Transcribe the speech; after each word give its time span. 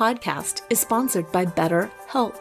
Podcast 0.00 0.62
is 0.70 0.80
sponsored 0.80 1.30
by 1.30 1.44
BetterHelp. 1.44 2.40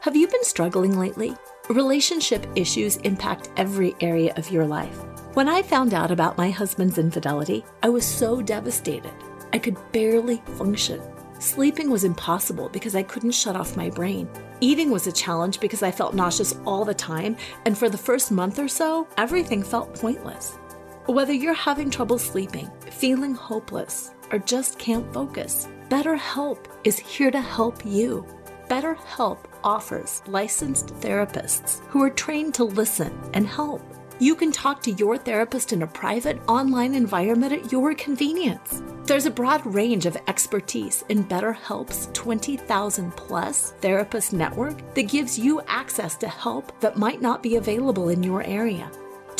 Have 0.00 0.14
you 0.14 0.28
been 0.28 0.44
struggling 0.44 0.98
lately? 0.98 1.34
Relationship 1.70 2.46
issues 2.56 2.98
impact 2.98 3.48
every 3.56 3.96
area 4.02 4.34
of 4.36 4.50
your 4.50 4.66
life. 4.66 4.98
When 5.32 5.48
I 5.48 5.62
found 5.62 5.94
out 5.94 6.10
about 6.10 6.36
my 6.36 6.50
husband's 6.50 6.98
infidelity, 6.98 7.64
I 7.82 7.88
was 7.88 8.04
so 8.04 8.42
devastated. 8.42 9.14
I 9.54 9.58
could 9.58 9.78
barely 9.92 10.42
function. 10.58 11.00
Sleeping 11.38 11.88
was 11.88 12.04
impossible 12.04 12.68
because 12.68 12.94
I 12.94 13.02
couldn't 13.02 13.30
shut 13.30 13.56
off 13.56 13.78
my 13.78 13.88
brain. 13.88 14.28
Eating 14.60 14.90
was 14.90 15.06
a 15.06 15.12
challenge 15.12 15.58
because 15.58 15.82
I 15.82 15.90
felt 15.90 16.12
nauseous 16.12 16.54
all 16.66 16.84
the 16.84 16.92
time, 16.92 17.34
and 17.64 17.78
for 17.78 17.88
the 17.88 17.96
first 17.96 18.30
month 18.30 18.58
or 18.58 18.68
so, 18.68 19.08
everything 19.16 19.62
felt 19.62 19.98
pointless. 19.98 20.58
Whether 21.06 21.32
you're 21.32 21.54
having 21.54 21.88
trouble 21.88 22.18
sleeping, 22.18 22.70
feeling 22.90 23.34
hopeless, 23.34 24.10
or 24.32 24.38
just 24.38 24.78
can't 24.78 25.12
focus, 25.12 25.68
BetterHelp 25.88 26.66
is 26.84 26.98
here 26.98 27.30
to 27.30 27.40
help 27.40 27.84
you. 27.84 28.26
BetterHelp 28.68 29.38
offers 29.64 30.22
licensed 30.26 30.86
therapists 31.00 31.80
who 31.88 32.02
are 32.02 32.10
trained 32.10 32.54
to 32.54 32.64
listen 32.64 33.12
and 33.34 33.46
help. 33.46 33.82
You 34.20 34.34
can 34.34 34.52
talk 34.52 34.82
to 34.82 34.92
your 34.92 35.16
therapist 35.16 35.72
in 35.72 35.82
a 35.82 35.86
private 35.86 36.38
online 36.46 36.94
environment 36.94 37.52
at 37.52 37.72
your 37.72 37.94
convenience. 37.94 38.82
There's 39.04 39.26
a 39.26 39.30
broad 39.30 39.64
range 39.66 40.06
of 40.06 40.16
expertise 40.28 41.02
in 41.08 41.24
BetterHelp's 41.24 42.10
20,000 42.12 43.16
plus 43.16 43.72
therapist 43.80 44.32
network 44.32 44.94
that 44.94 45.08
gives 45.08 45.38
you 45.38 45.62
access 45.66 46.16
to 46.18 46.28
help 46.28 46.78
that 46.80 46.96
might 46.96 47.20
not 47.20 47.42
be 47.42 47.56
available 47.56 48.10
in 48.10 48.22
your 48.22 48.42
area. 48.44 48.90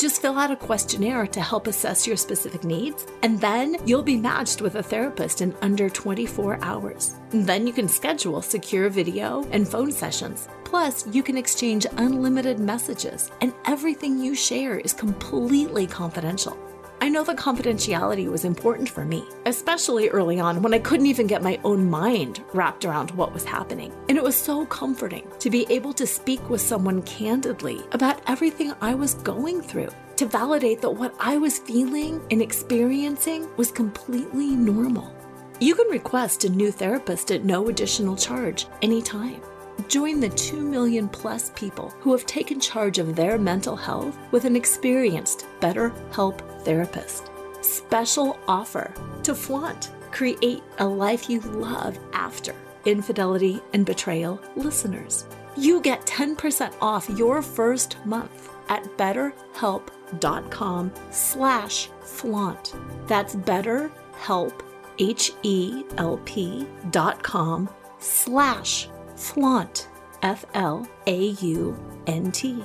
Just 0.01 0.19
fill 0.19 0.39
out 0.39 0.49
a 0.49 0.55
questionnaire 0.55 1.27
to 1.27 1.39
help 1.41 1.67
assess 1.67 2.07
your 2.07 2.17
specific 2.17 2.63
needs, 2.63 3.05
and 3.21 3.39
then 3.39 3.77
you'll 3.85 4.01
be 4.01 4.17
matched 4.17 4.59
with 4.59 4.73
a 4.73 4.81
therapist 4.81 5.41
in 5.41 5.53
under 5.61 5.91
24 5.91 6.57
hours. 6.63 7.13
Then 7.29 7.67
you 7.67 7.71
can 7.71 7.87
schedule 7.87 8.41
secure 8.41 8.89
video 8.89 9.47
and 9.51 9.67
phone 9.67 9.91
sessions. 9.91 10.49
Plus, 10.63 11.05
you 11.11 11.21
can 11.21 11.37
exchange 11.37 11.85
unlimited 11.97 12.57
messages, 12.57 13.29
and 13.41 13.53
everything 13.65 14.17
you 14.17 14.33
share 14.33 14.79
is 14.79 14.91
completely 14.91 15.85
confidential. 15.85 16.57
I 17.03 17.09
know 17.09 17.23
that 17.23 17.37
confidentiality 17.37 18.29
was 18.29 18.45
important 18.45 18.87
for 18.87 19.03
me, 19.03 19.27
especially 19.47 20.09
early 20.09 20.39
on 20.39 20.61
when 20.61 20.75
I 20.75 20.77
couldn't 20.77 21.07
even 21.07 21.25
get 21.25 21.41
my 21.41 21.59
own 21.63 21.89
mind 21.89 22.43
wrapped 22.53 22.85
around 22.85 23.09
what 23.11 23.33
was 23.33 23.43
happening. 23.43 23.91
And 24.07 24.19
it 24.19 24.23
was 24.23 24.35
so 24.35 24.67
comforting 24.67 25.27
to 25.39 25.49
be 25.49 25.65
able 25.71 25.93
to 25.93 26.05
speak 26.05 26.47
with 26.47 26.61
someone 26.61 27.01
candidly 27.01 27.81
about 27.93 28.21
everything 28.27 28.75
I 28.81 28.93
was 28.93 29.15
going 29.15 29.63
through, 29.63 29.89
to 30.17 30.27
validate 30.27 30.79
that 30.81 30.91
what 30.91 31.15
I 31.19 31.37
was 31.37 31.57
feeling 31.57 32.21
and 32.29 32.39
experiencing 32.39 33.49
was 33.57 33.71
completely 33.71 34.55
normal. 34.55 35.11
You 35.59 35.73
can 35.73 35.87
request 35.87 36.43
a 36.43 36.49
new 36.49 36.71
therapist 36.71 37.31
at 37.31 37.43
no 37.43 37.67
additional 37.69 38.15
charge 38.15 38.67
anytime. 38.83 39.41
Join 39.87 40.19
the 40.19 40.29
2 40.29 40.61
million 40.61 41.09
plus 41.09 41.49
people 41.55 41.89
who 42.01 42.11
have 42.11 42.27
taken 42.27 42.59
charge 42.59 42.99
of 42.99 43.15
their 43.15 43.39
mental 43.39 43.75
health 43.75 44.15
with 44.29 44.45
an 44.45 44.55
experienced 44.55 45.47
BetterHelp 45.59 46.50
therapist. 46.65 47.29
Special 47.61 48.37
offer 48.47 48.93
to 49.23 49.35
flaunt. 49.35 49.91
Create 50.11 50.63
a 50.79 50.85
life 50.85 51.29
you 51.29 51.39
love 51.41 51.97
after 52.13 52.53
infidelity 52.85 53.61
and 53.73 53.85
betrayal 53.85 54.41
listeners. 54.55 55.25
You 55.55 55.81
get 55.81 56.05
10% 56.05 56.73
off 56.81 57.09
your 57.09 57.41
first 57.41 57.97
month 58.05 58.49
at 58.69 58.83
betterhelp.com 58.97 60.91
slash 61.11 61.89
flaunt. 62.01 62.73
That's 63.07 63.35
betterhelp, 63.35 64.61
H-E-L-P 64.97 66.67
dot 66.89 67.23
com 67.23 67.69
slash 67.99 68.89
flaunt, 69.15 69.89
F 70.21 70.45
L 70.53 70.87
A 71.07 71.19
U 71.27 71.77
N 72.07 72.31
T. 72.31 72.63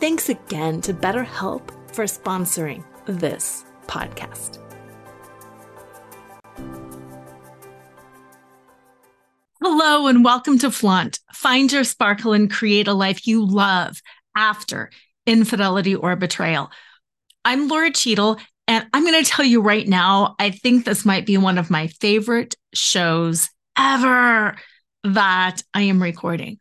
Thanks 0.00 0.28
again 0.28 0.80
to 0.82 0.94
BetterHelp 0.94 1.70
for 1.94 2.04
sponsoring 2.04 2.84
this 3.06 3.64
podcast. 3.86 4.58
Hello, 9.60 10.06
and 10.06 10.24
welcome 10.24 10.58
to 10.58 10.70
Flaunt. 10.70 11.20
Find 11.32 11.70
your 11.72 11.84
sparkle 11.84 12.32
and 12.32 12.50
create 12.50 12.88
a 12.88 12.94
life 12.94 13.26
you 13.26 13.46
love 13.46 14.00
after 14.36 14.90
infidelity 15.26 15.94
or 15.94 16.16
betrayal. 16.16 16.70
I'm 17.44 17.68
Lora 17.68 17.92
Cheadle, 17.92 18.38
and 18.66 18.86
I'm 18.92 19.04
going 19.04 19.22
to 19.22 19.30
tell 19.30 19.44
you 19.44 19.60
right 19.60 19.86
now, 19.86 20.34
I 20.38 20.50
think 20.50 20.84
this 20.84 21.04
might 21.04 21.26
be 21.26 21.36
one 21.36 21.58
of 21.58 21.70
my 21.70 21.88
favorite 21.88 22.56
shows 22.74 23.48
ever 23.78 24.56
that 25.04 25.62
I 25.74 25.82
am 25.82 26.02
recording. 26.02 26.58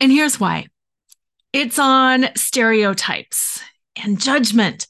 And 0.00 0.12
here's 0.12 0.40
why 0.40 0.66
it's 1.52 1.78
on 1.78 2.28
stereotypes 2.36 3.62
and 4.02 4.20
judgment. 4.20 4.86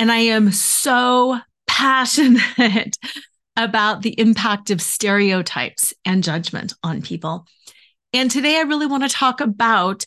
And 0.00 0.10
I 0.10 0.20
am 0.20 0.50
so 0.50 1.38
passionate 1.66 2.96
about 3.56 4.00
the 4.00 4.18
impact 4.18 4.70
of 4.70 4.80
stereotypes 4.80 5.92
and 6.06 6.24
judgment 6.24 6.72
on 6.82 7.02
people. 7.02 7.46
And 8.14 8.30
today 8.30 8.56
I 8.56 8.62
really 8.62 8.86
want 8.86 9.02
to 9.02 9.10
talk 9.10 9.42
about 9.42 10.06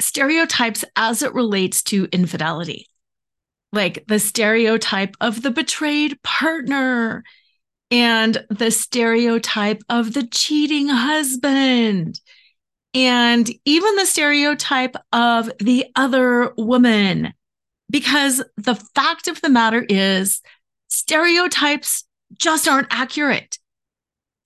stereotypes 0.00 0.86
as 0.96 1.20
it 1.20 1.34
relates 1.34 1.82
to 1.82 2.08
infidelity, 2.12 2.86
like 3.74 4.06
the 4.06 4.18
stereotype 4.18 5.14
of 5.20 5.42
the 5.42 5.50
betrayed 5.50 6.18
partner 6.22 7.24
and 7.90 8.42
the 8.48 8.70
stereotype 8.70 9.82
of 9.90 10.14
the 10.14 10.26
cheating 10.26 10.88
husband 10.88 12.18
and 12.94 13.50
even 13.66 13.96
the 13.96 14.06
stereotype 14.06 14.96
of 15.12 15.50
the 15.58 15.88
other 15.94 16.54
woman. 16.56 17.34
Because 17.94 18.42
the 18.56 18.74
fact 18.74 19.28
of 19.28 19.40
the 19.40 19.48
matter 19.48 19.86
is, 19.88 20.42
stereotypes 20.88 22.02
just 22.36 22.66
aren't 22.66 22.88
accurate. 22.90 23.60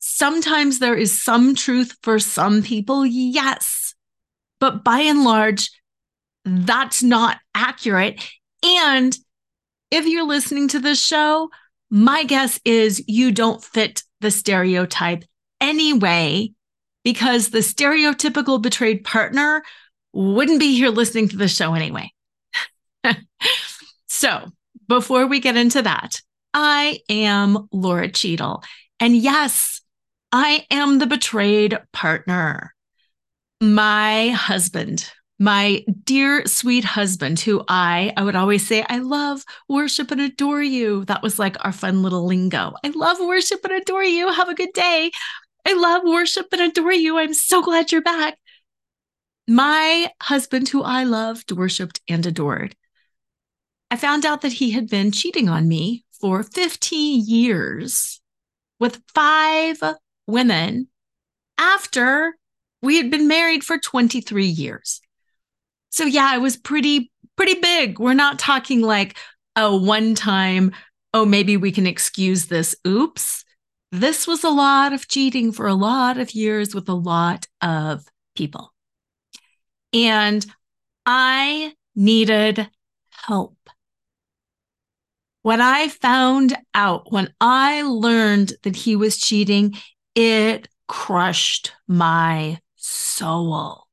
Sometimes 0.00 0.81
there 0.81 0.94
is 0.94 1.22
some 1.22 1.54
truth 1.54 1.97
for 2.03 2.19
some 2.19 2.62
people, 2.62 3.06
yes. 3.06 3.94
But 4.60 4.84
by 4.84 4.98
and 4.98 5.25
large, 5.25 5.70
that's 6.44 7.03
not 7.03 7.38
accurate. 7.54 8.22
And 8.62 9.16
if 9.91 10.04
you're 10.04 10.26
listening 10.26 10.69
to 10.69 10.78
this 10.78 11.03
show, 11.03 11.48
my 11.88 12.25
guess 12.25 12.60
is 12.66 13.03
you 13.08 13.32
don't 13.32 13.64
fit 13.64 14.03
the 14.20 14.31
stereotype 14.31 15.25
anyway, 15.58 16.53
because 17.03 17.48
the 17.48 17.60
stereotypical 17.60 18.60
betrayed 18.60 19.04
partner 19.04 19.62
wouldn't 20.12 20.60
be 20.60 20.76
here 20.76 20.91
listening 20.91 21.31
to 21.31 21.38
the 21.38 21.48
show 21.48 21.72
anyway. 21.72 22.12
so, 24.06 24.50
before 24.88 25.26
we 25.26 25.41
get 25.41 25.56
into 25.56 25.82
that, 25.82 26.20
I 26.54 27.00
am 27.08 27.69
Lora 27.72 28.10
Cheadle. 28.10 28.62
And 29.00 29.16
yes, 29.16 29.80
I 30.32 30.66
am 30.70 30.98
the 30.98 31.06
betrayed 31.06 31.78
partner. 31.93 32.75
My 33.60 34.28
husband 34.31 35.10
my 35.38 35.84
dear 36.05 36.44
sweet 36.46 36.84
husband 36.84 37.38
who 37.38 37.62
I 37.69 38.12
I 38.16 38.25
would 38.25 38.34
always 38.34 38.66
say 38.66 38.84
I 38.88 38.99
love 38.99 39.44
worship 39.69 40.11
and 40.11 40.20
adore 40.20 40.62
you. 40.62 41.04
That 41.04 41.22
was 41.22 41.38
like 41.38 41.56
our 41.64 41.72
fun 41.72 42.02
little 42.02 42.26
lingo. 42.26 42.75
I 42.84 42.88
love 42.88 43.19
worship 43.20 43.64
and 43.64 43.75
adore 43.75 44.02
you. 44.02 44.32
Have 44.32 44.49
a 44.49 44.54
good 44.54 44.72
day. 44.72 45.11
I 45.64 45.75
love 45.75 46.02
worship 46.04 46.46
and 46.52 46.62
adore 46.62 46.93
you. 46.93 47.19
I'm 47.19 47.34
so 47.34 47.62
glad 47.62 47.93
you're 47.93 48.02
back. 48.02 48.38
My 49.46 50.11
husband 50.20 50.69
who 50.69 50.82
I 50.82 51.04
loved, 51.04 51.52
worshiped 51.52 52.00
and 52.08 52.26
adored. 52.26 52.75
I 53.90 53.96
found 53.96 54.26
out 54.26 54.43
that 54.43 54.55
he 54.55 54.73
had 54.73 54.88
been 54.88 55.12
cheating 55.12 55.49
on 55.49 55.67
me 55.67 56.05
for 56.20 56.43
15 56.43 57.25
years 57.26 58.20
with 58.79 59.02
five 59.14 59.82
women 60.26 60.88
after 61.56 62.37
we 62.82 62.96
had 62.96 63.11
been 63.11 63.26
married 63.29 63.64
for 63.64 63.79
23 63.79 64.44
years. 64.46 65.00
So 65.90 66.05
yeah, 66.05 66.35
it 66.35 66.40
was 66.40 66.56
pretty 66.56 67.11
pretty 67.37 67.61
big. 67.61 67.99
We're 67.99 68.14
not 68.14 68.38
talking 68.38 68.82
like 68.82 69.17
a 69.56 69.75
one 69.76 70.14
time, 70.14 70.73
oh 71.14 71.25
maybe 71.25 71.56
we 71.56 71.73
can 71.73 71.87
excuse 71.87 72.46
this 72.46 72.75
oops. 72.87 73.44
this 73.90 74.26
was 74.26 74.44
a 74.44 74.50
lot 74.50 74.93
of 74.93 75.08
cheating 75.08 75.52
for 75.52 75.67
a 75.67 75.75
lot 75.75 76.19
of 76.19 76.32
years 76.35 76.75
with 76.75 76.88
a 76.88 76.94
lot 76.94 77.46
of 77.62 78.05
people. 78.37 78.73
And 79.93 80.44
I 81.06 81.75
needed 81.96 82.69
help. 83.11 83.57
When 85.49 85.62
I 85.62 85.89
found 85.89 86.55
out, 86.75 87.11
when 87.11 87.33
I 87.41 87.81
learned 87.81 88.53
that 88.65 88.77
he 88.77 88.97
was 88.97 89.17
cheating, 89.17 89.77
it 90.15 90.69
crushed 90.89 91.73
my 91.87 92.61
soul. 92.77 93.87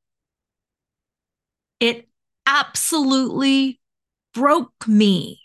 It 1.80 2.10
absolutely 2.46 3.80
broke 4.34 4.86
me. 4.86 5.44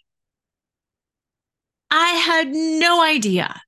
I 1.93 2.09
had 2.09 2.49
no 2.49 3.05
idea 3.05 3.63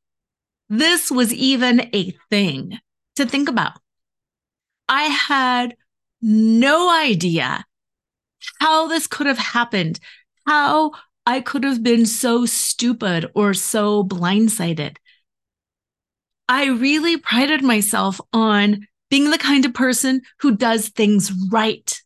this 0.68 1.12
was 1.12 1.32
even 1.32 1.90
a 1.94 2.10
thing 2.28 2.76
to 3.14 3.24
think 3.24 3.48
about. 3.50 3.78
I 4.88 5.04
had 5.04 5.76
no 6.20 6.90
idea 6.90 7.64
how 8.58 8.88
this 8.88 9.06
could 9.06 9.28
have 9.28 9.38
happened, 9.38 10.00
how 10.44 10.90
I 11.26 11.40
could 11.40 11.64
have 11.64 11.82
been 11.82 12.06
so 12.06 12.46
stupid 12.46 13.30
or 13.34 13.54
so 13.54 14.02
blindsided. 14.04 14.96
I 16.48 16.66
really 16.66 17.16
prided 17.16 17.62
myself 17.62 18.20
on 18.32 18.86
being 19.08 19.30
the 19.30 19.38
kind 19.38 19.64
of 19.64 19.74
person 19.74 20.22
who 20.40 20.56
does 20.56 20.88
things 20.88 21.32
right. 21.50 22.00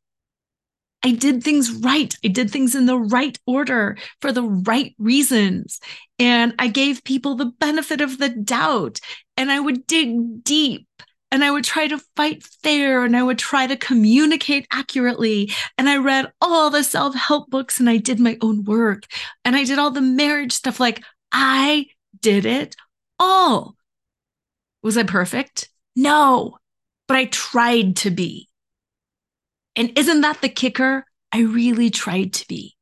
I 1.02 1.12
did 1.12 1.42
things 1.42 1.70
right. 1.72 2.14
I 2.24 2.28
did 2.28 2.50
things 2.50 2.74
in 2.74 2.86
the 2.86 2.98
right 2.98 3.38
order 3.46 3.96
for 4.20 4.32
the 4.32 4.42
right 4.42 4.94
reasons. 4.98 5.80
And 6.18 6.54
I 6.58 6.68
gave 6.68 7.04
people 7.04 7.36
the 7.36 7.46
benefit 7.46 8.00
of 8.00 8.18
the 8.18 8.28
doubt. 8.28 9.00
And 9.36 9.52
I 9.52 9.60
would 9.60 9.86
dig 9.86 10.42
deep 10.42 10.88
and 11.37 11.44
I 11.44 11.50
would 11.50 11.65
try 11.65 11.87
to 11.87 11.99
fight 12.17 12.43
fair 12.62 13.05
and 13.05 13.15
I 13.15 13.23
would 13.23 13.38
try 13.38 13.67
to 13.67 13.77
communicate 13.77 14.67
accurately. 14.73 15.53
And 15.77 15.87
I 15.87 15.99
read 15.99 16.33
all 16.41 16.71
the 16.71 16.83
self 16.83 17.15
help 17.15 17.50
books 17.50 17.79
and 17.79 17.91
I 17.91 17.99
did 17.99 18.19
my 18.19 18.38
own 18.41 18.65
work 18.65 19.03
and 19.44 19.55
I 19.55 19.65
did 19.65 19.79
all 19.79 19.91
the 19.91 20.00
marriage 20.00 20.53
stuff. 20.53 20.81
Like 20.81 21.05
I 21.31 21.88
did 22.23 22.47
it 22.47 22.75
all. 23.19 23.77
Was 24.83 24.97
I 24.97 25.03
perfect? 25.03 25.69
No, 25.94 26.56
but 27.06 27.19
I 27.19 27.27
tried 27.27 27.97
to 27.97 28.11
be. 28.11 28.49
And 29.77 29.93
isn't 29.99 30.23
that 30.23 30.41
the 30.41 30.49
kicker? 30.49 31.05
I 31.33 31.41
really 31.41 31.91
tried 31.91 32.33
to 32.33 32.49
be. 32.49 32.77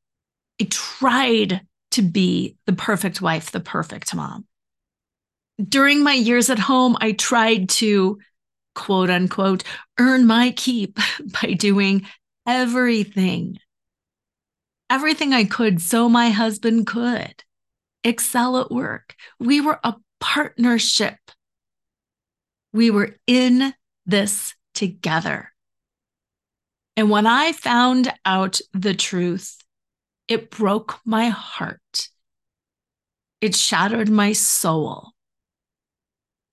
I 0.61 0.67
tried 0.69 1.59
to 1.91 2.01
be 2.01 2.55
the 2.67 2.73
perfect 2.73 3.21
wife, 3.21 3.51
the 3.51 3.59
perfect 3.59 4.15
mom. 4.15 4.45
During 5.61 6.03
my 6.03 6.13
years 6.13 6.49
at 6.49 6.59
home, 6.59 6.95
I 7.01 7.11
tried 7.11 7.67
to 7.81 8.17
quote 8.75 9.09
unquote 9.09 9.63
earn 9.99 10.27
my 10.27 10.51
keep 10.51 10.99
by 11.41 11.53
doing 11.53 12.05
everything, 12.45 13.57
everything 14.89 15.33
I 15.33 15.45
could 15.45 15.81
so 15.81 16.07
my 16.07 16.29
husband 16.29 16.85
could 16.85 17.43
excel 18.03 18.57
at 18.57 18.71
work. 18.71 19.15
We 19.39 19.59
were 19.59 19.79
a 19.83 19.95
partnership. 20.19 21.17
We 22.71 22.91
were 22.91 23.15
in 23.25 23.73
this 24.05 24.53
together. 24.73 25.51
And 26.95 27.09
when 27.09 27.27
I 27.27 27.51
found 27.51 28.13
out 28.25 28.59
the 28.73 28.93
truth, 28.93 29.57
it 30.27 30.49
broke 30.49 30.99
my 31.05 31.29
heart. 31.29 32.09
It 33.41 33.55
shattered 33.55 34.09
my 34.09 34.33
soul. 34.33 35.14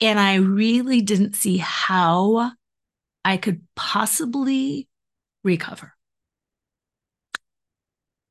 And 0.02 0.18
I 0.18 0.34
really 0.34 1.00
didn't 1.00 1.36
see 1.36 1.58
how 1.58 2.50
I 3.24 3.36
could 3.36 3.62
possibly 3.76 4.88
recover. 5.44 5.94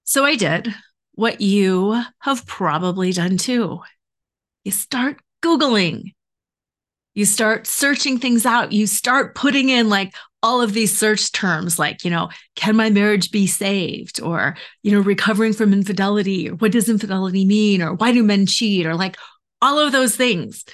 So 0.03 0.25
I 0.25 0.35
did 0.35 0.75
what 1.13 1.39
you 1.39 2.03
have 2.19 2.45
probably 2.45 3.13
done 3.13 3.37
too. 3.37 3.79
You 4.65 4.71
start 4.73 5.21
Googling, 5.41 6.13
you 7.13 7.25
start 7.25 7.65
searching 7.65 8.19
things 8.19 8.45
out, 8.45 8.73
you 8.73 8.85
start 8.85 9.33
putting 9.33 9.69
in 9.69 9.87
like 9.87 10.13
all 10.43 10.61
of 10.61 10.73
these 10.73 10.97
search 10.97 11.31
terms 11.31 11.79
like, 11.79 12.03
you 12.03 12.11
know, 12.11 12.29
can 12.55 12.75
my 12.75 12.89
marriage 12.89 13.31
be 13.31 13.47
saved? 13.47 14.21
Or, 14.21 14.57
you 14.83 14.91
know, 14.91 14.99
recovering 14.99 15.53
from 15.53 15.71
infidelity, 15.71 16.49
or 16.49 16.55
what 16.55 16.73
does 16.73 16.89
infidelity 16.89 17.45
mean? 17.45 17.81
Or 17.81 17.93
why 17.93 18.11
do 18.11 18.23
men 18.23 18.45
cheat? 18.45 18.85
Or 18.85 18.95
like 18.95 19.15
all 19.61 19.79
of 19.79 19.93
those 19.93 20.17
things. 20.17 20.65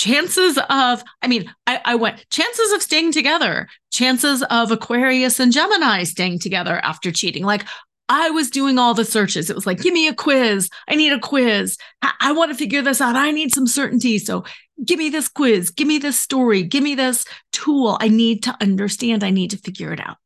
Chances 0.00 0.58
of, 0.70 1.04
I 1.20 1.28
mean, 1.28 1.52
I, 1.66 1.78
I 1.84 1.94
went, 1.94 2.24
chances 2.30 2.72
of 2.72 2.80
staying 2.80 3.12
together, 3.12 3.68
chances 3.90 4.42
of 4.44 4.70
Aquarius 4.70 5.38
and 5.38 5.52
Gemini 5.52 6.04
staying 6.04 6.38
together 6.38 6.80
after 6.82 7.12
cheating. 7.12 7.44
Like 7.44 7.66
I 8.08 8.30
was 8.30 8.48
doing 8.48 8.78
all 8.78 8.94
the 8.94 9.04
searches. 9.04 9.50
It 9.50 9.54
was 9.54 9.66
like, 9.66 9.82
give 9.82 9.92
me 9.92 10.08
a 10.08 10.14
quiz. 10.14 10.70
I 10.88 10.96
need 10.96 11.12
a 11.12 11.20
quiz. 11.20 11.76
I, 12.00 12.12
I 12.18 12.32
want 12.32 12.50
to 12.50 12.56
figure 12.56 12.80
this 12.80 13.02
out. 13.02 13.14
I 13.14 13.30
need 13.30 13.52
some 13.52 13.66
certainty. 13.66 14.18
So 14.18 14.44
give 14.82 14.98
me 14.98 15.10
this 15.10 15.28
quiz, 15.28 15.68
give 15.68 15.86
me 15.86 15.98
this 15.98 16.18
story, 16.18 16.62
give 16.62 16.82
me 16.82 16.94
this 16.94 17.26
tool. 17.52 17.98
I 18.00 18.08
need 18.08 18.42
to 18.44 18.56
understand, 18.58 19.22
I 19.22 19.28
need 19.28 19.50
to 19.50 19.58
figure 19.58 19.92
it 19.92 20.00
out. 20.00 20.16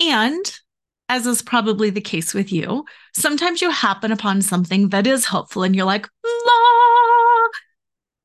And 0.00 0.60
as 1.08 1.26
is 1.26 1.42
probably 1.42 1.90
the 1.90 2.00
case 2.00 2.34
with 2.34 2.52
you, 2.52 2.84
sometimes 3.16 3.60
you 3.60 3.70
happen 3.70 4.12
upon 4.12 4.42
something 4.42 4.90
that 4.90 5.08
is 5.08 5.26
helpful 5.26 5.64
and 5.64 5.74
you're 5.74 5.86
like, 5.86 6.08
la, 6.24 6.93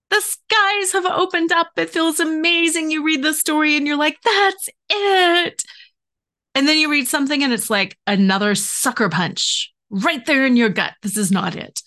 the 0.10 0.22
skies 0.22 0.92
have 0.94 1.06
opened 1.06 1.52
up. 1.52 1.70
It 1.78 1.90
feels 1.90 2.20
amazing. 2.20 2.92
You 2.92 3.04
read 3.04 3.24
the 3.24 3.34
story 3.34 3.76
and 3.76 3.86
you're 3.86 3.98
like, 3.98 4.18
that's 4.24 4.70
it. 4.90 5.64
And 6.56 6.68
then 6.68 6.78
you 6.78 6.90
read 6.90 7.08
something 7.08 7.44
and 7.44 7.54
it's 7.54 7.70
like 7.70 7.98
another 8.08 8.56
sucker 8.56 9.10
punch 9.10 9.72
right 9.90 10.26
there 10.26 10.46
in 10.46 10.58
your 10.58 10.70
gut. 10.70 10.94
This 11.02 11.18
is 11.18 11.32
not 11.32 11.56
it 11.56 11.82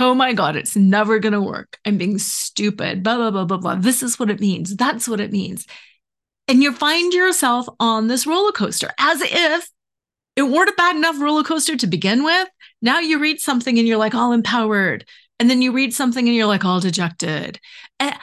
oh 0.00 0.14
my 0.14 0.32
God, 0.32 0.56
it's 0.56 0.74
never 0.74 1.18
going 1.18 1.34
to 1.34 1.42
work. 1.42 1.78
I'm 1.84 1.98
being 1.98 2.18
stupid, 2.18 3.02
blah, 3.02 3.16
blah, 3.16 3.30
blah, 3.30 3.44
blah, 3.44 3.58
blah. 3.58 3.74
This 3.76 4.02
is 4.02 4.18
what 4.18 4.30
it 4.30 4.40
means. 4.40 4.74
That's 4.74 5.06
what 5.06 5.20
it 5.20 5.30
means. 5.30 5.66
And 6.48 6.62
you 6.62 6.72
find 6.72 7.12
yourself 7.12 7.68
on 7.78 8.08
this 8.08 8.26
roller 8.26 8.50
coaster 8.50 8.90
as 8.98 9.20
if 9.22 9.68
it 10.36 10.42
weren't 10.42 10.70
a 10.70 10.74
bad 10.76 10.96
enough 10.96 11.20
roller 11.20 11.44
coaster 11.44 11.76
to 11.76 11.86
begin 11.86 12.24
with. 12.24 12.48
Now 12.80 12.98
you 12.98 13.18
read 13.18 13.40
something 13.40 13.78
and 13.78 13.86
you're 13.86 13.98
like 13.98 14.14
all 14.14 14.32
empowered. 14.32 15.04
And 15.40 15.50
then 15.50 15.62
you 15.62 15.72
read 15.72 15.92
something 15.92 16.28
and 16.28 16.36
you're 16.36 16.46
like 16.46 16.64
all 16.64 16.78
dejected. 16.78 17.58
And 17.98 18.14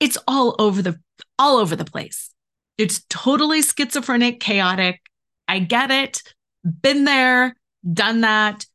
it's 0.00 0.18
all 0.26 0.56
over 0.58 0.82
the 0.82 0.98
all 1.38 1.58
over 1.58 1.76
the 1.76 1.84
place. 1.84 2.30
It's 2.78 3.04
totally 3.08 3.62
schizophrenic, 3.62 4.40
chaotic. 4.40 5.00
I 5.46 5.60
get 5.60 5.92
it. 5.92 6.22
Been 6.64 7.04
there, 7.04 7.54
done 7.92 8.22
that, 8.22 8.66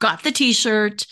got 0.00 0.22
the 0.22 0.32
t-shirt 0.32 1.06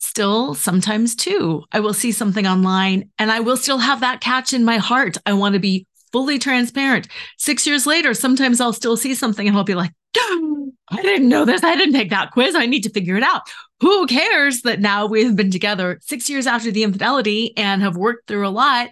still 0.00 0.54
sometimes 0.54 1.16
too 1.16 1.64
i 1.72 1.80
will 1.80 1.94
see 1.94 2.12
something 2.12 2.46
online 2.46 3.08
and 3.18 3.30
i 3.30 3.40
will 3.40 3.56
still 3.56 3.78
have 3.78 4.00
that 4.00 4.20
catch 4.20 4.52
in 4.52 4.62
my 4.62 4.76
heart 4.76 5.16
i 5.24 5.32
want 5.32 5.54
to 5.54 5.58
be 5.58 5.86
fully 6.14 6.38
transparent. 6.38 7.08
Six 7.38 7.66
years 7.66 7.88
later 7.88 8.14
sometimes 8.14 8.60
i'll 8.60 8.72
still 8.72 8.96
see 8.96 9.16
something 9.16 9.48
and 9.48 9.56
i'll 9.56 9.64
be 9.64 9.74
like 9.74 9.90
i 10.16 11.02
didn't 11.02 11.28
know 11.28 11.44
this. 11.44 11.64
I 11.64 11.74
didn't 11.74 11.94
take 11.94 12.10
that 12.10 12.30
quiz. 12.30 12.54
I 12.54 12.66
need 12.66 12.84
to 12.84 12.90
figure 12.90 13.16
it 13.16 13.24
out. 13.24 13.42
Who 13.80 14.06
cares 14.06 14.62
that 14.62 14.80
now 14.80 15.06
we've 15.06 15.34
been 15.34 15.50
together 15.50 15.98
six 16.02 16.30
years 16.30 16.46
after 16.46 16.70
the 16.70 16.84
infidelity 16.84 17.52
and 17.56 17.82
have 17.82 17.96
worked 17.96 18.28
through 18.28 18.46
a 18.46 18.50
lot? 18.50 18.90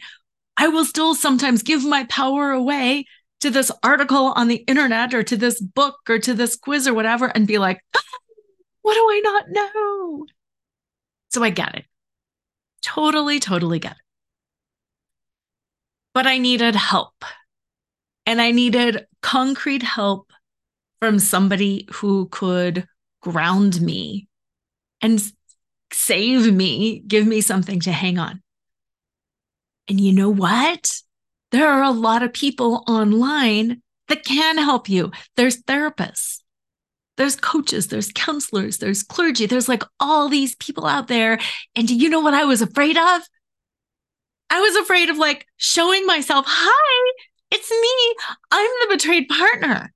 I 0.57 0.67
will 0.67 0.85
still 0.85 1.15
sometimes 1.15 1.63
give 1.63 1.85
my 1.85 2.05
power 2.07 2.51
away 2.51 3.07
to 3.41 3.51
this 3.51 3.71
article 3.85 4.33
on 4.35 4.49
the 4.49 4.65
internet 4.67 5.15
or 5.15 5.23
to 5.23 5.37
this 5.37 5.61
book 5.61 5.95
or 6.09 6.19
to 6.19 6.35
this 6.35 6.57
quiz 6.57 6.89
or 6.89 6.95
whatever 6.95 7.27
and 7.27 7.47
be 7.47 7.59
like 7.59 7.81
ah, 7.97 8.03
what 8.83 8.95
do 8.95 9.01
i 9.01 9.21
not 9.23 9.45
know? 9.49 10.27
So 11.29 11.45
I 11.45 11.51
get 11.51 11.77
it. 11.77 11.85
Totally, 12.83 13.39
totally 13.39 13.79
get 13.79 13.93
it. 13.93 14.02
But 16.15 16.27
I 16.27 16.39
needed 16.39 16.77
help. 16.77 17.25
And 18.27 18.41
I 18.41 18.51
needed 18.51 19.07
concrete 19.21 19.83
help 19.83 20.33
from 21.01 21.19
somebody 21.19 21.89
who 21.93 22.29
could 22.29 22.87
ground 23.21 23.81
me 23.81 24.29
and 25.01 25.21
save 25.93 26.53
me, 26.53 27.01
give 27.07 27.27
me 27.27 27.41
something 27.41 27.81
to 27.81 27.93
hang 27.93 28.19
on. 28.19 28.43
And 29.89 30.01
you 30.01 30.13
know 30.13 30.31
what? 30.31 31.03
There 31.51 31.69
are 31.69 31.83
a 31.83 31.91
lot 31.91 32.23
of 32.23 32.33
people 32.33 32.85
online 32.87 33.83
that 34.09 34.25
can 34.25 34.59
help 34.59 34.89
you. 34.89 35.11
There's 35.37 35.63
therapists, 35.63 36.39
there's 37.17 37.37
coaches, 37.37 37.89
there's 37.89 38.13
counselors, 38.15 38.79
there's 38.79 39.03
clergy, 39.03 39.47
there's 39.47 39.69
like 39.69 39.83
all 40.01 40.29
these 40.29 40.55
people 40.57 40.87
out 40.87 41.09
there. 41.09 41.39
And 41.77 41.87
do 41.87 41.95
you 41.95 42.09
know 42.09 42.21
what 42.21 42.35
I 42.35 42.45
was 42.45 42.63
afraid 42.63 42.97
of? 42.97 43.23
I 44.53 44.61
was 44.61 44.77
afraid 44.77 45.09
of 45.09 45.17
like 45.17 45.47
showing 45.57 46.05
myself, 46.05 46.45
hi, 46.47 47.23
it's 47.51 47.71
me. 47.71 48.15
I'm 48.51 48.71
the 48.83 48.95
betrayed 48.95 49.27
partner. 49.27 49.95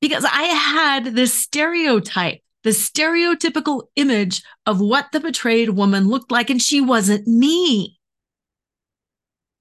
Because 0.00 0.24
I 0.24 0.42
had 0.42 1.16
this 1.16 1.34
stereotype, 1.34 2.38
the 2.62 2.70
stereotypical 2.70 3.88
image 3.96 4.44
of 4.64 4.80
what 4.80 5.06
the 5.10 5.18
betrayed 5.18 5.70
woman 5.70 6.06
looked 6.06 6.30
like, 6.30 6.50
and 6.50 6.62
she 6.62 6.80
wasn't 6.80 7.26
me. 7.26 7.98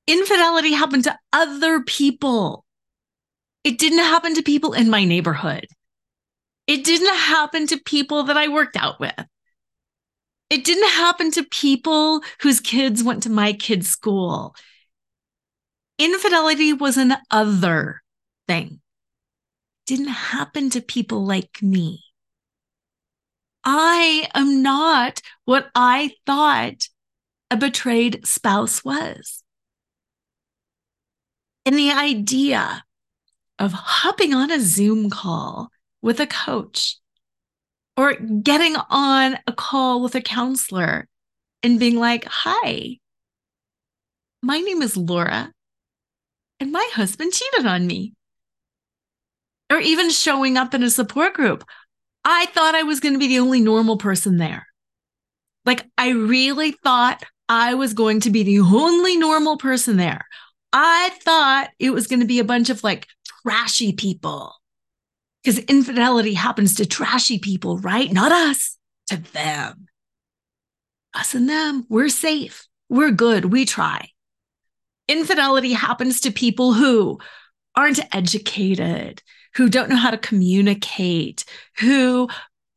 Infidelity 0.05 0.74
happened 0.74 1.05
to 1.05 1.17
other 1.34 1.81
people. 1.81 2.65
It 3.63 3.79
didn't 3.79 3.98
happen 3.98 4.36
to 4.36 4.43
people 4.43 4.74
in 4.74 4.91
my 4.91 5.05
neighborhood. 5.05 5.65
It 6.67 6.84
didn't 6.84 7.15
happen 7.15 7.65
to 7.67 7.79
people 7.84 8.25
that 8.25 8.38
I 8.38 8.48
worked 8.48 8.75
out 8.75 9.00
with. 9.00 9.25
It 10.50 10.64
didn't 10.64 10.90
happen 10.90 11.32
to 11.32 11.44
people 11.44 12.22
whose 12.42 12.60
kids 12.60 13.04
went 13.04 13.24
to 13.24 13.30
my 13.30 13.54
kids' 13.54 13.90
school. 13.90 14.56
Infidelity 15.98 16.74
was 16.74 16.98
an 16.98 17.16
other 17.32 18.02
thing. 18.48 18.82
It 19.88 19.88
didn't 19.88 20.08
happen 20.08 20.70
to 20.72 20.82
people 20.82 21.25
like 21.25 21.62
me. 21.62 22.04
I 23.64 24.30
am 24.36 24.62
not 24.62 25.22
what 25.46 25.70
I 25.74 26.12
thought 26.25 26.90
a 27.50 27.58
betrayed 27.58 28.28
spouse 28.28 28.84
was. 28.84 29.44
And 31.66 31.75
the 31.75 31.92
idea 31.92 32.84
of 33.58 33.72
hopping 33.74 34.34
on 34.36 34.52
a 34.52 34.60
Zoom 34.60 35.10
call 35.10 35.70
with 36.02 36.20
a 36.20 36.28
coach 36.28 36.98
or 37.98 38.14
getting 38.14 38.75
on 38.90 39.38
a 39.48 39.54
call 39.54 40.02
with 40.02 40.16
a 40.16 40.22
counselor 40.22 41.08
and 41.64 41.80
being 41.80 41.98
like, 41.98 42.25
Hi, 42.25 42.98
my 44.42 44.60
name 44.60 44.82
is 44.82 44.98
Lora, 44.98 45.52
and 46.60 46.72
my 46.72 46.90
husband 46.94 47.34
cheated 47.34 47.66
on 47.66 47.88
me. 47.88 48.14
Or 49.72 49.80
even 49.80 50.12
showing 50.12 50.58
up 50.58 50.74
in 50.74 50.84
a 50.84 50.90
support 50.90 51.34
group. 51.34 51.64
I 52.24 52.46
thought 52.48 52.75
I 52.75 52.84
was 52.84 53.00
going 53.00 53.14
to 53.14 53.20
be 53.20 53.28
the 53.28 53.40
only 53.40 53.62
normal 53.62 53.98
person 53.98 54.38
there. 54.38 54.68
Like, 55.66 55.86
I 55.98 56.10
really 56.10 56.72
thought 56.72 57.24
I 57.50 57.74
was 57.74 57.94
going 57.94 58.20
to 58.22 58.30
be 58.30 58.44
the 58.44 58.60
only 58.60 59.18
normal 59.18 59.58
person 59.58 59.98
there. 59.98 60.25
I 60.72 61.12
thought 61.24 61.70
it 61.80 61.92
was 61.92 62.08
going 62.08 62.20
to 62.20 62.25
be 62.25 62.40
a 62.40 62.44
bunch 62.44 62.70
of 62.70 62.84
like 62.84 63.08
trashy 63.44 63.94
people 63.94 64.54
because 65.46 65.60
infidelity 65.60 66.34
happens 66.34 66.74
to 66.74 66.88
trashy 66.88 67.38
people, 67.38 67.78
right? 67.78 68.12
Not 68.12 68.32
us, 68.32 68.78
to 69.10 69.18
them. 69.18 69.86
Us 71.14 71.36
and 71.36 71.48
them, 71.48 71.86
we're 71.88 72.10
safe. 72.10 72.66
We're 72.90 73.12
good. 73.12 73.46
We 73.46 73.66
try. 73.66 74.10
Infidelity 75.08 75.74
happens 75.74 76.22
to 76.22 76.32
people 76.32 76.74
who 76.74 77.20
aren't 77.75 78.00
educated, 78.12 79.22
who 79.54 79.70
don't 79.70 79.88
know 79.88 79.96
how 79.98 80.10
to 80.10 80.18
communicate, 80.18 81.46
who, 81.78 82.28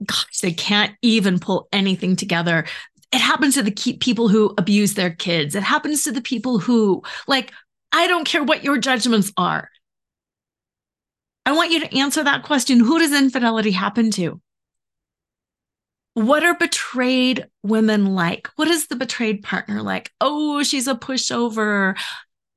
gosh, 0.04 0.40
they 0.40 0.52
can't 0.52 0.94
even 1.00 1.38
pull 1.38 1.68
anything 1.72 2.16
together. 2.16 2.66
It 3.12 3.20
happens 3.22 3.54
to 3.54 3.62
the 3.62 3.96
people 3.98 4.28
who 4.28 4.52
abuse 4.58 4.92
their 4.92 5.10
kids. 5.10 5.54
It 5.54 5.62
happens 5.62 6.04
to 6.04 6.12
the 6.12 6.20
people 6.20 6.58
who, 6.58 7.02
like, 7.26 7.50
I 7.92 8.08
don't 8.08 8.26
care 8.26 8.44
what 8.44 8.62
your 8.62 8.76
judgments 8.76 9.32
are. 9.38 9.70
I 11.48 11.52
want 11.52 11.70
you 11.70 11.80
to 11.80 11.96
answer 11.96 12.22
that 12.22 12.42
question 12.42 12.78
Who 12.78 12.98
does 12.98 13.14
infidelity 13.14 13.70
happen 13.70 14.10
to? 14.10 14.38
What 16.12 16.44
are 16.44 16.54
betrayed 16.54 17.46
women 17.62 18.14
like? 18.14 18.48
What 18.56 18.68
is 18.68 18.88
the 18.88 18.96
betrayed 18.96 19.42
partner 19.42 19.80
like? 19.80 20.12
Oh, 20.20 20.62
she's 20.62 20.86
a 20.86 20.94
pushover. 20.94 21.98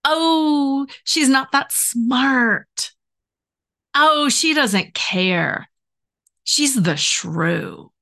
Oh, 0.03 0.88
she's 1.05 1.29
not 1.29 1.53
that 1.53 1.71
smart. 1.71 2.91
Oh, 3.95 4.27
she 4.27 4.53
doesn't 4.53 4.93
care. 4.93 5.69
She's 6.43 6.75
the 6.75 6.98
shrew. 6.98 7.93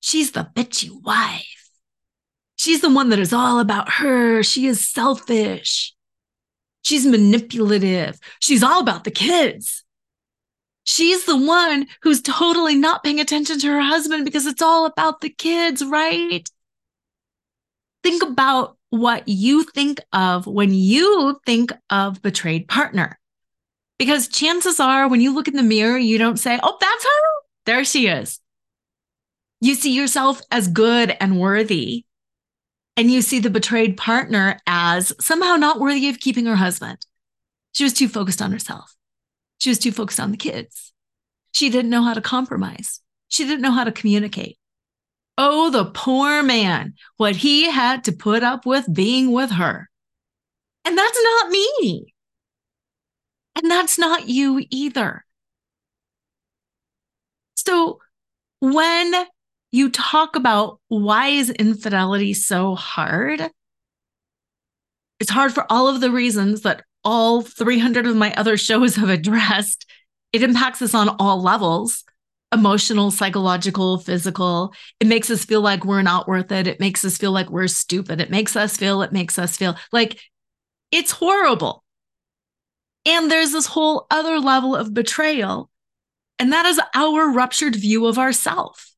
She's 0.00 0.32
the 0.32 0.48
bitchy 0.56 0.90
wife. 1.04 1.70
She's 2.56 2.80
the 2.80 2.92
one 2.92 3.10
that 3.10 3.20
is 3.20 3.32
all 3.32 3.60
about 3.60 3.88
her. 3.92 4.42
She 4.42 4.66
is 4.66 4.90
selfish. 4.90 5.94
She's 6.82 7.06
manipulative. 7.06 8.18
She's 8.40 8.64
all 8.64 8.80
about 8.80 9.04
the 9.04 9.12
kids. 9.12 9.83
She's 10.84 11.24
the 11.24 11.36
one 11.36 11.86
who's 12.02 12.20
totally 12.20 12.76
not 12.76 13.02
paying 13.02 13.18
attention 13.18 13.58
to 13.60 13.68
her 13.68 13.80
husband 13.80 14.24
because 14.24 14.46
it's 14.46 14.62
all 14.62 14.84
about 14.86 15.20
the 15.20 15.30
kids, 15.30 15.84
right? 15.84 16.46
Think 18.02 18.22
about 18.22 18.76
what 18.90 19.26
you 19.26 19.64
think 19.64 20.00
of 20.12 20.46
when 20.46 20.74
you 20.74 21.40
think 21.46 21.72
of 21.88 22.20
betrayed 22.22 22.68
partner. 22.68 23.18
Because 23.98 24.28
chances 24.28 24.78
are, 24.78 25.08
when 25.08 25.20
you 25.20 25.34
look 25.34 25.48
in 25.48 25.56
the 25.56 25.62
mirror, 25.62 25.96
you 25.96 26.18
don't 26.18 26.38
say, 26.38 26.60
Oh, 26.62 26.76
that's 26.80 27.04
her. 27.04 27.42
There 27.64 27.84
she 27.84 28.06
is. 28.08 28.40
You 29.60 29.74
see 29.74 29.94
yourself 29.94 30.42
as 30.50 30.68
good 30.68 31.16
and 31.18 31.40
worthy. 31.40 32.04
And 32.96 33.10
you 33.10 33.22
see 33.22 33.40
the 33.40 33.50
betrayed 33.50 33.96
partner 33.96 34.58
as 34.66 35.12
somehow 35.18 35.56
not 35.56 35.80
worthy 35.80 36.08
of 36.08 36.20
keeping 36.20 36.46
her 36.46 36.56
husband. 36.56 36.98
She 37.72 37.82
was 37.82 37.92
too 37.92 38.08
focused 38.08 38.42
on 38.42 38.52
herself. 38.52 38.94
She 39.58 39.70
was 39.70 39.78
too 39.78 39.92
focused 39.92 40.20
on 40.20 40.30
the 40.30 40.36
kids. 40.36 40.92
She 41.52 41.70
didn't 41.70 41.90
know 41.90 42.02
how 42.02 42.14
to 42.14 42.20
compromise. 42.20 43.00
She 43.28 43.44
didn't 43.44 43.62
know 43.62 43.70
how 43.70 43.84
to 43.84 43.92
communicate. 43.92 44.58
Oh, 45.36 45.70
the 45.70 45.86
poor 45.86 46.42
man, 46.42 46.94
what 47.16 47.36
he 47.36 47.70
had 47.70 48.04
to 48.04 48.12
put 48.12 48.42
up 48.42 48.66
with 48.66 48.92
being 48.92 49.32
with 49.32 49.50
her. 49.50 49.88
And 50.84 50.96
that's 50.96 51.20
not 51.22 51.50
me. 51.50 52.14
And 53.56 53.70
that's 53.70 53.98
not 53.98 54.28
you 54.28 54.64
either. 54.70 55.24
So 57.56 58.00
when 58.60 59.26
you 59.72 59.90
talk 59.90 60.36
about 60.36 60.80
why 60.88 61.28
is 61.28 61.50
infidelity 61.50 62.34
so 62.34 62.74
hard, 62.74 63.48
it's 65.20 65.30
hard 65.30 65.52
for 65.52 65.64
all 65.70 65.88
of 65.88 66.00
the 66.00 66.10
reasons 66.10 66.62
that 66.62 66.84
all 67.04 67.42
300 67.42 68.06
of 68.06 68.16
my 68.16 68.32
other 68.34 68.56
shows 68.56 68.96
have 68.96 69.08
addressed, 69.08 69.86
it 70.32 70.42
impacts 70.42 70.82
us 70.82 70.94
on 70.94 71.10
all 71.18 71.42
levels 71.42 72.04
emotional, 72.52 73.10
psychological, 73.10 73.98
physical. 73.98 74.72
It 75.00 75.08
makes 75.08 75.28
us 75.28 75.44
feel 75.44 75.60
like 75.60 75.84
we're 75.84 76.02
not 76.02 76.28
worth 76.28 76.52
it. 76.52 76.68
It 76.68 76.78
makes 76.78 77.04
us 77.04 77.18
feel 77.18 77.32
like 77.32 77.50
we're 77.50 77.66
stupid. 77.66 78.20
It 78.20 78.30
makes 78.30 78.54
us 78.54 78.76
feel, 78.76 79.02
it 79.02 79.12
makes 79.12 79.38
us 79.38 79.56
feel 79.56 79.76
like 79.92 80.20
it's 80.90 81.10
horrible. 81.10 81.84
And 83.04 83.30
there's 83.30 83.52
this 83.52 83.66
whole 83.66 84.06
other 84.10 84.38
level 84.38 84.74
of 84.74 84.94
betrayal, 84.94 85.68
and 86.38 86.52
that 86.52 86.64
is 86.64 86.80
our 86.94 87.30
ruptured 87.30 87.76
view 87.76 88.06
of 88.06 88.18
ourself. 88.18 88.92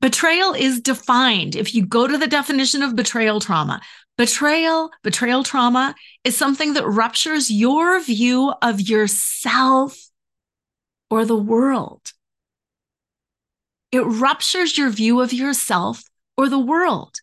Betrayal 0.00 0.52
is 0.52 0.80
defined. 0.80 1.56
If 1.56 1.74
you 1.74 1.84
go 1.84 2.06
to 2.06 2.18
the 2.18 2.26
definition 2.28 2.82
of 2.82 2.94
betrayal 2.94 3.40
trauma, 3.40 3.80
Betrayal, 4.18 4.90
betrayal 5.04 5.44
trauma 5.44 5.94
is 6.24 6.36
something 6.36 6.74
that 6.74 6.88
ruptures 6.88 7.52
your 7.52 8.00
view 8.00 8.52
of 8.60 8.80
yourself 8.80 9.96
or 11.08 11.24
the 11.24 11.36
world. 11.36 12.12
It 13.92 14.00
ruptures 14.00 14.76
your 14.76 14.90
view 14.90 15.20
of 15.20 15.32
yourself 15.32 16.02
or 16.36 16.48
the 16.48 16.58
world. 16.58 17.20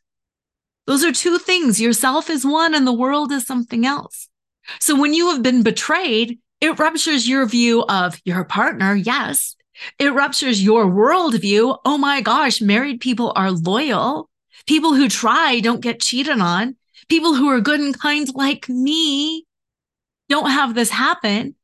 Those 0.88 1.04
are 1.04 1.12
two 1.12 1.38
things. 1.38 1.82
Yourself 1.82 2.30
is 2.30 2.46
one 2.46 2.74
and 2.74 2.88
the 2.88 2.94
world 2.94 3.30
is 3.34 3.46
something 3.46 3.86
else. 3.86 4.30
So 4.80 4.98
when 4.98 5.14
you 5.14 5.32
have 5.32 5.44
been 5.44 5.64
betrayed, 5.64 6.40
it 6.62 6.80
ruptures 6.80 7.28
your 7.28 7.46
view 7.46 7.84
of 7.90 8.22
your 8.24 8.46
partner. 8.46 8.96
Yes. 8.96 9.58
It 10.00 10.14
ruptures 10.14 10.64
your 10.64 10.86
worldview. 10.86 11.78
Oh 11.84 11.98
my 11.98 12.22
gosh, 12.22 12.62
married 12.62 13.02
people 13.02 13.34
are 13.36 13.52
loyal. 13.52 14.30
People 14.66 14.94
who 14.94 15.10
try 15.10 15.60
don't 15.60 15.82
get 15.82 16.00
cheated 16.00 16.40
on 16.40 16.78
people 17.10 17.36
who 17.36 17.50
are 17.50 17.62
good 17.62 17.80
and 17.80 17.98
kind 17.98 18.28
like 18.34 18.68
me 18.70 19.46
don't 20.30 20.50
have 20.50 20.74
this 20.74 20.90
happen, 20.90 21.56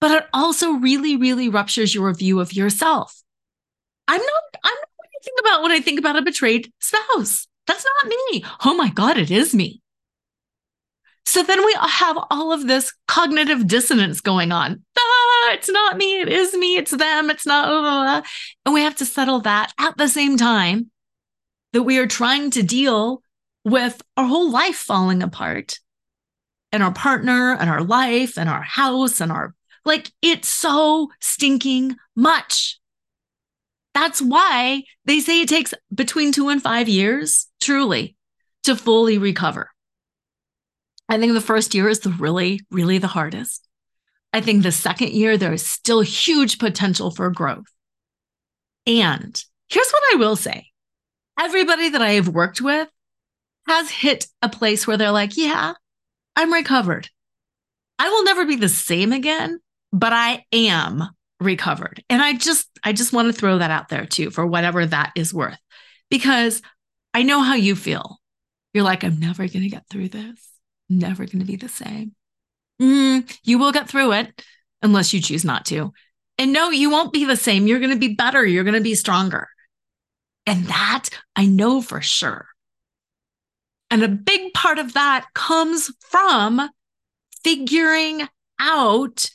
but 0.00 0.10
it 0.10 0.26
also 0.32 0.72
really, 0.72 1.16
really 1.16 1.48
ruptures 1.48 1.94
your 1.94 2.12
view 2.14 2.40
of 2.40 2.52
yourself. 2.52 3.22
I'm 4.06 4.20
not, 4.20 4.42
I'm 4.64 4.74
not 4.74 4.88
what 4.96 5.08
I 5.14 5.24
think 5.24 5.40
about 5.40 5.62
when 5.62 5.72
I 5.72 5.80
think 5.80 5.98
about 5.98 6.16
a 6.16 6.22
betrayed 6.22 6.72
spouse. 6.80 7.46
That's 7.66 7.84
not 7.84 8.10
me. 8.10 8.44
Oh 8.64 8.74
my 8.74 8.88
God, 8.88 9.18
it 9.18 9.30
is 9.30 9.54
me. 9.54 9.82
So 11.26 11.42
then 11.42 11.62
we 11.62 11.76
have 11.78 12.16
all 12.30 12.52
of 12.52 12.66
this 12.66 12.94
cognitive 13.06 13.66
dissonance 13.66 14.22
going 14.22 14.50
on. 14.50 14.82
Ah, 14.98 15.52
it's 15.52 15.68
not 15.68 15.98
me. 15.98 16.22
It 16.22 16.28
is 16.30 16.54
me. 16.54 16.78
It's 16.78 16.90
them. 16.90 17.28
It's 17.28 17.44
not. 17.44 17.66
Blah, 17.68 17.80
blah, 17.80 18.02
blah. 18.20 18.22
And 18.64 18.74
we 18.74 18.80
have 18.80 18.96
to 18.96 19.04
settle 19.04 19.40
that 19.40 19.74
at 19.78 19.98
the 19.98 20.08
same 20.08 20.38
time 20.38 20.90
that 21.74 21.82
we 21.82 21.98
are 21.98 22.06
trying 22.06 22.50
to 22.52 22.62
deal 22.62 23.22
with 23.64 24.02
our 24.16 24.26
whole 24.26 24.50
life 24.50 24.76
falling 24.76 25.22
apart 25.22 25.78
and 26.72 26.82
our 26.82 26.92
partner 26.92 27.56
and 27.58 27.68
our 27.68 27.82
life 27.82 28.38
and 28.38 28.48
our 28.48 28.62
house 28.62 29.20
and 29.20 29.32
our 29.32 29.54
like 29.84 30.12
it's 30.20 30.48
so 30.48 31.10
stinking 31.20 31.96
much. 32.14 32.78
That's 33.94 34.20
why 34.20 34.84
they 35.06 35.20
say 35.20 35.40
it 35.40 35.48
takes 35.48 35.74
between 35.92 36.30
two 36.30 36.50
and 36.50 36.62
five 36.62 36.88
years, 36.88 37.48
truly, 37.60 38.16
to 38.64 38.76
fully 38.76 39.18
recover. 39.18 39.70
I 41.08 41.18
think 41.18 41.32
the 41.32 41.40
first 41.40 41.74
year 41.74 41.88
is 41.88 42.00
the 42.00 42.10
really, 42.10 42.60
really 42.70 42.98
the 42.98 43.06
hardest. 43.06 43.66
I 44.32 44.42
think 44.42 44.62
the 44.62 44.72
second 44.72 45.12
year, 45.12 45.38
there 45.38 45.54
is 45.54 45.66
still 45.66 46.02
huge 46.02 46.58
potential 46.58 47.10
for 47.10 47.30
growth. 47.30 47.72
And 48.86 49.42
here's 49.68 49.90
what 49.90 50.02
I 50.12 50.16
will 50.16 50.36
say 50.36 50.66
everybody 51.40 51.88
that 51.88 52.02
I 52.02 52.12
have 52.12 52.28
worked 52.28 52.60
with 52.60 52.88
has 53.68 53.90
hit 53.90 54.26
a 54.42 54.48
place 54.48 54.86
where 54.86 54.96
they're 54.96 55.10
like, 55.10 55.36
yeah, 55.36 55.74
I'm 56.36 56.52
recovered. 56.52 57.08
I 57.98 58.08
will 58.08 58.24
never 58.24 58.46
be 58.46 58.56
the 58.56 58.68
same 58.68 59.12
again, 59.12 59.60
but 59.92 60.12
I 60.12 60.44
am 60.52 61.04
recovered. 61.40 62.02
And 62.08 62.22
I 62.22 62.34
just, 62.34 62.68
I 62.82 62.92
just 62.92 63.12
want 63.12 63.26
to 63.26 63.38
throw 63.38 63.58
that 63.58 63.70
out 63.70 63.88
there 63.88 64.06
too 64.06 64.30
for 64.30 64.46
whatever 64.46 64.86
that 64.86 65.12
is 65.14 65.34
worth, 65.34 65.58
because 66.10 66.62
I 67.14 67.22
know 67.22 67.40
how 67.40 67.54
you 67.54 67.74
feel. 67.74 68.18
You're 68.72 68.84
like, 68.84 69.02
I'm 69.02 69.18
never 69.18 69.48
going 69.48 69.62
to 69.62 69.68
get 69.68 69.88
through 69.88 70.08
this, 70.10 70.48
never 70.88 71.24
going 71.24 71.40
to 71.40 71.44
be 71.44 71.56
the 71.56 71.68
same. 71.68 72.14
Mm, 72.80 73.38
you 73.42 73.58
will 73.58 73.72
get 73.72 73.88
through 73.88 74.12
it 74.12 74.42
unless 74.82 75.12
you 75.12 75.20
choose 75.20 75.44
not 75.44 75.66
to. 75.66 75.92
And 76.38 76.52
no, 76.52 76.70
you 76.70 76.90
won't 76.90 77.12
be 77.12 77.24
the 77.24 77.36
same. 77.36 77.66
You're 77.66 77.80
going 77.80 77.92
to 77.92 77.98
be 77.98 78.14
better. 78.14 78.44
You're 78.44 78.64
going 78.64 78.74
to 78.74 78.80
be 78.80 78.94
stronger. 78.94 79.48
And 80.46 80.66
that 80.66 81.08
I 81.34 81.46
know 81.46 81.82
for 81.82 82.00
sure. 82.00 82.46
And 83.90 84.02
a 84.02 84.08
big 84.08 84.52
part 84.52 84.78
of 84.78 84.94
that 84.94 85.26
comes 85.34 85.90
from 86.00 86.68
figuring 87.42 88.28
out 88.60 89.30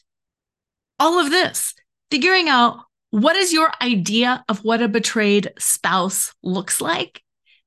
all 1.00 1.20
of 1.20 1.32
this, 1.32 1.74
figuring 2.12 2.50
out 2.50 2.80
what 3.10 3.36
is 3.36 3.54
your 3.54 3.72
idea 3.82 4.44
of 4.48 4.64
what 4.64 4.82
a 4.82 4.88
betrayed 4.88 5.52
spouse 5.58 6.34
looks 6.44 6.82
like, 6.82 7.22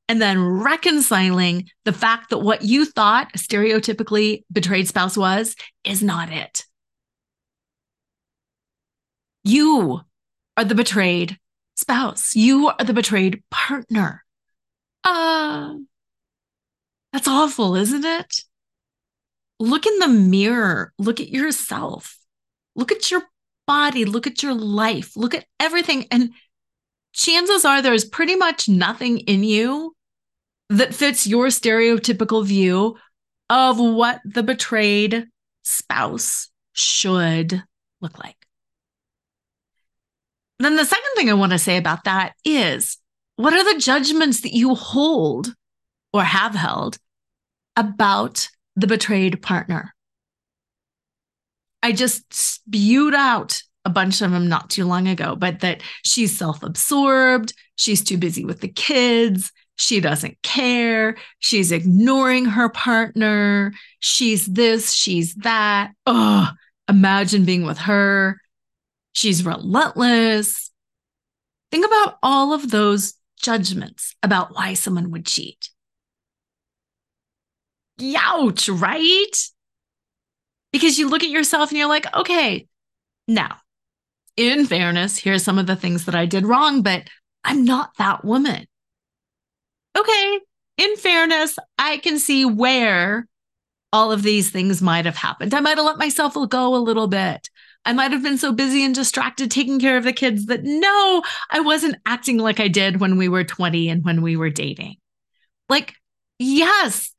and 0.09 0.23
then 0.23 0.43
reconciling 0.43 1.69
the 1.85 1.93
fact 1.93 2.31
that 2.31 2.39
what 2.39 2.63
you 2.63 2.85
thought 2.85 3.31
a 3.35 3.39
stereotypically 3.39 4.45
betrayed 4.53 4.89
spouse 4.89 5.17
was 5.17 5.57
is 5.85 6.03
not 6.03 6.33
it. 6.33 6.65
You 9.43 10.01
are 10.57 10.65
the 10.65 10.75
betrayed 10.75 11.39
spouse. 11.77 12.35
You 12.35 12.69
are 12.69 12.85
the 12.85 12.95
betrayed 12.95 13.43
partner. 13.51 14.25
Uh, 15.05 15.75
that's 17.17 17.29
awful, 17.29 17.77
isn't 17.77 18.05
it? 18.05 18.45
Look 19.59 19.87
in 19.87 20.01
the 20.01 20.09
mirror. 20.09 20.93
Look 20.99 21.19
at 21.19 21.31
yourself. 21.31 22.19
Look 22.75 22.93
at 22.93 23.11
your 23.11 23.23
body. 23.67 24.05
Look 24.05 24.27
at 24.27 24.43
your 24.43 24.53
life. 24.53 25.17
Look 25.17 25.35
at 25.35 25.47
everything. 25.59 26.09
And 26.11 26.33
chances 27.15 27.65
are 27.65 27.81
there's 27.81 28.05
pretty 28.05 28.37
much 28.37 28.69
nothing 28.69 29.21
in 29.21 29.45
you 29.45 29.97
that 30.69 30.95
fits 30.95 31.27
your 31.27 31.47
stereotypical 31.47 32.45
view 32.45 32.99
of 33.49 33.81
what 33.81 34.21
the 34.27 34.43
betrayed 34.43 35.27
spouse 35.63 36.51
should 36.75 37.63
look 38.03 38.19
like. 38.19 38.37
Then 40.59 40.77
the 40.77 40.85
second 40.85 41.15
thing 41.17 41.31
I 41.31 41.35
want 41.35 41.53
to 41.53 41.59
say 41.59 41.79
about 41.79 42.05
that 42.05 42.35
is 42.45 42.99
what 43.37 43.55
are 43.55 43.73
the 43.73 43.81
judgments 43.81 44.43
that 44.43 44.53
you 44.53 44.75
hold 44.75 45.55
or 46.13 46.23
have 46.23 46.55
held 46.55 46.99
about 47.77 48.49
the 48.75 48.87
betrayed 48.87 49.43
partner? 49.43 49.95
I 51.83 51.93
just 51.93 52.33
spewed 52.33 53.15
out 53.15 53.63
a 53.85 53.91
bunch 53.91 54.21
of 54.21 54.33
them 54.33 54.49
not 54.49 54.71
too 54.71 54.85
long 54.85 55.07
ago, 55.07 55.37
but 55.37 55.61
that 55.61 55.83
she's 56.03 56.37
self 56.37 56.63
absorbed, 56.63 57.55
she's 57.77 58.03
too 58.03 58.19
busy 58.19 58.45
with 58.45 58.61
the 58.61 58.69
kids, 58.69 59.53
she 59.77 60.01
doesn't 60.01 60.43
care, 60.43 61.17
she's 61.39 61.71
ignoring 61.71 62.47
her 62.47 62.69
partner, 62.69 63.73
she's 64.01 64.47
this, 64.47 64.93
she's 64.93 65.35
that. 65.37 65.93
Oh, 66.07 66.51
imagine 66.89 67.45
being 67.45 67.65
with 67.65 67.79
her. 67.79 68.41
She's 69.13 69.47
relentless. 69.47 70.71
Think 71.71 71.87
about 71.87 72.19
all 72.23 72.53
of 72.53 72.71
those 72.71 73.15
judgments 73.41 74.15
about 74.23 74.55
why 74.55 74.75
someone 74.75 75.11
would 75.11 75.27
cheat. 75.27 75.71
Youch, 78.01 78.81
right? 78.81 79.37
Because 80.73 80.99
you 80.99 81.09
look 81.09 81.23
at 81.23 81.31
yourself 81.31 81.71
and 81.71 81.79
you're 81.79 81.89
like, 81.89 82.13
okay, 82.15 82.67
now, 83.29 83.57
in 84.37 84.67
fairness, 84.67 85.19
here's 85.19 85.43
some 85.43 85.59
of 85.59 85.67
the 85.67 85.77
things 85.77 86.05
that 86.05 86.15
I 86.15 86.27
did 86.27 86.47
wrong, 86.47 86.83
but 86.83 87.09
I'm 87.45 87.65
not 87.65 87.91
that 87.99 88.25
woman. 88.25 88.67
Okay, 89.97 90.41
in 90.77 90.97
fairness, 90.97 91.57
I 91.79 91.99
can 91.99 92.19
see 92.19 92.45
where 92.45 93.27
all 93.93 94.13
of 94.13 94.23
these 94.23 94.51
things 94.51 94.83
might 94.83 95.07
have 95.07 95.17
happened. 95.17 95.55
I 95.55 95.61
might 95.61 95.79
have 95.79 95.87
let 95.87 95.97
myself 95.97 96.35
go 96.49 96.75
a 96.75 96.77
little 96.77 97.07
bit. 97.07 97.49
I 97.87 97.93
might 97.93 98.11
have 98.11 98.23
been 98.23 98.37
so 98.37 98.53
busy 98.53 98.85
and 98.85 98.95
distracted 98.95 99.51
taking 99.51 99.79
care 99.79 99.97
of 99.97 100.05
the 100.05 100.13
kids 100.13 100.47
that 100.47 100.65
no, 100.65 101.23
I 101.51 101.61
wasn't 101.61 101.97
acting 102.05 102.37
like 102.37 102.59
I 102.59 102.69
did 102.69 103.01
when 103.01 103.17
we 103.17 103.29
were 103.29 103.45
20 103.45 103.89
and 103.89 104.05
when 104.05 104.23
we 104.23 104.37
were 104.37 104.51
dating. 104.51 104.97
Like, 105.69 105.95
yes, 106.39 107.13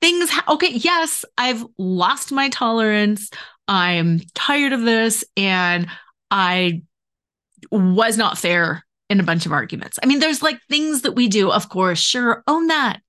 things, 0.00 0.30
okay, 0.48 0.72
yes, 0.72 1.24
I've 1.36 1.64
lost 1.76 2.32
my 2.32 2.48
tolerance. 2.48 3.30
I'm 3.66 4.20
tired 4.34 4.72
of 4.72 4.82
this 4.82 5.24
and 5.36 5.88
I 6.30 6.82
was 7.70 8.16
not 8.16 8.38
fair 8.38 8.84
in 9.10 9.20
a 9.20 9.24
bunch 9.24 9.46
of 9.46 9.52
arguments. 9.52 9.98
I 10.02 10.06
mean, 10.06 10.20
there's 10.20 10.42
like 10.42 10.58
things 10.68 11.02
that 11.02 11.12
we 11.12 11.28
do, 11.28 11.50
of 11.50 11.68
course, 11.68 11.98
sure, 11.98 12.42
own 12.46 12.68
that. 12.68 13.00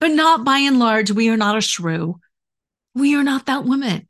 But 0.00 0.10
not 0.10 0.44
by 0.44 0.58
and 0.58 0.78
large, 0.78 1.10
we 1.10 1.28
are 1.28 1.36
not 1.36 1.56
a 1.56 1.60
shrew. 1.60 2.18
We 2.94 3.14
are 3.14 3.22
not 3.22 3.46
that 3.46 3.64
woman. 3.64 4.08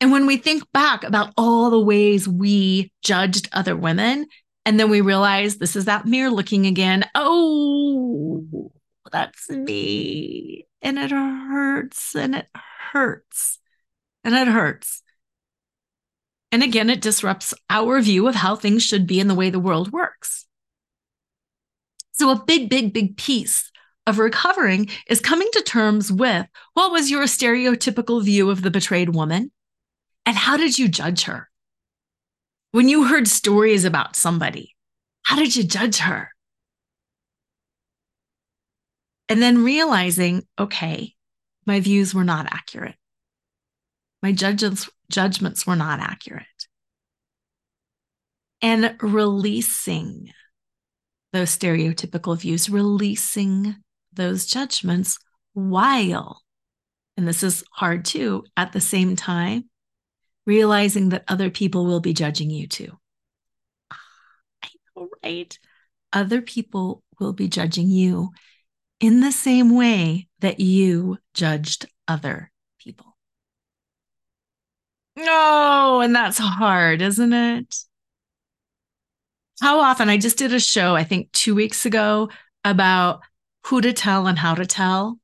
And 0.00 0.12
when 0.12 0.26
we 0.26 0.36
think 0.36 0.64
back 0.72 1.04
about 1.04 1.32
all 1.36 1.70
the 1.70 1.80
ways 1.80 2.28
we 2.28 2.92
judged 3.02 3.48
other 3.52 3.76
women, 3.76 4.26
and 4.64 4.78
then 4.78 4.90
we 4.90 5.00
realize 5.00 5.56
this 5.56 5.76
is 5.76 5.86
that 5.86 6.06
mirror 6.06 6.30
looking 6.30 6.66
again. 6.66 7.04
Oh, 7.14 8.70
that's 9.10 9.48
me. 9.50 10.66
And 10.82 10.98
it 10.98 11.10
hurts 11.10 12.14
and 12.14 12.34
it 12.34 12.46
hurts 12.92 13.58
and 14.24 14.34
it 14.34 14.48
hurts. 14.48 15.02
And 16.52 16.62
again, 16.62 16.90
it 16.90 17.00
disrupts 17.00 17.54
our 17.68 18.00
view 18.00 18.26
of 18.26 18.34
how 18.34 18.56
things 18.56 18.82
should 18.82 19.06
be 19.06 19.20
and 19.20 19.30
the 19.30 19.34
way 19.34 19.50
the 19.50 19.60
world 19.60 19.92
works. 19.92 20.46
So, 22.12 22.30
a 22.30 22.44
big, 22.44 22.68
big, 22.68 22.92
big 22.92 23.16
piece 23.16 23.70
of 24.06 24.18
recovering 24.18 24.88
is 25.08 25.20
coming 25.20 25.48
to 25.52 25.62
terms 25.62 26.10
with 26.10 26.46
what 26.74 26.90
was 26.90 27.10
your 27.10 27.24
stereotypical 27.24 28.22
view 28.22 28.50
of 28.50 28.62
the 28.62 28.70
betrayed 28.70 29.14
woman? 29.14 29.52
And 30.26 30.36
how 30.36 30.56
did 30.56 30.78
you 30.78 30.88
judge 30.88 31.22
her? 31.22 31.48
When 32.72 32.88
you 32.88 33.04
heard 33.04 33.26
stories 33.26 33.84
about 33.84 34.16
somebody, 34.16 34.74
how 35.22 35.36
did 35.36 35.56
you 35.56 35.64
judge 35.64 35.98
her? 35.98 36.29
And 39.30 39.40
then 39.40 39.62
realizing, 39.62 40.42
okay, 40.58 41.14
my 41.64 41.78
views 41.78 42.12
were 42.12 42.24
not 42.24 42.52
accurate. 42.52 42.96
My 44.24 44.32
judges, 44.32 44.90
judgments 45.08 45.64
were 45.68 45.76
not 45.76 46.00
accurate. 46.00 46.46
And 48.60 48.96
releasing 49.00 50.32
those 51.32 51.56
stereotypical 51.56 52.36
views, 52.36 52.68
releasing 52.68 53.76
those 54.12 54.46
judgments 54.46 55.16
while, 55.52 56.42
and 57.16 57.26
this 57.26 57.44
is 57.44 57.62
hard 57.70 58.04
too, 58.04 58.44
at 58.56 58.72
the 58.72 58.80
same 58.80 59.14
time, 59.14 59.70
realizing 60.44 61.10
that 61.10 61.24
other 61.28 61.50
people 61.50 61.86
will 61.86 62.00
be 62.00 62.12
judging 62.12 62.50
you 62.50 62.66
too. 62.66 62.98
Ah, 63.92 63.96
I 64.64 64.68
know, 64.96 65.08
right? 65.22 65.56
Other 66.12 66.42
people 66.42 67.04
will 67.20 67.32
be 67.32 67.46
judging 67.46 67.88
you 67.90 68.30
in 69.00 69.20
the 69.20 69.32
same 69.32 69.74
way 69.74 70.28
that 70.40 70.60
you 70.60 71.18
judged 71.34 71.86
other 72.06 72.50
people. 72.78 73.16
Oh, 75.18 76.00
and 76.00 76.14
that's 76.14 76.38
hard, 76.38 77.02
isn't 77.02 77.32
it? 77.32 77.74
How 79.60 79.80
often 79.80 80.08
I 80.08 80.16
just 80.16 80.38
did 80.38 80.54
a 80.54 80.60
show, 80.60 80.94
I 80.94 81.04
think 81.04 81.32
two 81.32 81.54
weeks 81.54 81.84
ago, 81.84 82.30
about 82.64 83.20
who 83.66 83.80
to 83.80 83.92
tell 83.92 84.26
and 84.26 84.38
how 84.38 84.54
to 84.54 84.64
tell. 84.64 85.18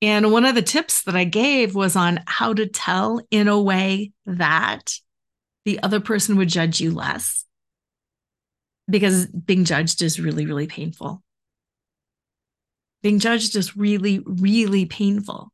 And 0.00 0.32
one 0.32 0.44
of 0.44 0.54
the 0.54 0.62
tips 0.62 1.02
that 1.04 1.16
I 1.16 1.24
gave 1.24 1.74
was 1.74 1.96
on 1.96 2.20
how 2.26 2.52
to 2.54 2.66
tell 2.66 3.20
in 3.30 3.48
a 3.48 3.60
way 3.60 4.12
that 4.26 4.94
the 5.64 5.80
other 5.82 6.00
person 6.00 6.36
would 6.36 6.48
judge 6.48 6.80
you 6.80 6.92
less. 6.92 7.44
Because 8.90 9.26
being 9.26 9.64
judged 9.64 10.02
is 10.02 10.20
really, 10.20 10.46
really 10.46 10.66
painful. 10.66 11.22
Being 13.02 13.18
judged 13.18 13.56
is 13.56 13.76
really, 13.76 14.22
really 14.24 14.86
painful, 14.86 15.50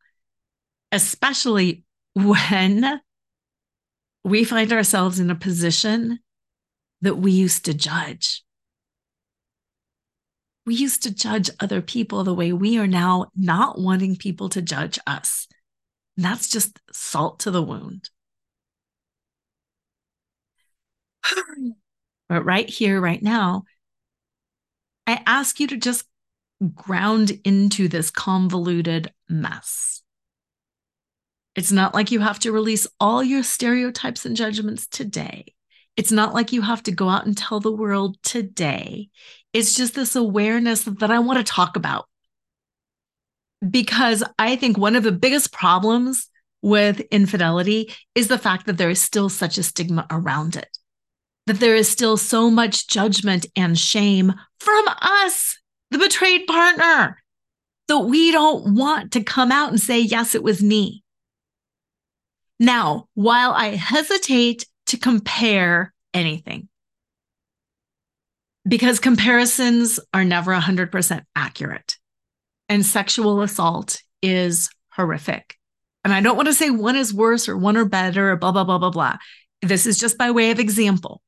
especially 0.93 1.85
when 2.15 3.01
we 4.25 4.45
find 4.45 4.73
ourselves 4.73 5.19
in 5.19 5.31
a 5.31 5.35
position 5.35 6.19
that 7.01 7.17
we 7.17 7.33
used 7.33 7.65
to 7.65 7.75
judge 7.75 8.43
we 10.69 10.75
used 10.75 11.03
to 11.05 11.15
judge 11.15 11.49
other 11.61 11.81
people 11.81 12.25
the 12.25 12.35
way 12.35 12.53
we 12.53 12.79
are 12.79 12.87
now 12.87 13.31
not 13.35 13.81
wanting 13.81 14.17
people 14.17 14.51
to 14.51 14.61
judge 14.61 14.99
us. 15.07 15.49
And 16.15 16.27
that's 16.27 16.47
just 16.51 16.79
salt 16.93 17.41
to 17.41 17.51
the 17.51 17.63
wound. 17.63 18.11
But 22.29 22.45
right 22.45 22.69
here, 22.69 23.01
right 23.01 23.23
now, 23.23 23.63
I 25.07 25.23
ask 25.25 25.59
you 25.61 25.67
to 25.69 25.79
just 25.79 26.05
ground 26.75 27.39
into 27.45 27.89
this 27.89 28.11
convoluted 28.11 29.13
mess. 29.29 30.03
It's 31.55 31.73
not 31.73 31.95
like 31.95 32.11
you 32.11 32.21
have 32.21 32.39
to 32.41 32.53
release 32.53 32.87
all 33.01 33.23
your 33.23 33.43
stereotypes 33.43 34.25
and 34.25 34.37
judgments 34.37 34.87
today. 34.87 35.55
It's 35.97 36.13
not 36.13 36.33
like 36.33 36.53
you 36.53 36.63
have 36.63 36.83
to 36.85 36.93
go 36.93 37.09
out 37.09 37.27
and 37.27 37.37
tell 37.37 37.59
the 37.59 37.73
world 37.73 38.17
today. 38.23 39.09
It's 39.53 39.75
just 39.75 39.95
this 39.95 40.15
awareness 40.15 40.85
that 40.85 41.11
I 41.11 41.19
want 41.19 41.45
to 41.45 41.53
talk 41.53 41.77
about. 41.77 42.07
Because 43.69 44.23
I 44.39 44.55
think 44.55 44.79
one 44.79 44.95
of 44.95 45.03
the 45.03 45.11
biggest 45.11 45.53
problems 45.53 46.29
with 46.63 47.01
infidelity 47.11 47.93
is 48.15 48.29
the 48.29 48.39
fact 48.39 48.67
that 48.67 48.79
there 48.79 48.91
is 48.91 49.03
still 49.03 49.29
such 49.29 49.59
a 49.59 49.63
stigma 49.65 50.07
around 50.11 50.55
it, 50.55 50.69
that 51.47 51.59
there 51.59 51.75
is 51.75 51.89
still 51.89 52.17
so 52.17 52.51
much 52.51 52.87
judgment 52.87 53.47
and 53.57 53.77
shame 53.77 54.33
from 54.61 54.85
us, 55.01 55.58
the 55.91 55.99
betrayed 55.99 56.47
partner, 56.47 57.23
that 57.89 57.99
we 58.01 58.31
don't 58.31 58.75
want 58.75 59.13
to 59.13 59.23
come 59.23 59.51
out 59.51 59.71
and 59.71 59.81
say, 59.81 60.01
yes, 60.01 60.35
it 60.35 60.43
was 60.43 60.63
me. 60.63 61.03
Now, 62.61 63.09
while 63.15 63.53
I 63.53 63.77
hesitate 63.77 64.67
to 64.87 64.99
compare 64.99 65.95
anything, 66.13 66.69
because 68.67 69.01
comparisons 69.01 69.99
are 70.13 70.25
never 70.25 70.53
100% 70.53 71.25
accurate, 71.35 71.97
and 72.69 72.85
sexual 72.85 73.41
assault 73.41 74.03
is 74.21 74.69
horrific. 74.91 75.57
And 76.05 76.13
I 76.13 76.21
don't 76.21 76.37
want 76.37 76.49
to 76.49 76.55
say 76.55 76.71
one 76.71 76.97
is 76.97 77.15
worse 77.15 77.49
or 77.49 77.57
one 77.57 77.77
are 77.77 77.85
better 77.85 78.33
or 78.33 78.37
blah, 78.37 78.53
blah, 78.53 78.65
blah, 78.65 78.79
blah, 78.79 78.91
blah. 78.91 79.17
This 79.63 79.87
is 79.87 79.99
just 79.99 80.19
by 80.19 80.31
way 80.31 80.51
of 80.51 80.59
example. 80.59 81.23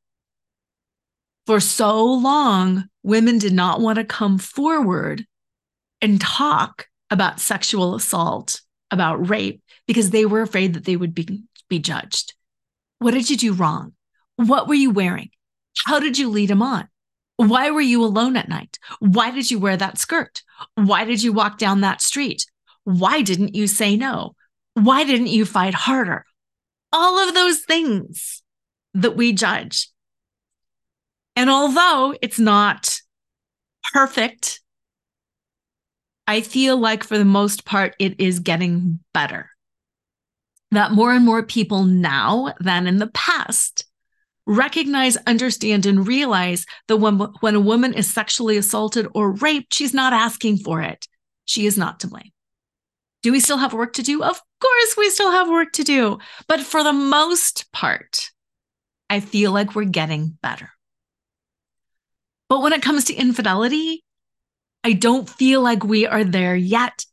For 1.46 1.60
so 1.60 2.04
long, 2.04 2.84
women 3.02 3.38
did 3.38 3.52
not 3.52 3.80
want 3.80 3.96
to 3.96 4.04
come 4.04 4.38
forward 4.38 5.24
and 6.00 6.20
talk 6.20 6.86
about 7.10 7.40
sexual 7.40 7.94
assault, 7.94 8.60
about 8.90 9.28
rape, 9.28 9.62
because 9.86 10.10
they 10.10 10.24
were 10.24 10.42
afraid 10.42 10.74
that 10.74 10.84
they 10.84 10.96
would 10.96 11.14
be, 11.14 11.42
be 11.68 11.78
judged. 11.78 12.34
What 12.98 13.12
did 13.12 13.30
you 13.30 13.36
do 13.36 13.52
wrong? 13.52 13.94
What 14.36 14.68
were 14.68 14.74
you 14.74 14.90
wearing? 14.90 15.30
How 15.86 15.98
did 15.98 16.18
you 16.18 16.28
lead 16.28 16.50
him 16.50 16.62
on? 16.62 16.88
Why 17.36 17.70
were 17.70 17.80
you 17.80 18.04
alone 18.04 18.36
at 18.36 18.48
night? 18.48 18.78
Why 18.98 19.30
did 19.30 19.50
you 19.50 19.58
wear 19.58 19.76
that 19.76 19.98
skirt? 19.98 20.42
Why 20.74 21.04
did 21.04 21.22
you 21.22 21.32
walk 21.32 21.58
down 21.58 21.80
that 21.80 22.02
street? 22.02 22.44
Why 22.84 23.22
didn't 23.22 23.54
you 23.54 23.66
say 23.66 23.96
no? 23.96 24.34
Why 24.74 25.04
didn't 25.04 25.28
you 25.28 25.46
fight 25.46 25.74
harder? 25.74 26.24
All 26.92 27.18
of 27.18 27.34
those 27.34 27.60
things 27.60 28.42
that 28.94 29.16
we 29.16 29.32
judge. 29.32 29.88
And 31.40 31.48
although 31.48 32.14
it's 32.20 32.38
not 32.38 33.00
perfect, 33.94 34.60
I 36.26 36.42
feel 36.42 36.76
like 36.76 37.02
for 37.02 37.16
the 37.16 37.24
most 37.24 37.64
part, 37.64 37.96
it 37.98 38.20
is 38.20 38.40
getting 38.40 39.00
better 39.14 39.48
that 40.70 40.92
more 40.92 41.14
and 41.14 41.24
more 41.24 41.42
people 41.42 41.84
now 41.84 42.52
than 42.60 42.86
in 42.86 42.98
the 42.98 43.06
past 43.14 43.86
recognize, 44.46 45.16
understand, 45.26 45.86
and 45.86 46.06
realize 46.06 46.66
that 46.88 46.98
when, 46.98 47.18
when 47.40 47.54
a 47.54 47.60
woman 47.60 47.94
is 47.94 48.12
sexually 48.12 48.58
assaulted 48.58 49.06
or 49.14 49.30
raped, 49.30 49.72
she's 49.72 49.94
not 49.94 50.12
asking 50.12 50.58
for 50.58 50.82
it. 50.82 51.08
She 51.46 51.64
is 51.64 51.78
not 51.78 52.00
to 52.00 52.08
blame. 52.08 52.32
Do 53.22 53.32
we 53.32 53.40
still 53.40 53.56
have 53.56 53.72
work 53.72 53.94
to 53.94 54.02
do? 54.02 54.22
Of 54.22 54.42
course, 54.60 54.94
we 54.98 55.08
still 55.08 55.30
have 55.30 55.48
work 55.48 55.72
to 55.72 55.84
do. 55.84 56.18
But 56.48 56.60
for 56.60 56.84
the 56.84 56.92
most 56.92 57.72
part, 57.72 58.28
I 59.08 59.20
feel 59.20 59.52
like 59.52 59.74
we're 59.74 59.84
getting 59.84 60.36
better. 60.42 60.68
But 62.50 62.60
when 62.60 62.72
it 62.72 62.82
comes 62.82 63.04
to 63.04 63.14
infidelity, 63.14 64.04
I 64.82 64.92
don't 64.92 65.30
feel 65.30 65.62
like 65.62 65.84
we 65.84 66.04
are 66.04 66.24
there 66.24 66.56
yet. 66.56 67.06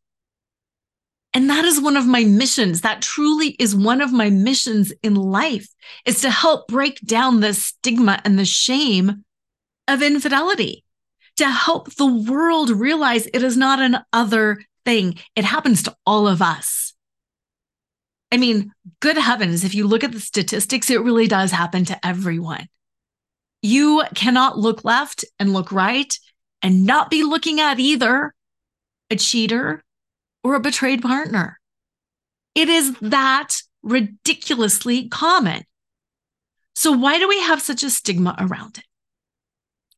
And 1.32 1.52
that 1.52 1.64
is 1.64 1.80
one 1.80 1.96
of 1.96 2.08
my 2.08 2.24
missions. 2.24 2.82
That 2.82 3.04
truly 3.04 3.50
is 3.60 3.76
one 3.76 4.02
of 4.02 4.12
my 4.12 4.32
missions 4.32 4.92
in 5.04 5.14
life 5.14 5.68
is 6.06 6.22
to 6.22 6.32
help 6.32 6.68
break 6.68 7.00
down 7.02 7.40
the 7.40 7.54
stigma 7.54 8.20
and 8.26 8.40
the 8.40 8.46
shame 8.46 9.24
of 9.88 10.02
infidelity, 10.02 10.84
to 11.36 11.48
help 11.48 11.94
the 11.94 12.08
world 12.08 12.72
realize 12.72 13.28
it 13.28 13.44
is 13.44 13.56
not 13.56 13.80
an 13.80 14.00
other 14.12 14.64
thing. 14.86 15.20
It 15.36 15.46
happens 15.46 15.84
to 15.84 15.96
all 16.04 16.28
of 16.28 16.42
us. 16.42 16.96
I 18.32 18.38
mean, 18.38 18.72
good 19.02 19.18
heavens, 19.18 19.64
if 19.64 19.76
you 19.76 19.86
look 19.86 20.04
at 20.04 20.14
the 20.14 20.20
statistics, 20.20 20.90
it 20.90 21.02
really 21.02 21.28
does 21.28 21.52
happen 21.52 21.86
to 21.86 22.06
everyone. 22.06 22.68
You 23.68 24.04
cannot 24.16 24.58
look 24.58 24.86
left 24.86 25.26
and 25.40 25.52
look 25.52 25.74
right 25.74 26.18
and 26.62 26.86
not 26.86 27.10
be 27.10 27.24
looking 27.24 27.60
at 27.60 27.80
either 27.80 28.34
a 29.10 29.18
cheater 29.18 29.84
or 30.42 30.56
a 30.56 30.62
betrayed 30.62 31.02
partner. 31.02 31.60
It 32.56 32.70
is 32.70 32.96
that 33.02 33.58
ridiculously 33.84 35.10
common. 35.10 35.66
So, 36.76 36.94
why 36.94 37.20
do 37.20 37.28
we 37.28 37.42
have 37.42 37.62
such 37.62 37.84
a 37.84 37.90
stigma 37.90 38.38
around 38.40 38.78
it? 38.78 38.86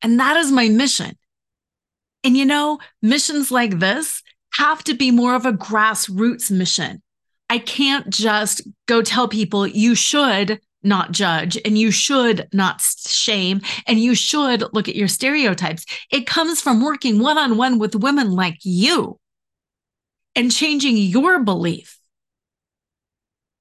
And 0.01 0.19
that 0.19 0.35
is 0.35 0.51
my 0.51 0.67
mission. 0.67 1.15
And 2.23 2.35
you 2.35 2.45
know, 2.45 2.79
missions 3.03 3.51
like 3.51 3.77
this 3.77 4.23
have 4.53 4.83
to 4.85 4.95
be 4.95 5.11
more 5.11 5.35
of 5.35 5.45
a 5.45 5.53
grassroots 5.53 6.49
mission. 6.49 7.03
I 7.51 7.59
can't 7.59 8.09
just 8.09 8.63
go 8.87 9.03
tell 9.03 9.27
people 9.27 9.67
you 9.67 9.93
should 9.93 10.59
not 10.83 11.11
judge 11.11 11.57
and 11.65 11.77
you 11.77 11.91
should 11.91 12.47
not 12.53 12.81
shame 12.81 13.61
and 13.85 13.99
you 13.99 14.15
should 14.15 14.63
look 14.73 14.87
at 14.87 14.95
your 14.95 15.07
stereotypes. 15.07 15.85
It 16.11 16.27
comes 16.27 16.61
from 16.61 16.83
working 16.83 17.19
one 17.19 17.37
on 17.37 17.57
one 17.57 17.79
with 17.79 17.95
women 17.95 18.31
like 18.31 18.57
you 18.63 19.19
and 20.35 20.51
changing 20.51 20.97
your 20.97 21.43
belief 21.43 21.99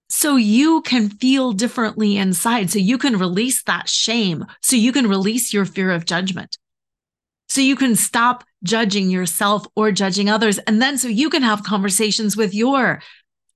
so 0.08 0.36
you 0.36 0.80
can 0.82 1.10
feel 1.10 1.52
differently 1.52 2.16
inside, 2.16 2.70
so 2.70 2.78
you 2.78 2.98
can 2.98 3.18
release 3.18 3.62
that 3.64 3.88
shame, 3.88 4.46
so 4.62 4.74
you 4.74 4.90
can 4.90 5.06
release 5.06 5.52
your 5.52 5.64
fear 5.64 5.90
of 5.90 6.06
judgment, 6.06 6.56
so 7.48 7.60
you 7.60 7.76
can 7.76 7.94
stop 7.94 8.44
judging 8.62 9.10
yourself 9.10 9.66
or 9.76 9.92
judging 9.92 10.28
others. 10.30 10.58
And 10.58 10.80
then 10.80 10.98
so 10.98 11.08
you 11.08 11.30
can 11.30 11.42
have 11.42 11.62
conversations 11.62 12.36
with 12.36 12.54
your 12.54 13.02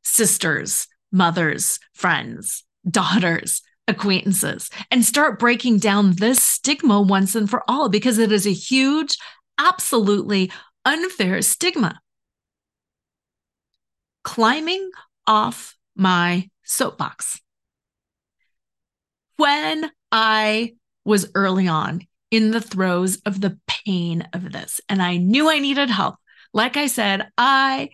sisters, 0.05 0.87
mothers, 1.11 1.79
friends, 1.95 2.65
daughters, 2.89 3.63
acquaintances, 3.89 4.71
and 4.91 5.05
start 5.05 5.39
breaking 5.39 5.79
down 5.79 6.17
this 6.17 6.43
stigma 6.43 7.01
once 7.01 7.35
and 7.35 7.49
for 7.49 7.63
all, 7.69 7.89
because 7.89 8.19
it 8.19 8.33
is 8.33 8.47
a 8.47 8.53
huge, 8.53 9.17
absolutely 9.59 10.51
unfair 10.85 11.43
stigma 11.43 12.01
climbing 14.25 14.91
off 15.27 15.77
my 15.97 16.49
soapbox. 16.65 17.41
When 19.37 19.91
I 20.11 20.75
was 21.05 21.31
early 21.35 21.67
on 21.67 22.07
in 22.31 22.53
the 22.53 22.61
throes 22.61 23.21
of 23.27 23.41
the 23.41 23.59
pain 23.67 24.29
of 24.33 24.53
this, 24.53 24.81
and 24.89 25.03
I 25.03 25.17
knew 25.17 25.51
I 25.51 25.59
needed 25.59 25.91
help, 25.91 26.17
like 26.55 26.77
I 26.77 26.87
said, 26.87 27.29
I 27.37 27.91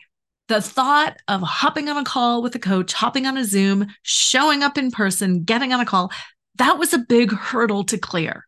the 0.49 0.61
thought 0.61 1.19
of 1.29 1.43
hopping 1.43 1.89
on 1.89 1.97
a 1.97 2.05
call 2.05 2.43
with 2.43 2.55
a 2.55 2.59
coach, 2.59 2.93
hopping 2.93 3.27
on 3.27 3.37
a 3.37 3.45
Zoom, 3.45 3.87
showing 4.03 4.63
up 4.63 4.79
in 4.79 4.91
person, 4.91 5.45
getting 5.45 5.73
on 5.73 5.81
a 5.81 5.87
call, 5.87 6.11
that 6.57 6.79
was 6.79 6.93
a 6.93 6.99
big 6.99 7.33
hurdle 7.33 7.85
to 7.85 7.99
clear. 7.99 8.47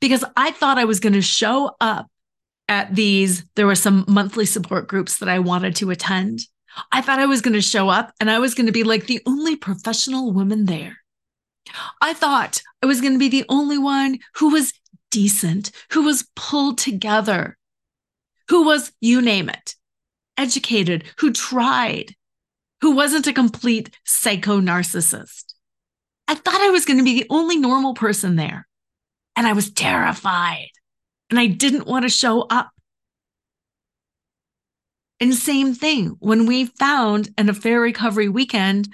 Because 0.00 0.24
I 0.36 0.50
thought 0.50 0.78
I 0.78 0.84
was 0.84 1.00
going 1.00 1.12
to 1.14 1.22
show 1.22 1.74
up 1.80 2.08
at 2.68 2.94
these, 2.94 3.44
there 3.54 3.66
were 3.66 3.74
some 3.74 4.04
monthly 4.08 4.46
support 4.46 4.88
groups 4.88 5.18
that 5.18 5.28
I 5.28 5.38
wanted 5.38 5.76
to 5.76 5.90
attend. 5.90 6.40
I 6.90 7.00
thought 7.00 7.18
I 7.18 7.26
was 7.26 7.42
going 7.42 7.54
to 7.54 7.60
show 7.60 7.88
up 7.88 8.12
and 8.18 8.30
I 8.30 8.38
was 8.38 8.54
going 8.54 8.66
to 8.66 8.72
be 8.72 8.84
like 8.84 9.06
the 9.06 9.20
only 9.26 9.56
professional 9.56 10.32
woman 10.32 10.64
there. 10.64 10.98
I 12.00 12.14
thought 12.14 12.62
I 12.82 12.86
was 12.86 13.00
going 13.00 13.12
to 13.12 13.18
be 13.18 13.28
the 13.28 13.44
only 13.48 13.78
one 13.78 14.18
who 14.36 14.50
was 14.50 14.72
decent, 15.10 15.70
who 15.90 16.02
was 16.02 16.28
pulled 16.34 16.78
together, 16.78 17.58
who 18.48 18.64
was, 18.64 18.92
you 19.00 19.20
name 19.20 19.48
it, 19.48 19.76
educated, 20.36 21.04
who 21.18 21.32
tried, 21.32 22.14
who 22.80 22.94
wasn't 22.94 23.26
a 23.26 23.32
complete 23.32 23.96
psycho 24.04 24.60
narcissist. 24.60 25.54
I 26.28 26.34
thought 26.34 26.60
I 26.60 26.70
was 26.70 26.84
going 26.84 26.98
to 26.98 27.04
be 27.04 27.20
the 27.20 27.26
only 27.30 27.56
normal 27.56 27.94
person 27.94 28.36
there. 28.36 28.66
And 29.36 29.46
I 29.46 29.52
was 29.52 29.70
terrified 29.70 30.68
and 31.30 31.38
I 31.38 31.46
didn't 31.46 31.86
want 31.86 32.04
to 32.04 32.08
show 32.10 32.42
up. 32.42 32.70
And 35.20 35.34
same 35.34 35.74
thing, 35.74 36.16
when 36.18 36.46
we 36.46 36.66
found 36.66 37.30
an 37.38 37.48
affair 37.48 37.80
recovery 37.80 38.28
weekend, 38.28 38.88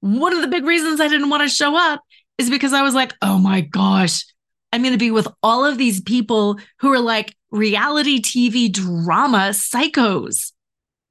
one 0.00 0.32
of 0.32 0.40
the 0.40 0.48
big 0.48 0.64
reasons 0.64 1.00
I 1.00 1.08
didn't 1.08 1.30
want 1.30 1.42
to 1.42 1.48
show 1.48 1.76
up 1.76 2.02
is 2.38 2.50
because 2.50 2.72
I 2.72 2.82
was 2.82 2.94
like, 2.94 3.14
oh 3.22 3.38
my 3.38 3.60
gosh, 3.60 4.24
I'm 4.72 4.82
going 4.82 4.94
to 4.94 4.98
be 4.98 5.10
with 5.10 5.28
all 5.42 5.64
of 5.64 5.78
these 5.78 6.00
people 6.00 6.58
who 6.80 6.92
are 6.92 7.00
like 7.00 7.36
reality 7.50 8.20
TV 8.20 8.72
drama 8.72 9.50
psychos. 9.50 10.52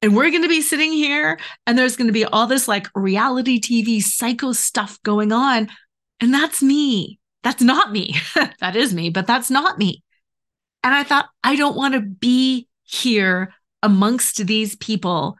And 0.06 0.14
we're 0.14 0.30
going 0.30 0.44
to 0.44 0.48
be 0.48 0.60
sitting 0.60 0.92
here 0.92 1.36
and 1.66 1.76
there's 1.76 1.96
going 1.96 2.06
to 2.06 2.12
be 2.12 2.24
all 2.24 2.46
this 2.46 2.68
like 2.68 2.86
reality 2.94 3.58
TV 3.58 4.00
psycho 4.00 4.52
stuff 4.52 5.02
going 5.02 5.32
on. 5.32 5.68
And 6.20 6.32
that's 6.32 6.62
me. 6.62 7.18
That's 7.42 7.60
not 7.60 7.90
me. 7.90 8.14
that 8.60 8.76
is 8.76 8.94
me, 8.94 9.10
but 9.10 9.26
that's 9.26 9.50
not 9.50 9.78
me. 9.78 10.04
And 10.84 10.94
I 10.94 11.02
thought, 11.02 11.28
I 11.42 11.56
don't 11.56 11.74
want 11.76 11.94
to 11.94 12.00
be 12.00 12.68
here 12.84 13.52
amongst 13.82 14.46
these 14.46 14.76
people 14.76 15.38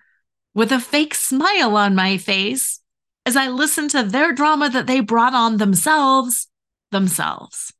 with 0.52 0.72
a 0.72 0.80
fake 0.80 1.14
smile 1.14 1.76
on 1.76 1.94
my 1.94 2.16
face 2.16 2.80
as 3.24 3.36
I 3.36 3.46
listen 3.46 3.86
to 3.90 4.02
their 4.02 4.32
drama 4.32 4.68
that 4.70 4.88
they 4.88 4.98
brought 4.98 5.32
on 5.32 5.58
themselves, 5.58 6.48
themselves. 6.90 7.72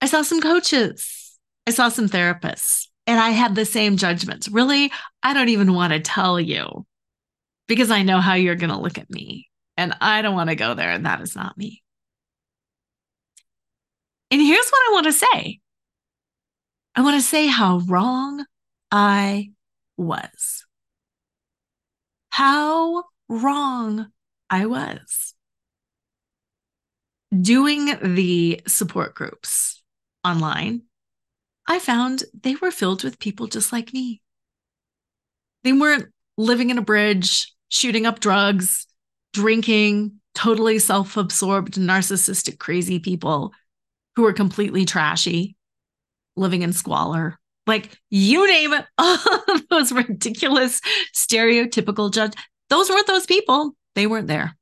I 0.00 0.06
saw 0.06 0.22
some 0.22 0.40
coaches, 0.40 1.38
I 1.68 1.70
saw 1.70 1.88
some 1.88 2.08
therapists, 2.08 2.88
and 3.06 3.20
I 3.20 3.30
had 3.30 3.54
the 3.54 3.64
same 3.64 3.96
judgments. 3.96 4.48
Really, 4.48 4.90
I 5.22 5.34
don't 5.34 5.48
even 5.48 5.74
want 5.74 5.92
to 5.92 6.00
tell 6.00 6.40
you 6.40 6.86
because 7.66 7.90
I 7.90 8.02
know 8.02 8.20
how 8.20 8.34
you're 8.34 8.54
going 8.54 8.70
to 8.70 8.80
look 8.80 8.98
at 8.98 9.10
me. 9.10 9.48
And 9.76 9.94
I 10.00 10.22
don't 10.22 10.34
want 10.34 10.50
to 10.50 10.56
go 10.56 10.74
there. 10.74 10.90
And 10.90 11.06
that 11.06 11.20
is 11.20 11.34
not 11.34 11.58
me. 11.58 11.82
And 14.30 14.40
here's 14.40 14.68
what 14.68 14.82
I 14.88 14.92
want 14.92 15.06
to 15.06 15.12
say 15.12 15.60
I 16.96 17.02
want 17.02 17.16
to 17.16 17.22
say 17.22 17.46
how 17.46 17.78
wrong 17.78 18.44
I 18.90 19.50
was. 19.96 20.64
How 22.30 23.04
wrong 23.28 24.10
I 24.50 24.66
was. 24.66 25.34
Doing 27.36 27.96
the 28.00 28.60
support 28.66 29.14
groups 29.14 29.82
online, 30.24 30.82
I 31.66 31.78
found 31.78 32.24
they 32.42 32.54
were 32.56 32.70
filled 32.70 33.04
with 33.04 33.18
people 33.18 33.46
just 33.46 33.72
like 33.72 33.92
me. 33.92 34.20
They 35.62 35.72
weren't 35.72 36.10
living 36.36 36.70
in 36.70 36.78
a 36.78 36.82
bridge, 36.82 37.52
shooting 37.68 38.06
up 38.06 38.20
drugs, 38.20 38.86
drinking, 39.32 40.20
totally 40.34 40.78
self 40.78 41.16
absorbed, 41.16 41.74
narcissistic, 41.74 42.58
crazy 42.58 42.98
people 42.98 43.52
who 44.16 44.26
are 44.26 44.32
completely 44.32 44.84
trashy, 44.84 45.56
living 46.36 46.62
in 46.62 46.72
squalor. 46.72 47.38
Like 47.66 47.98
you 48.10 48.46
name 48.46 48.74
it, 48.74 48.84
all 48.98 49.18
those 49.70 49.90
ridiculous, 49.90 50.80
stereotypical 51.14 52.12
judge. 52.12 52.34
Those 52.68 52.90
weren't 52.90 53.06
those 53.06 53.26
people. 53.26 53.74
They 53.94 54.06
weren't 54.06 54.28
there. 54.28 54.56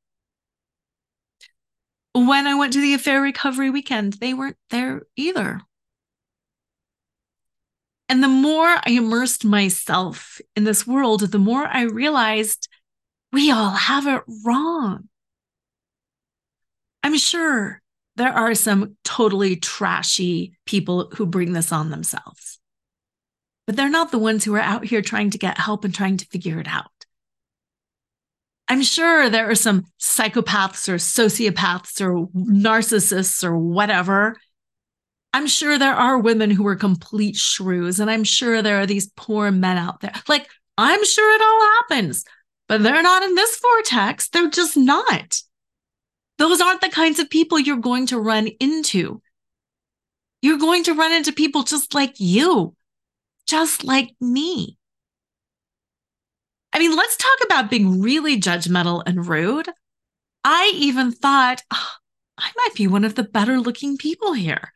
When 2.14 2.46
I 2.46 2.54
went 2.54 2.74
to 2.74 2.80
the 2.80 2.94
affair 2.94 3.22
recovery 3.22 3.70
weekend, 3.70 4.14
they 4.14 4.34
weren't 4.34 4.58
there 4.70 5.02
either. 5.16 5.62
And 8.12 8.22
the 8.22 8.28
more 8.28 8.66
I 8.66 8.90
immersed 8.90 9.42
myself 9.42 10.38
in 10.54 10.64
this 10.64 10.86
world, 10.86 11.22
the 11.22 11.38
more 11.38 11.66
I 11.66 11.84
realized 11.84 12.68
we 13.32 13.50
all 13.50 13.70
have 13.70 14.06
it 14.06 14.22
wrong. 14.44 15.08
I'm 17.02 17.16
sure 17.16 17.80
there 18.16 18.34
are 18.34 18.54
some 18.54 18.98
totally 19.02 19.56
trashy 19.56 20.52
people 20.66 21.10
who 21.14 21.24
bring 21.24 21.54
this 21.54 21.72
on 21.72 21.88
themselves, 21.88 22.58
but 23.66 23.76
they're 23.76 23.88
not 23.88 24.12
the 24.12 24.18
ones 24.18 24.44
who 24.44 24.54
are 24.56 24.60
out 24.60 24.84
here 24.84 25.00
trying 25.00 25.30
to 25.30 25.38
get 25.38 25.56
help 25.56 25.86
and 25.86 25.94
trying 25.94 26.18
to 26.18 26.26
figure 26.26 26.60
it 26.60 26.68
out. 26.68 26.90
I'm 28.68 28.82
sure 28.82 29.30
there 29.30 29.48
are 29.48 29.54
some 29.54 29.86
psychopaths 29.98 30.86
or 30.86 30.96
sociopaths 30.96 32.02
or 32.02 32.26
narcissists 32.36 33.42
or 33.42 33.56
whatever. 33.56 34.36
I'm 35.34 35.46
sure 35.46 35.78
there 35.78 35.94
are 35.94 36.18
women 36.18 36.50
who 36.50 36.66
are 36.66 36.76
complete 36.76 37.36
shrews, 37.36 38.00
and 38.00 38.10
I'm 38.10 38.24
sure 38.24 38.60
there 38.60 38.80
are 38.80 38.86
these 38.86 39.10
poor 39.16 39.50
men 39.50 39.78
out 39.78 40.00
there. 40.00 40.12
Like, 40.28 40.48
I'm 40.76 41.04
sure 41.04 41.34
it 41.34 41.42
all 41.42 41.60
happens 41.60 42.24
but 42.72 42.82
they're 42.82 43.02
not 43.02 43.22
in 43.22 43.34
this 43.34 43.60
vortex. 43.60 44.30
They're 44.30 44.48
just 44.48 44.78
not. 44.78 45.42
Those 46.38 46.62
aren't 46.62 46.80
the 46.80 46.88
kinds 46.88 47.18
of 47.18 47.28
people 47.28 47.58
you're 47.58 47.76
going 47.76 48.06
to 48.06 48.18
run 48.18 48.46
into. 48.60 49.20
You're 50.40 50.56
going 50.56 50.84
to 50.84 50.94
run 50.94 51.12
into 51.12 51.34
people 51.34 51.64
just 51.64 51.92
like 51.92 52.14
you, 52.18 52.74
just 53.46 53.84
like 53.84 54.14
me. 54.22 54.78
I 56.72 56.78
mean, 56.78 56.96
let's 56.96 57.18
talk 57.18 57.44
about 57.44 57.68
being 57.68 58.00
really 58.00 58.40
judgmental 58.40 59.02
and 59.04 59.28
rude. 59.28 59.68
I 60.42 60.72
even 60.74 61.12
thought, 61.12 61.62
oh, 61.70 61.90
I 62.38 62.50
might 62.56 62.74
be 62.74 62.86
one 62.86 63.04
of 63.04 63.16
the 63.16 63.22
better 63.22 63.60
looking 63.60 63.98
people 63.98 64.32
here. 64.32 64.72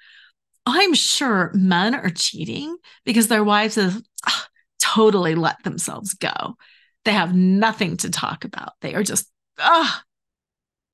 I'm 0.67 0.95
sure 0.95 1.53
men 1.55 1.95
are 1.95 2.11
cheating 2.11 2.77
because 3.05 3.29
their 3.29 3.45
wives 3.45 3.77
have 3.77 4.03
oh, 4.29 4.45
totally 4.83 5.35
let 5.35 5.63
themselves 5.63 6.15
go. 6.15 6.57
They 7.05 7.13
have 7.13 7.35
nothing 7.35 7.97
to 7.99 8.11
talk 8.11 8.45
about. 8.45 8.73
They 8.81 8.95
are 8.95 9.05
just, 9.05 9.31
ah, 9.59 10.03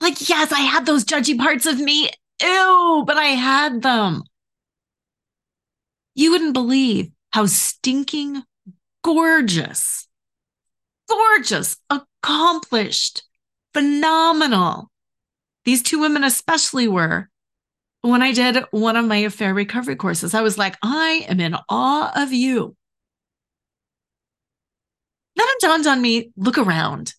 like, 0.01 0.29
yes, 0.29 0.53
I 0.53 0.61
had 0.61 0.85
those 0.85 1.05
judgy 1.05 1.39
parts 1.39 1.65
of 1.65 1.81
me. 1.81 2.11
Ew, 2.43 3.05
but 3.07 3.17
I 3.17 3.29
had 3.29 3.83
them. 3.83 4.23
You 6.15 6.33
wouldn't 6.33 6.53
believe 6.53 7.11
how 7.31 7.47
stinking 7.47 8.43
gorgeous, 9.03 10.07
gorgeous, 11.09 11.79
accomplished, 11.89 13.23
phenomenal 13.73 14.91
these 15.65 15.83
two 15.83 16.01
women, 16.01 16.25
especially, 16.25 16.89
were 16.89 17.29
when 18.03 18.21
I 18.21 18.33
did 18.33 18.65
one 18.73 18.97
of 18.97 19.07
my 19.07 19.19
affair 19.19 19.55
recovery 19.55 19.97
courses. 19.97 20.35
I 20.35 20.43
was 20.43 20.59
like, 20.59 20.77
I 20.83 21.25
am 21.29 21.41
in 21.41 21.57
awe 21.69 22.13
of 22.23 22.33
you. 22.33 22.77
Then 25.37 25.47
it 25.49 25.61
dawned 25.61 25.87
on 25.87 26.03
me 26.03 26.33
look 26.37 26.59
around. 26.59 27.15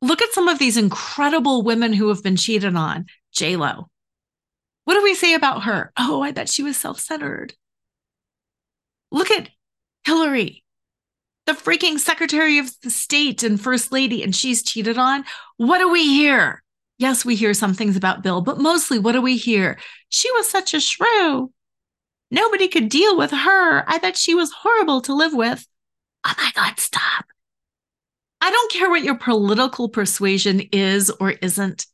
Look 0.00 0.22
at 0.22 0.32
some 0.32 0.48
of 0.48 0.60
these 0.60 0.76
incredible 0.76 1.62
women 1.62 1.92
who 1.92 2.08
have 2.08 2.22
been 2.22 2.36
cheated 2.36 2.76
on. 2.76 3.06
Lo. 3.40 3.88
What 4.84 4.94
do 4.94 5.02
we 5.02 5.14
say 5.14 5.34
about 5.34 5.64
her? 5.64 5.92
Oh, 5.96 6.22
I 6.22 6.32
bet 6.32 6.48
she 6.48 6.62
was 6.62 6.76
self 6.76 6.98
centered. 7.00 7.54
Look 9.10 9.30
at 9.30 9.50
Hillary, 10.04 10.64
the 11.46 11.52
freaking 11.52 11.98
Secretary 11.98 12.58
of 12.58 12.68
State 12.68 13.42
and 13.42 13.60
First 13.60 13.92
Lady, 13.92 14.22
and 14.22 14.34
she's 14.34 14.62
cheated 14.62 14.96
on. 14.96 15.24
What 15.56 15.78
do 15.78 15.90
we 15.90 16.06
hear? 16.06 16.62
Yes, 16.98 17.24
we 17.24 17.36
hear 17.36 17.54
some 17.54 17.74
things 17.74 17.96
about 17.96 18.22
Bill, 18.22 18.40
but 18.40 18.58
mostly 18.58 18.98
what 18.98 19.12
do 19.12 19.22
we 19.22 19.36
hear? 19.36 19.78
She 20.08 20.30
was 20.32 20.48
such 20.48 20.74
a 20.74 20.80
shrew. 20.80 21.52
Nobody 22.30 22.68
could 22.68 22.88
deal 22.88 23.16
with 23.16 23.30
her. 23.30 23.88
I 23.88 23.98
bet 23.98 24.16
she 24.16 24.34
was 24.34 24.52
horrible 24.52 25.00
to 25.02 25.14
live 25.14 25.32
with. 25.32 25.66
Oh 26.26 26.34
my 26.36 26.50
God, 26.54 26.78
stop. 26.78 27.24
I 28.40 28.50
don't 28.50 28.72
care 28.72 28.90
what 28.90 29.04
your 29.04 29.16
political 29.16 29.88
persuasion 29.88 30.60
is 30.72 31.10
or 31.10 31.30
isn't. 31.30 31.86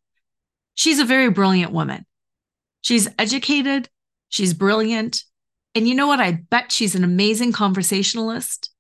She's 0.75 0.99
a 0.99 1.05
very 1.05 1.31
brilliant 1.31 1.73
woman. 1.73 2.07
She's 2.81 3.09
educated, 3.19 3.88
she's 4.29 4.55
brilliant. 4.55 5.23
And 5.75 5.88
you 5.88 5.95
know 5.95 6.07
what? 6.07 6.21
I 6.21 6.33
bet 6.33 6.71
she's 6.71 6.95
an 6.95 7.05
amazing 7.05 7.53
conversationalist. 7.53 8.71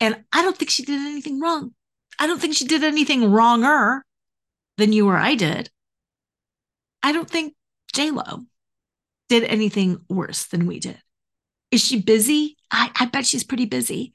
And 0.00 0.24
I 0.32 0.42
don't 0.42 0.56
think 0.56 0.70
she 0.70 0.84
did 0.84 1.00
anything 1.00 1.40
wrong. 1.40 1.74
I 2.18 2.26
don't 2.26 2.40
think 2.40 2.54
she 2.54 2.66
did 2.66 2.82
anything 2.82 3.30
wronger 3.30 4.02
than 4.76 4.92
you 4.92 5.08
or 5.08 5.16
I 5.16 5.34
did. 5.34 5.70
I 7.02 7.12
don't 7.12 7.28
think 7.28 7.54
Lo 7.96 8.44
did 9.28 9.44
anything 9.44 10.00
worse 10.08 10.44
than 10.46 10.66
we 10.66 10.78
did. 10.80 11.00
Is 11.70 11.84
she 11.84 12.00
busy? 12.00 12.56
I, 12.70 12.90
I 12.98 13.06
bet 13.06 13.26
she's 13.26 13.44
pretty 13.44 13.66
busy. 13.66 14.12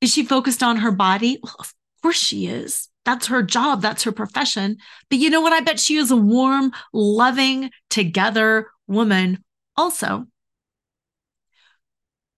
Is 0.00 0.12
she 0.12 0.24
focused 0.24 0.62
on 0.62 0.78
her 0.78 0.90
body? 0.90 1.38
Well, 1.42 1.56
of 1.58 1.74
course 2.02 2.16
she 2.16 2.46
is. 2.46 2.88
That's 3.04 3.26
her 3.26 3.42
job. 3.42 3.82
That's 3.82 4.02
her 4.04 4.12
profession. 4.12 4.78
But 5.10 5.18
you 5.18 5.30
know 5.30 5.40
what? 5.40 5.52
I 5.52 5.60
bet 5.60 5.78
she 5.78 5.96
is 5.96 6.10
a 6.10 6.16
warm, 6.16 6.72
loving, 6.92 7.70
together 7.90 8.68
woman 8.86 9.44
also. 9.76 10.26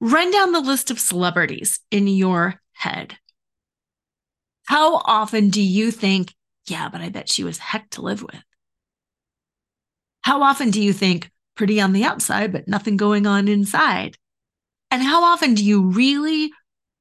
Run 0.01 0.31
down 0.31 0.53
the 0.53 0.61
list 0.61 0.91
of 0.91 1.01
celebrities 1.01 1.81
in 1.91 2.07
your 2.07 2.61
head. 2.73 3.17
How 4.67 4.97
often 4.97 5.51
do 5.51 5.62
you 5.62 5.91
think, 5.91 6.35
yeah, 6.66 6.88
but 6.88 7.00
I 7.00 7.09
bet 7.09 7.29
she 7.29 7.44
was 7.44 7.59
heck 7.59 7.90
to 7.90 8.02
live 8.02 8.22
with? 8.22 8.42
How 10.22 10.42
often 10.42 10.70
do 10.70 10.83
you 10.83 10.92
think, 10.92 11.31
pretty 11.55 11.81
on 11.81 11.92
the 11.92 12.05
outside, 12.05 12.52
but 12.52 12.68
nothing 12.68 12.96
going 12.96 13.26
on 13.26 13.48
inside? 13.48 14.16
And 14.90 15.02
how 15.02 15.24
often 15.24 15.55
do 15.55 15.64
you 15.64 15.83
really, 15.83 16.50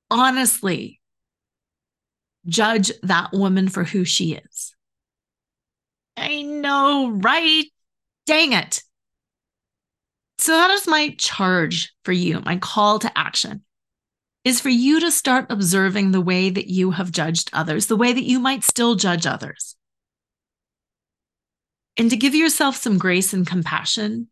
honestly 0.09 0.99
judge 2.47 2.91
that 3.03 3.31
woman 3.33 3.67
for 3.69 3.83
who 3.83 4.05
she 4.05 4.33
is. 4.33 4.75
I 6.17 6.43
know, 6.43 7.09
right? 7.09 7.65
Dang 8.25 8.53
it. 8.53 8.81
So, 10.37 10.51
that 10.51 10.71
is 10.71 10.87
my 10.87 11.15
charge 11.17 11.93
for 12.03 12.11
you, 12.11 12.41
my 12.41 12.57
call 12.57 12.99
to 12.99 13.17
action 13.17 13.63
is 14.45 14.61
for 14.61 14.69
you 14.69 14.99
to 15.01 15.11
start 15.11 15.47
observing 15.49 16.11
the 16.11 16.21
way 16.21 16.51
that 16.51 16.67
you 16.67 16.91
have 16.91 17.11
judged 17.11 17.49
others, 17.51 17.87
the 17.87 17.95
way 17.95 18.13
that 18.13 18.23
you 18.23 18.39
might 18.39 18.63
still 18.63 18.95
judge 18.95 19.25
others. 19.25 19.75
And 21.97 22.09
to 22.11 22.15
give 22.15 22.35
yourself 22.35 22.75
some 22.75 22.99
grace 22.99 23.33
and 23.33 23.47
compassion, 23.47 24.27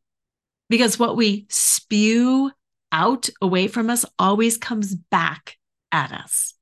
because 0.70 1.00
what 1.00 1.18
we 1.18 1.48
spew 1.50 2.52
out 2.92 3.30
away 3.42 3.68
from 3.68 3.90
us 3.90 4.06
always 4.20 4.58
comes 4.58 4.94
back 4.94 5.58
at 5.92 6.12
us. 6.12 6.54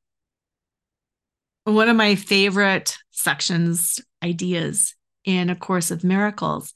One 1.66 1.90
of 1.90 1.96
my 1.98 2.16
favorite 2.16 2.98
sections, 3.12 4.00
ideas, 4.24 4.96
in 5.26 5.50
A 5.50 5.56
Course 5.56 5.92
of 5.92 6.04
Miracles 6.04 6.74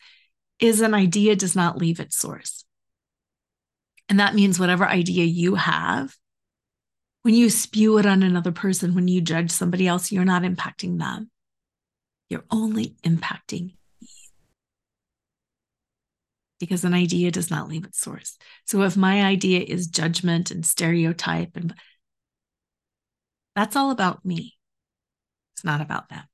is 0.60 0.82
an 0.82 0.94
idea 0.94 1.36
does 1.36 1.56
not 1.56 1.78
leave 1.78 2.00
its 2.00 2.18
source. 2.18 2.66
And 4.10 4.20
that 4.20 4.36
means 4.36 4.60
whatever 4.60 4.86
idea 4.86 5.24
you 5.24 5.56
have, 5.56 6.16
when 7.26 7.34
you 7.34 7.50
spew 7.50 7.98
it 7.98 8.06
on 8.06 8.22
another 8.22 8.52
person, 8.52 8.94
when 8.94 9.08
you 9.08 9.20
judge 9.20 9.50
somebody 9.50 9.88
else, 9.88 10.12
you're 10.12 10.24
not 10.24 10.44
impacting 10.44 11.00
them. 11.00 11.32
You're 12.30 12.46
only 12.52 12.98
impacting 13.04 13.74
you. 14.00 14.08
Because 16.60 16.84
an 16.84 16.94
idea 16.94 17.32
does 17.32 17.50
not 17.50 17.68
leave 17.68 17.84
its 17.84 18.00
source. 18.00 18.38
So 18.66 18.84
if 18.84 18.96
my 18.96 19.24
idea 19.24 19.62
is 19.62 19.88
judgment 19.88 20.52
and 20.52 20.64
stereotype, 20.64 21.58
and 21.58 21.74
that's 23.56 23.76
all 23.76 23.90
about 23.90 24.24
me, 24.24 24.54
it's 25.56 25.64
not 25.64 25.82
about 25.82 26.10
them. 26.10 26.26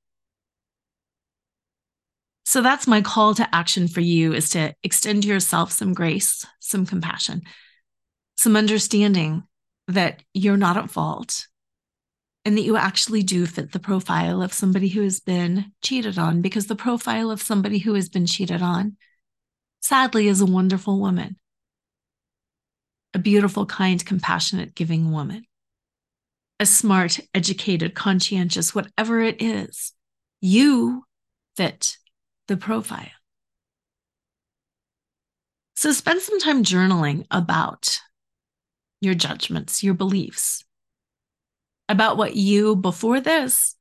So 2.43 2.61
that's 2.61 2.85
my 2.85 2.99
call 2.99 3.33
to 3.35 3.55
action 3.55 3.87
for 3.87 4.01
you 4.01 4.33
is 4.33 4.49
to 4.49 4.75
extend 4.83 5.23
to 5.23 5.29
yourself 5.29 5.71
some 5.71 5.93
grace, 5.93 6.45
some 6.59 6.85
compassion, 6.85 7.43
some 8.35 8.57
understanding 8.57 9.43
that 9.87 10.23
you're 10.33 10.57
not 10.57 10.77
at 10.77 10.89
fault 10.89 11.47
and 12.45 12.57
that 12.57 12.63
you 12.63 12.75
actually 12.75 13.23
do 13.23 13.45
fit 13.45 13.71
the 13.71 13.79
profile 13.79 14.41
of 14.41 14.53
somebody 14.53 14.87
who 14.87 15.01
has 15.01 15.19
been 15.19 15.71
cheated 15.83 16.17
on 16.17 16.41
because 16.41 16.67
the 16.67 16.75
profile 16.75 17.29
of 17.29 17.41
somebody 17.41 17.77
who 17.77 17.93
has 17.93 18.09
been 18.09 18.25
cheated 18.25 18.61
on 18.61 18.97
sadly 19.81 20.27
is 20.27 20.41
a 20.41 20.45
wonderful 20.45 20.99
woman 20.99 21.37
a 23.13 23.19
beautiful 23.19 23.65
kind 23.65 24.05
compassionate 24.05 24.73
giving 24.75 25.11
woman 25.11 25.43
a 26.59 26.65
smart 26.65 27.19
educated 27.33 27.93
conscientious 27.95 28.73
whatever 28.73 29.19
it 29.19 29.41
is 29.41 29.93
you 30.41 31.03
fit 31.55 31.97
the 32.47 32.57
profile. 32.57 33.07
So 35.75 35.91
spend 35.91 36.21
some 36.21 36.39
time 36.39 36.63
journaling 36.63 37.25
about 37.31 37.99
your 39.01 39.15
judgments, 39.15 39.83
your 39.83 39.93
beliefs, 39.93 40.63
about 41.89 42.15
what 42.15 42.35
you 42.35 42.75
before 42.75 43.19
this 43.19 43.75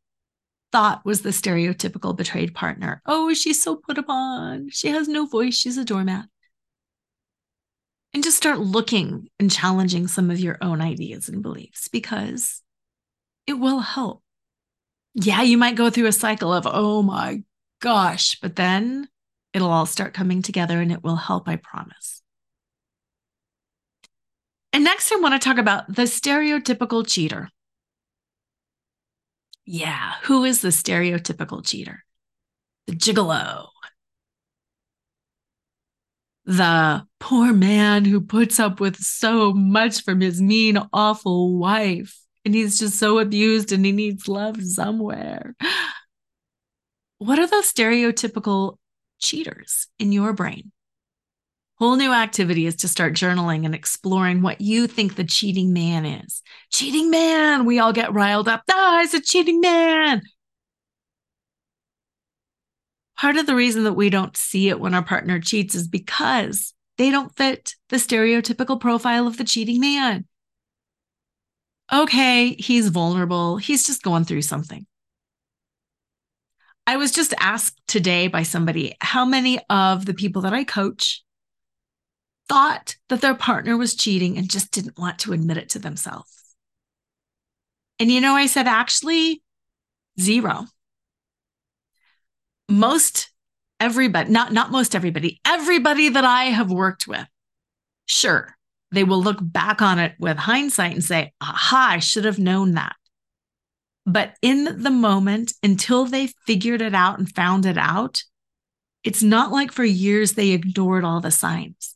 thought 0.73 1.05
was 1.05 1.23
the 1.23 1.31
stereotypical 1.31 2.17
betrayed 2.17 2.55
partner. 2.55 3.03
Oh, 3.07 3.33
she's 3.35 3.63
so 3.63 3.77
put 3.77 3.99
upon. 3.99 4.71
She 4.71 4.89
has 4.89 5.09
no 5.09 5.27
voice. 5.27 5.55
She's 5.55 5.77
a 5.77 5.85
doormat. 5.85 6.27
And 8.13 8.25
just 8.25 8.37
start 8.37 8.59
looking 8.59 9.29
and 9.39 9.51
challenging 9.51 10.09
some 10.09 10.31
of 10.31 10.41
your 10.41 10.59
own 10.61 10.81
ideas 10.81 11.29
and 11.29 11.43
beliefs 11.43 11.87
because 11.89 12.63
it 13.47 13.55
will 13.55 13.81
help. 13.81 14.23
Yeah, 15.15 15.43
you 15.43 15.59
might 15.59 15.77
go 15.77 15.91
through 15.91 16.07
a 16.07 16.13
cycle 16.13 16.53
of, 16.53 16.67
oh 16.69 17.03
my 17.03 17.43
gosh, 17.81 18.39
but 18.41 18.57
then 18.57 19.09
it'll 19.53 19.71
all 19.71 19.87
start 19.87 20.15
coming 20.15 20.43
together 20.43 20.81
and 20.81 20.91
it 20.91 21.03
will 21.03 21.17
help, 21.17 21.49
I 21.49 21.57
promise. 21.57 22.20
And 24.81 24.87
next, 24.87 25.13
I 25.13 25.17
want 25.17 25.35
to 25.35 25.47
talk 25.47 25.59
about 25.59 25.95
the 25.95 26.05
stereotypical 26.05 27.07
cheater. 27.07 27.51
Yeah, 29.67 30.15
who 30.23 30.45
is 30.45 30.63
the 30.63 30.69
stereotypical 30.69 31.63
cheater? 31.63 32.03
The 32.87 32.95
gigolo. 32.95 33.67
The 36.47 37.05
poor 37.19 37.53
man 37.53 38.07
who 38.07 38.23
puts 38.23 38.59
up 38.59 38.81
with 38.81 38.97
so 38.97 39.53
much 39.53 40.03
from 40.03 40.23
his 40.23 40.41
mean, 40.41 40.79
awful 40.95 41.59
wife. 41.59 42.19
And 42.47 42.55
he's 42.55 42.79
just 42.79 42.99
so 42.99 43.19
abused 43.19 43.73
and 43.73 43.85
he 43.85 43.93
needs 43.93 44.29
love 44.29 44.63
somewhere 44.63 45.57
what 47.19 47.39
are 47.39 47.47
those 47.47 47.71
stereotypical 47.71 48.79
cheaters 49.19 49.89
in 49.99 50.11
your 50.11 50.33
brain? 50.33 50.73
Whole 51.81 51.97
new 51.97 52.13
activity 52.13 52.67
is 52.67 52.77
to 52.77 52.89
start 52.89 53.15
journaling 53.15 53.65
and 53.65 53.75
exploring 53.75 54.43
what 54.43 54.61
you 54.61 54.87
think 54.87 55.15
the 55.15 55.25
cheating 55.25 55.73
man 55.73 56.05
is. 56.05 56.43
Cheating 56.71 57.11
man, 57.11 57.65
we 57.65 57.79
all 57.79 57.95
get 57.95 58.13
riled 58.13 58.49
up. 58.49 58.63
Ah, 58.71 59.01
it's 59.01 59.15
a 59.15 59.21
cheating 59.21 59.63
man. 59.63 60.21
Part 63.17 63.39
of 63.39 63.47
the 63.47 63.55
reason 63.55 63.85
that 63.85 63.95
we 63.95 64.11
don't 64.11 64.37
see 64.37 64.69
it 64.69 64.79
when 64.79 64.93
our 64.93 65.03
partner 65.03 65.41
cheats 65.41 65.75
is 65.75 65.89
because 65.89 66.75
they 66.99 67.11
don't 67.11 67.35
fit 67.35 67.75
the 67.89 67.97
stereotypical 67.97 68.79
profile 68.79 69.27
of 69.27 69.39
the 69.39 69.45
cheating 69.45 69.81
man. 69.81 70.27
Okay, 71.91 72.57
he's 72.59 72.89
vulnerable. 72.89 73.57
He's 73.57 73.87
just 73.87 74.03
going 74.03 74.25
through 74.25 74.43
something. 74.43 74.87
I 76.87 76.99
was 76.99 77.11
just 77.11 77.33
asked 77.41 77.81
today 77.89 78.29
by 78.29 78.43
somebody 78.43 78.97
how 79.01 79.25
many 79.25 79.61
of 79.71 80.05
the 80.05 80.15
people 80.15 80.43
that 80.43 80.53
I 80.53 80.65
coach 80.65 81.25
thought 82.51 82.97
that 83.09 83.21
their 83.21 83.37
partner 83.37 83.77
was 83.77 83.95
cheating 83.95 84.37
and 84.37 84.51
just 84.51 84.73
didn't 84.73 84.99
want 84.99 85.21
to 85.21 85.33
admit 85.33 85.57
it 85.57 85.69
to 85.71 85.79
themselves. 85.79 86.35
And 88.01 88.11
you 88.11 88.21
know, 88.21 88.35
I 88.35 88.47
said, 88.47 88.67
actually, 88.67 89.41
zero. 90.19 90.67
Most 92.69 93.31
everybody, 93.79 94.31
not, 94.31 94.53
not 94.53 94.73
most 94.73 94.97
everybody, 94.97 95.41
everybody 95.47 96.09
that 96.09 96.25
I 96.25 96.47
have 96.47 96.73
worked 96.73 97.07
with, 97.07 97.25
sure, 98.07 98.57
they 98.91 99.05
will 99.05 99.23
look 99.23 99.39
back 99.41 99.81
on 99.81 100.01
it 100.01 100.15
with 100.19 100.37
hindsight 100.37 100.93
and 100.93 101.05
say, 101.05 101.33
aha, 101.41 101.91
I 101.93 101.99
should 102.01 102.25
have 102.25 102.41
known 102.41 102.73
that. 102.73 102.97
But 104.07 104.35
in 104.43 104.83
the 104.83 104.91
moment, 104.91 105.53
until 105.63 106.05
they 106.05 106.31
figured 106.49 106.83
it 106.83 106.97
out 106.97 107.21
and 107.21 107.33
found 107.33 107.65
it 107.65 107.79
out, 107.79 108.25
it's 109.05 109.23
not 109.23 109.53
like 109.53 109.71
for 109.71 109.85
years 109.85 110.33
they 110.33 110.51
ignored 110.51 111.05
all 111.05 111.21
the 111.21 111.31
signs. 111.31 111.95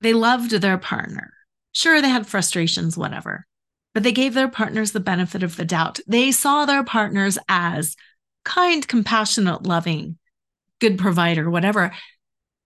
They 0.00 0.12
loved 0.12 0.50
their 0.50 0.78
partner. 0.78 1.32
Sure, 1.72 2.00
they 2.00 2.08
had 2.08 2.26
frustrations, 2.26 2.96
whatever, 2.96 3.46
but 3.94 4.02
they 4.02 4.12
gave 4.12 4.34
their 4.34 4.48
partners 4.48 4.92
the 4.92 5.00
benefit 5.00 5.42
of 5.42 5.56
the 5.56 5.64
doubt. 5.64 6.00
They 6.06 6.32
saw 6.32 6.64
their 6.64 6.84
partners 6.84 7.38
as 7.48 7.96
kind, 8.44 8.86
compassionate, 8.86 9.64
loving, 9.64 10.18
good 10.80 10.98
provider, 10.98 11.50
whatever, 11.50 11.92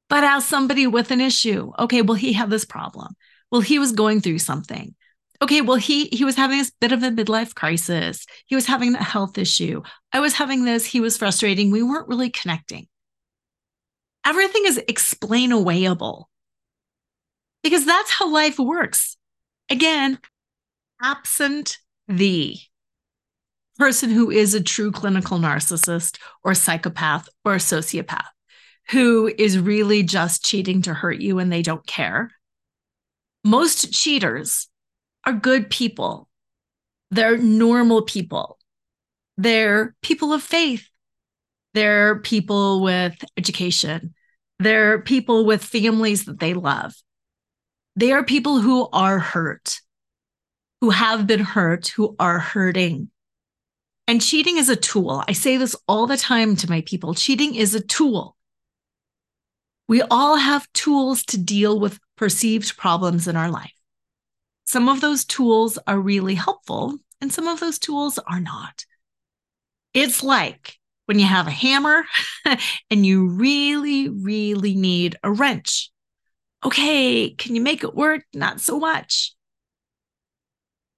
but 0.08 0.24
as 0.24 0.44
somebody 0.44 0.86
with 0.86 1.10
an 1.10 1.20
issue. 1.20 1.72
Okay, 1.78 2.02
well, 2.02 2.14
he 2.14 2.32
had 2.32 2.50
this 2.50 2.64
problem. 2.64 3.14
Well, 3.50 3.60
he 3.60 3.78
was 3.78 3.92
going 3.92 4.20
through 4.20 4.38
something 4.38 4.94
okay 5.42 5.60
well 5.60 5.76
he 5.76 6.06
he 6.06 6.24
was 6.24 6.36
having 6.36 6.58
this 6.58 6.72
bit 6.80 6.92
of 6.92 7.02
a 7.02 7.10
midlife 7.10 7.54
crisis 7.54 8.26
he 8.46 8.54
was 8.54 8.66
having 8.66 8.94
a 8.94 9.02
health 9.02 9.38
issue 9.38 9.82
i 10.12 10.20
was 10.20 10.34
having 10.34 10.64
this 10.64 10.84
he 10.84 11.00
was 11.00 11.16
frustrating 11.16 11.70
we 11.70 11.82
weren't 11.82 12.08
really 12.08 12.30
connecting 12.30 12.86
everything 14.24 14.62
is 14.66 14.78
explain 14.88 15.50
awayable 15.50 16.24
because 17.62 17.84
that's 17.86 18.10
how 18.10 18.30
life 18.30 18.58
works 18.58 19.16
again 19.68 20.18
absent 21.02 21.78
the 22.08 22.56
person 23.78 24.10
who 24.10 24.30
is 24.30 24.54
a 24.54 24.62
true 24.62 24.90
clinical 24.90 25.38
narcissist 25.38 26.18
or 26.44 26.54
psychopath 26.54 27.28
or 27.44 27.56
sociopath 27.56 28.26
who 28.90 29.32
is 29.38 29.58
really 29.58 30.02
just 30.02 30.44
cheating 30.44 30.82
to 30.82 30.92
hurt 30.92 31.20
you 31.20 31.38
and 31.38 31.52
they 31.52 31.62
don't 31.62 31.86
care 31.86 32.30
most 33.44 33.92
cheaters 33.92 34.68
are 35.24 35.32
good 35.32 35.70
people. 35.70 36.28
They're 37.10 37.38
normal 37.38 38.02
people. 38.02 38.58
They're 39.36 39.94
people 40.02 40.32
of 40.32 40.42
faith. 40.42 40.86
They're 41.74 42.20
people 42.20 42.82
with 42.82 43.24
education. 43.36 44.14
They're 44.58 45.00
people 45.00 45.44
with 45.44 45.64
families 45.64 46.24
that 46.26 46.38
they 46.38 46.54
love. 46.54 46.94
They 47.96 48.12
are 48.12 48.24
people 48.24 48.60
who 48.60 48.88
are 48.92 49.18
hurt, 49.18 49.80
who 50.80 50.90
have 50.90 51.26
been 51.26 51.40
hurt, 51.40 51.88
who 51.88 52.14
are 52.18 52.38
hurting. 52.38 53.10
And 54.06 54.20
cheating 54.20 54.56
is 54.56 54.68
a 54.68 54.76
tool. 54.76 55.22
I 55.28 55.32
say 55.32 55.56
this 55.56 55.76
all 55.86 56.06
the 56.06 56.16
time 56.16 56.56
to 56.56 56.70
my 56.70 56.80
people 56.82 57.14
cheating 57.14 57.54
is 57.54 57.74
a 57.74 57.80
tool. 57.80 58.36
We 59.88 60.02
all 60.02 60.36
have 60.36 60.72
tools 60.72 61.24
to 61.24 61.38
deal 61.38 61.80
with 61.80 61.98
perceived 62.16 62.76
problems 62.76 63.26
in 63.26 63.36
our 63.36 63.50
life. 63.50 63.72
Some 64.64 64.88
of 64.88 65.00
those 65.00 65.24
tools 65.24 65.78
are 65.86 65.98
really 65.98 66.36
helpful, 66.36 66.96
and 67.20 67.32
some 67.32 67.48
of 67.48 67.58
those 67.58 67.78
tools 67.78 68.18
are 68.18 68.40
not. 68.40 68.84
It's 69.94 70.22
like 70.22 70.78
when 71.06 71.18
you 71.18 71.26
have 71.26 71.48
a 71.48 71.50
hammer 71.50 72.04
and 72.90 73.04
you 73.04 73.26
really, 73.30 74.08
really 74.08 74.76
need 74.76 75.16
a 75.24 75.32
wrench. 75.32 75.90
Okay, 76.64 77.30
can 77.30 77.54
you 77.54 77.60
make 77.62 77.82
it 77.84 77.94
work? 77.94 78.24
Not 78.34 78.60
so 78.60 78.78
much. 78.78 79.34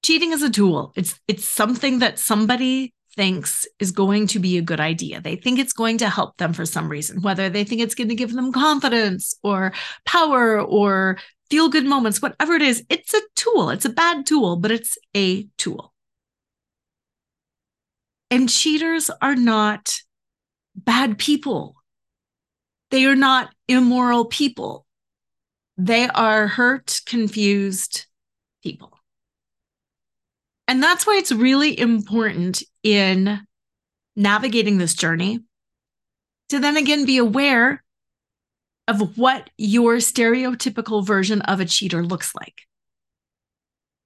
Cheating 0.02 0.32
is 0.32 0.42
a 0.42 0.50
tool. 0.50 0.92
It's 0.96 1.20
it's 1.28 1.44
something 1.44 2.00
that 2.00 2.18
somebody 2.18 2.92
thinks 3.14 3.66
is 3.78 3.92
going 3.92 4.26
to 4.26 4.38
be 4.38 4.58
a 4.58 4.62
good 4.62 4.80
idea. 4.80 5.20
They 5.20 5.36
think 5.36 5.58
it's 5.58 5.72
going 5.72 5.98
to 5.98 6.08
help 6.08 6.36
them 6.38 6.52
for 6.52 6.66
some 6.66 6.88
reason, 6.88 7.22
whether 7.22 7.48
they 7.48 7.62
think 7.62 7.80
it's 7.80 7.94
going 7.94 8.08
to 8.08 8.14
give 8.14 8.32
them 8.32 8.52
confidence 8.52 9.34
or 9.42 9.72
power 10.06 10.60
or 10.60 11.18
feel 11.50 11.68
good 11.68 11.84
moments, 11.84 12.22
whatever 12.22 12.54
it 12.54 12.62
is, 12.62 12.84
it's 12.88 13.12
a 13.12 13.20
tool. 13.36 13.70
It's 13.70 13.84
a 13.84 13.90
bad 13.90 14.26
tool, 14.26 14.56
but 14.56 14.70
it's 14.70 14.96
a 15.14 15.46
tool. 15.58 15.92
And 18.30 18.48
cheaters 18.48 19.10
are 19.20 19.36
not 19.36 19.98
bad 20.74 21.18
people. 21.18 21.74
They 22.90 23.04
are 23.04 23.16
not 23.16 23.50
immoral 23.68 24.24
people. 24.24 24.86
They 25.84 26.06
are 26.06 26.46
hurt, 26.46 27.00
confused 27.06 28.06
people. 28.62 28.92
And 30.68 30.80
that's 30.80 31.08
why 31.08 31.16
it's 31.16 31.32
really 31.32 31.76
important 31.76 32.62
in 32.84 33.40
navigating 34.14 34.78
this 34.78 34.94
journey 34.94 35.40
to 36.50 36.60
then 36.60 36.76
again 36.76 37.04
be 37.04 37.18
aware 37.18 37.82
of 38.86 39.18
what 39.18 39.50
your 39.58 39.96
stereotypical 39.96 41.04
version 41.04 41.42
of 41.42 41.58
a 41.58 41.64
cheater 41.64 42.04
looks 42.04 42.32
like. 42.32 42.60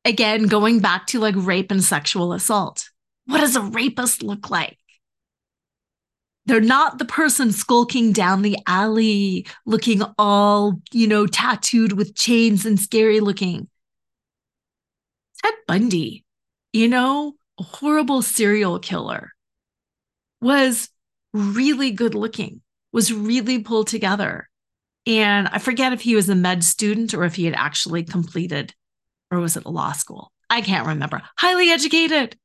Again, 0.07 0.47
going 0.47 0.81
back 0.81 1.09
to 1.09 1.21
like 1.21 1.35
rape 1.37 1.71
and 1.71 1.85
sexual 1.85 2.33
assault. 2.33 2.89
What 3.27 3.41
does 3.41 3.55
a 3.55 3.61
rapist 3.61 4.23
look 4.23 4.49
like? 4.49 4.79
They're 6.47 6.61
not 6.61 6.99
the 6.99 7.05
person 7.05 7.53
skulking 7.53 8.13
down 8.13 8.43
the 8.43 8.57
alley 8.67 9.47
looking 9.67 10.03
all, 10.17 10.81
you 10.93 11.09
know, 11.09 11.27
tattooed 11.27 11.93
with 11.93 12.15
chains 12.15 12.65
and 12.65 12.79
scary 12.79 13.21
looking. 13.21 13.69
Ted 15.43 15.55
Bundy, 15.67 16.25
you 16.73 16.89
know, 16.89 17.35
a 17.59 17.63
horrible 17.63 18.23
serial 18.23 18.79
killer, 18.79 19.33
was 20.41 20.89
really 21.33 21.91
good 21.91 22.15
looking, 22.15 22.61
was 22.93 23.13
really 23.13 23.59
pulled 23.59 23.89
together. 23.89 24.49
And 25.07 25.49
I 25.49 25.59
forget 25.59 25.93
if 25.93 26.01
he 26.01 26.17
was 26.17 26.29
a 26.29 26.35
med 26.35 26.65
student 26.65 27.13
or 27.13 27.25
if 27.25 27.35
he 27.35 27.45
had 27.45 27.55
actually 27.55 28.05
completed, 28.05 28.75
or 29.31 29.41
was 29.41 29.57
it 29.57 29.65
a 29.65 29.71
law 29.71 29.93
school? 29.93 30.33
I 30.49 30.61
can't 30.61 30.87
remember. 30.87 31.23
Highly 31.37 31.71
educated. 31.71 32.37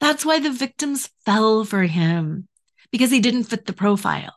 That's 0.00 0.24
why 0.24 0.40
the 0.40 0.50
victims 0.50 1.10
fell 1.24 1.64
for 1.64 1.82
him 1.82 2.48
because 2.90 3.10
he 3.10 3.20
didn't 3.20 3.44
fit 3.44 3.66
the 3.66 3.72
profile. 3.72 4.34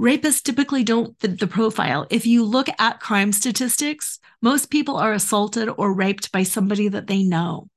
Rapists 0.00 0.42
typically 0.42 0.82
don't 0.82 1.18
fit 1.20 1.38
the 1.38 1.46
profile. 1.46 2.06
If 2.08 2.26
you 2.26 2.42
look 2.42 2.68
at 2.78 3.00
crime 3.00 3.32
statistics, 3.32 4.18
most 4.40 4.70
people 4.70 4.96
are 4.96 5.12
assaulted 5.12 5.68
or 5.76 5.92
raped 5.92 6.32
by 6.32 6.42
somebody 6.42 6.88
that 6.88 7.06
they 7.06 7.22
know. 7.22 7.68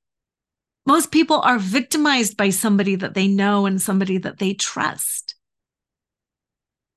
Most 0.85 1.11
people 1.11 1.41
are 1.41 1.59
victimized 1.59 2.37
by 2.37 2.49
somebody 2.49 2.95
that 2.95 3.13
they 3.13 3.27
know 3.27 3.65
and 3.65 3.81
somebody 3.81 4.17
that 4.19 4.37
they 4.37 4.53
trust. 4.53 5.35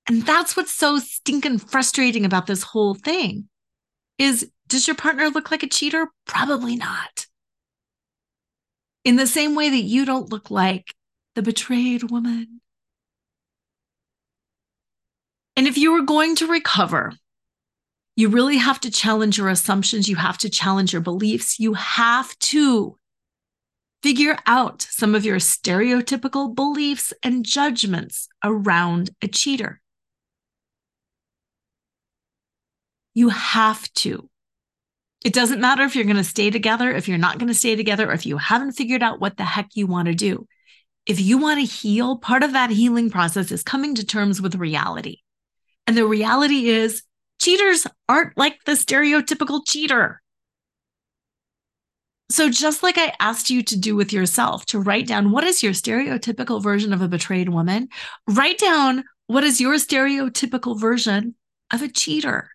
And 0.08 0.22
that's 0.24 0.56
what's 0.56 0.72
so 0.72 0.98
stinking 0.98 1.58
frustrating 1.58 2.24
about 2.24 2.46
this 2.46 2.62
whole 2.62 2.94
thing 2.94 3.48
is 4.18 4.50
does 4.68 4.86
your 4.86 4.96
partner 4.96 5.28
look 5.28 5.50
like 5.50 5.62
a 5.62 5.68
cheater? 5.68 6.08
Probably 6.26 6.76
not. 6.76 7.25
In 9.06 9.14
the 9.14 9.28
same 9.28 9.54
way 9.54 9.70
that 9.70 9.84
you 9.84 10.04
don't 10.04 10.32
look 10.32 10.50
like 10.50 10.92
the 11.36 11.42
betrayed 11.42 12.10
woman. 12.10 12.60
And 15.56 15.68
if 15.68 15.78
you 15.78 15.92
are 15.92 16.02
going 16.02 16.34
to 16.34 16.48
recover, 16.48 17.12
you 18.16 18.28
really 18.28 18.56
have 18.56 18.80
to 18.80 18.90
challenge 18.90 19.38
your 19.38 19.48
assumptions. 19.48 20.08
You 20.08 20.16
have 20.16 20.38
to 20.38 20.50
challenge 20.50 20.92
your 20.92 21.02
beliefs. 21.02 21.60
You 21.60 21.74
have 21.74 22.36
to 22.50 22.98
figure 24.02 24.38
out 24.44 24.82
some 24.82 25.14
of 25.14 25.24
your 25.24 25.36
stereotypical 25.36 26.52
beliefs 26.52 27.12
and 27.22 27.44
judgments 27.44 28.26
around 28.42 29.10
a 29.22 29.28
cheater. 29.28 29.80
You 33.14 33.28
have 33.28 33.88
to. 33.94 34.28
It 35.26 35.32
doesn't 35.32 35.60
matter 35.60 35.82
if 35.82 35.96
you're 35.96 36.04
going 36.04 36.18
to 36.18 36.22
stay 36.22 36.50
together, 36.50 36.88
if 36.92 37.08
you're 37.08 37.18
not 37.18 37.38
going 37.38 37.48
to 37.48 37.54
stay 37.54 37.74
together, 37.74 38.08
or 38.08 38.12
if 38.12 38.26
you 38.26 38.36
haven't 38.36 38.74
figured 38.74 39.02
out 39.02 39.20
what 39.20 39.36
the 39.36 39.42
heck 39.42 39.70
you 39.74 39.88
want 39.88 40.06
to 40.06 40.14
do. 40.14 40.46
If 41.04 41.18
you 41.18 41.36
want 41.36 41.58
to 41.58 41.66
heal, 41.66 42.16
part 42.18 42.44
of 42.44 42.52
that 42.52 42.70
healing 42.70 43.10
process 43.10 43.50
is 43.50 43.64
coming 43.64 43.96
to 43.96 44.06
terms 44.06 44.40
with 44.40 44.54
reality. 44.54 45.22
And 45.88 45.96
the 45.96 46.06
reality 46.06 46.68
is, 46.68 47.02
cheaters 47.40 47.88
aren't 48.08 48.38
like 48.38 48.62
the 48.66 48.74
stereotypical 48.74 49.62
cheater. 49.66 50.22
So, 52.30 52.48
just 52.48 52.84
like 52.84 52.96
I 52.96 53.12
asked 53.18 53.50
you 53.50 53.64
to 53.64 53.76
do 53.76 53.96
with 53.96 54.12
yourself, 54.12 54.64
to 54.66 54.78
write 54.78 55.08
down 55.08 55.32
what 55.32 55.42
is 55.42 55.60
your 55.60 55.72
stereotypical 55.72 56.62
version 56.62 56.92
of 56.92 57.02
a 57.02 57.08
betrayed 57.08 57.48
woman, 57.48 57.88
write 58.28 58.58
down 58.58 59.02
what 59.26 59.42
is 59.42 59.60
your 59.60 59.74
stereotypical 59.74 60.80
version 60.80 61.34
of 61.72 61.82
a 61.82 61.88
cheater. 61.88 62.50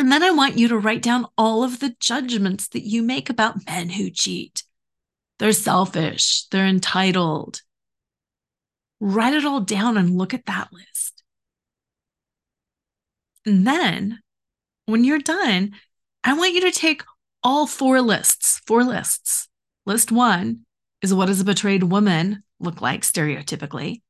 And 0.00 0.10
then 0.10 0.22
I 0.22 0.30
want 0.30 0.56
you 0.56 0.66
to 0.68 0.78
write 0.78 1.02
down 1.02 1.26
all 1.36 1.62
of 1.62 1.78
the 1.78 1.94
judgments 2.00 2.68
that 2.68 2.84
you 2.84 3.02
make 3.02 3.28
about 3.28 3.66
men 3.66 3.90
who 3.90 4.08
cheat. 4.08 4.62
They're 5.38 5.52
selfish, 5.52 6.46
they're 6.46 6.64
entitled. 6.64 7.60
Write 8.98 9.34
it 9.34 9.44
all 9.44 9.60
down 9.60 9.98
and 9.98 10.16
look 10.16 10.32
at 10.32 10.46
that 10.46 10.72
list. 10.72 11.22
And 13.44 13.66
then 13.66 14.20
when 14.86 15.04
you're 15.04 15.18
done, 15.18 15.72
I 16.24 16.32
want 16.32 16.54
you 16.54 16.62
to 16.62 16.72
take 16.72 17.02
all 17.42 17.66
four 17.66 18.00
lists, 18.00 18.62
four 18.66 18.84
lists. 18.84 19.48
List 19.84 20.10
one 20.10 20.60
is 21.02 21.12
what 21.12 21.26
does 21.26 21.42
a 21.42 21.44
betrayed 21.44 21.82
woman 21.82 22.42
look 22.58 22.80
like 22.80 23.02
stereotypically? 23.02 24.00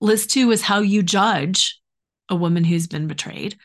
List 0.00 0.30
two 0.30 0.50
is 0.50 0.62
how 0.62 0.80
you 0.80 1.04
judge 1.04 1.80
a 2.28 2.34
woman 2.34 2.64
who's 2.64 2.88
been 2.88 3.06
betrayed. 3.06 3.56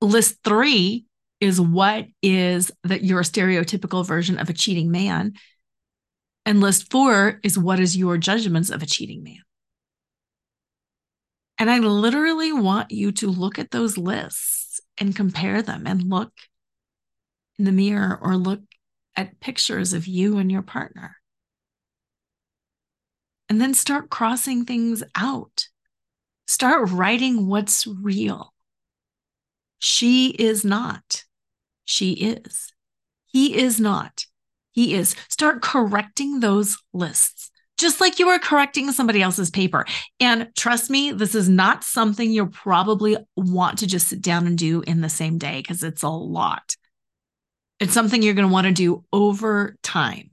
List 0.00 0.38
three 0.42 1.06
is 1.42 1.60
what 1.60 2.06
is 2.22 2.70
that 2.84 3.02
your 3.02 3.22
stereotypical 3.22 4.06
version 4.06 4.38
of 4.38 4.48
a 4.48 4.52
cheating 4.52 4.92
man. 4.92 5.32
And 6.46 6.60
list 6.60 6.88
four 6.88 7.40
is 7.42 7.58
what 7.58 7.80
is 7.80 7.96
your 7.96 8.16
judgments 8.16 8.70
of 8.70 8.80
a 8.80 8.86
cheating 8.86 9.24
man. 9.24 9.40
And 11.58 11.68
I 11.68 11.80
literally 11.80 12.52
want 12.52 12.92
you 12.92 13.10
to 13.12 13.28
look 13.28 13.58
at 13.58 13.72
those 13.72 13.98
lists 13.98 14.80
and 14.98 15.16
compare 15.16 15.62
them 15.62 15.84
and 15.84 16.08
look 16.08 16.32
in 17.58 17.64
the 17.64 17.72
mirror 17.72 18.16
or 18.22 18.36
look 18.36 18.60
at 19.16 19.40
pictures 19.40 19.92
of 19.92 20.06
you 20.06 20.38
and 20.38 20.50
your 20.50 20.62
partner. 20.62 21.16
And 23.48 23.60
then 23.60 23.74
start 23.74 24.10
crossing 24.10 24.64
things 24.64 25.02
out. 25.16 25.66
Start 26.46 26.90
writing 26.90 27.48
what's 27.48 27.84
real. 27.84 28.54
She 29.80 30.28
is 30.30 30.64
not. 30.64 31.24
She 31.92 32.12
is. 32.12 32.72
He 33.26 33.58
is 33.58 33.78
not. 33.78 34.24
He 34.70 34.94
is. 34.94 35.14
Start 35.28 35.60
correcting 35.60 36.40
those 36.40 36.78
lists, 36.94 37.50
just 37.76 38.00
like 38.00 38.18
you 38.18 38.28
are 38.28 38.38
correcting 38.38 38.90
somebody 38.92 39.20
else's 39.20 39.50
paper. 39.50 39.84
And 40.18 40.48
trust 40.56 40.88
me, 40.88 41.12
this 41.12 41.34
is 41.34 41.50
not 41.50 41.84
something 41.84 42.32
you'll 42.32 42.46
probably 42.46 43.18
want 43.36 43.80
to 43.80 43.86
just 43.86 44.08
sit 44.08 44.22
down 44.22 44.46
and 44.46 44.56
do 44.56 44.80
in 44.86 45.02
the 45.02 45.10
same 45.10 45.36
day 45.36 45.58
because 45.60 45.82
it's 45.82 46.02
a 46.02 46.08
lot. 46.08 46.76
It's 47.78 47.92
something 47.92 48.22
you're 48.22 48.32
going 48.32 48.48
to 48.48 48.52
want 48.52 48.68
to 48.68 48.72
do 48.72 49.04
over 49.12 49.76
time 49.82 50.30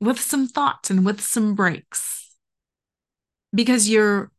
with 0.00 0.18
some 0.18 0.48
thoughts 0.48 0.90
and 0.90 1.06
with 1.06 1.20
some 1.20 1.54
breaks 1.54 2.34
because 3.54 3.88
you're 3.88 4.32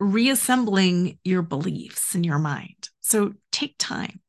reassembling 0.00 1.18
your 1.22 1.42
beliefs 1.42 2.14
in 2.14 2.24
your 2.24 2.38
mind. 2.38 2.81
So 3.12 3.34
take 3.50 3.74
time. 3.78 4.20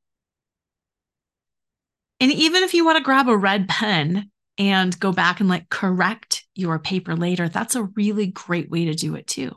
And 2.20 2.34
even 2.34 2.64
if 2.64 2.74
you 2.74 2.84
want 2.84 2.98
to 2.98 3.04
grab 3.04 3.30
a 3.30 3.38
red 3.38 3.70
pen 3.70 4.30
and 4.58 5.00
go 5.00 5.14
back 5.14 5.40
and 5.40 5.48
like 5.48 5.70
correct 5.70 6.44
your 6.54 6.80
paper 6.80 7.16
later, 7.16 7.48
that's 7.48 7.76
a 7.76 7.84
really 7.84 8.28
great 8.28 8.70
way 8.70 8.84
to 8.84 8.94
do 8.94 9.16
it 9.16 9.26
too. 9.26 9.56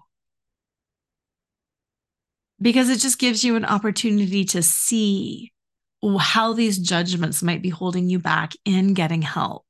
Because 2.63 2.89
it 2.89 3.01
just 3.01 3.19
gives 3.19 3.43
you 3.43 3.57
an 3.57 3.65
opportunity 3.65 4.45
to 4.45 4.63
see 4.63 5.53
how 6.21 6.53
these 6.53 6.79
judgments 6.79 7.43
might 7.43 7.63
be 7.63 7.69
holding 7.69 8.09
you 8.09 8.21
back 8.21 8.53
in 8.65 8.95
getting 8.95 9.23
help, 9.23 9.67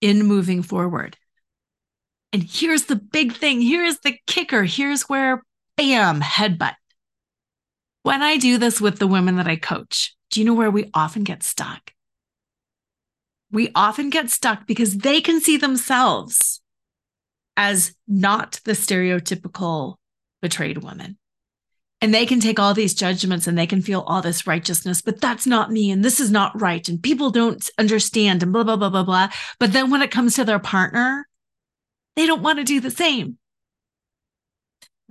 in 0.00 0.22
moving 0.22 0.62
forward. 0.62 1.16
And 2.32 2.44
here's 2.44 2.84
the 2.84 2.94
big 2.94 3.32
thing 3.32 3.60
here's 3.60 3.98
the 4.04 4.16
kicker. 4.28 4.62
Here's 4.62 5.02
where, 5.08 5.42
bam, 5.76 6.20
headbutt. 6.20 6.74
When 8.02 8.22
I 8.22 8.36
do 8.36 8.58
this 8.58 8.80
with 8.80 8.98
the 8.98 9.06
women 9.06 9.36
that 9.36 9.46
I 9.46 9.56
coach, 9.56 10.16
do 10.30 10.40
you 10.40 10.46
know 10.46 10.54
where 10.54 10.70
we 10.70 10.90
often 10.92 11.22
get 11.22 11.42
stuck? 11.42 11.92
We 13.50 13.70
often 13.74 14.10
get 14.10 14.30
stuck 14.30 14.66
because 14.66 14.98
they 14.98 15.20
can 15.20 15.40
see 15.40 15.56
themselves 15.56 16.60
as 17.56 17.94
not 18.08 18.60
the 18.64 18.72
stereotypical 18.72 19.96
betrayed 20.40 20.78
woman. 20.78 21.18
And 22.00 22.12
they 22.12 22.26
can 22.26 22.40
take 22.40 22.58
all 22.58 22.74
these 22.74 22.94
judgments 22.94 23.46
and 23.46 23.56
they 23.56 23.66
can 23.66 23.80
feel 23.80 24.00
all 24.00 24.22
this 24.22 24.44
righteousness, 24.44 25.00
but 25.02 25.20
that's 25.20 25.46
not 25.46 25.70
me. 25.70 25.92
And 25.92 26.04
this 26.04 26.18
is 26.18 26.32
not 26.32 26.60
right. 26.60 26.88
And 26.88 27.00
people 27.00 27.30
don't 27.30 27.70
understand 27.78 28.42
and 28.42 28.52
blah, 28.52 28.64
blah, 28.64 28.74
blah, 28.74 28.90
blah, 28.90 29.04
blah. 29.04 29.28
But 29.60 29.72
then 29.72 29.90
when 29.90 30.02
it 30.02 30.10
comes 30.10 30.34
to 30.34 30.44
their 30.44 30.58
partner, 30.58 31.28
they 32.16 32.26
don't 32.26 32.42
want 32.42 32.58
to 32.58 32.64
do 32.64 32.80
the 32.80 32.90
same. 32.90 33.38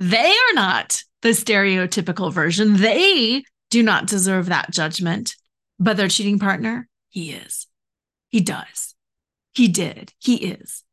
They 0.02 0.32
are 0.32 0.54
not 0.56 1.04
the 1.22 1.30
stereotypical 1.30 2.34
version. 2.34 2.78
They 2.78 3.43
do 3.70 3.84
not 3.84 4.08
deserve 4.08 4.47
that 4.47 4.72
judgment, 4.72 5.36
but 5.78 5.95
their 5.95 6.08
cheating 6.08 6.39
partner, 6.39 6.89
he 7.10 7.34
is. 7.34 7.68
He 8.30 8.41
does. 8.41 8.95
He 9.54 9.68
did. 9.68 10.12
He 10.18 10.38
is. 10.38 10.84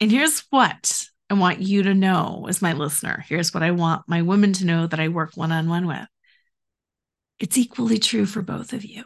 And 0.00 0.12
here's 0.12 0.44
what 0.50 1.06
I 1.28 1.34
want 1.34 1.58
you 1.58 1.82
to 1.82 1.94
know 1.94 2.46
as 2.48 2.62
my 2.62 2.74
listener. 2.74 3.24
Here's 3.28 3.52
what 3.52 3.64
I 3.64 3.72
want 3.72 4.02
my 4.06 4.22
women 4.22 4.52
to 4.52 4.64
know 4.64 4.86
that 4.86 5.00
I 5.00 5.08
work 5.08 5.32
one 5.34 5.50
on 5.50 5.68
one 5.68 5.88
with. 5.88 6.06
It's 7.40 7.58
equally 7.58 7.98
true 7.98 8.24
for 8.24 8.40
both 8.40 8.72
of 8.72 8.84
you. 8.84 9.02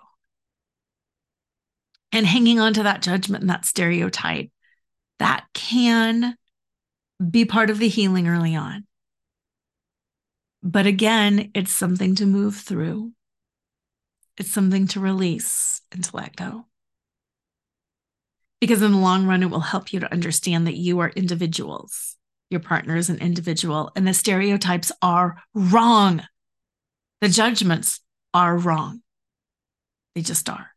And 2.12 2.26
hanging 2.26 2.60
on 2.60 2.74
to 2.74 2.82
that 2.82 3.00
judgment 3.00 3.40
and 3.40 3.48
that 3.48 3.64
stereotype, 3.64 4.50
that 5.18 5.46
can 5.54 6.36
be 7.30 7.44
part 7.44 7.70
of 7.70 7.78
the 7.78 7.88
healing 7.88 8.28
early 8.28 8.54
on. 8.54 8.86
But 10.62 10.86
again, 10.86 11.50
it's 11.54 11.72
something 11.72 12.14
to 12.16 12.26
move 12.26 12.56
through, 12.56 13.12
it's 14.38 14.50
something 14.50 14.86
to 14.88 15.00
release 15.00 15.82
and 15.92 16.02
to 16.04 16.16
let 16.16 16.36
go 16.36 16.66
because 18.62 18.80
in 18.80 18.92
the 18.92 18.98
long 18.98 19.26
run, 19.26 19.42
it 19.42 19.50
will 19.50 19.58
help 19.58 19.92
you 19.92 19.98
to 19.98 20.12
understand 20.12 20.68
that 20.68 20.76
you 20.76 21.00
are 21.00 21.08
individuals. 21.08 22.14
Your 22.48 22.60
partner 22.60 22.94
is 22.94 23.10
an 23.10 23.18
individual, 23.18 23.90
and 23.96 24.06
the 24.06 24.14
stereotypes 24.14 24.92
are 25.02 25.42
wrong. 25.52 26.22
The 27.20 27.28
judgments 27.28 27.98
are 28.32 28.56
wrong. 28.56 29.02
They 30.14 30.20
just 30.20 30.48
are. 30.48 30.68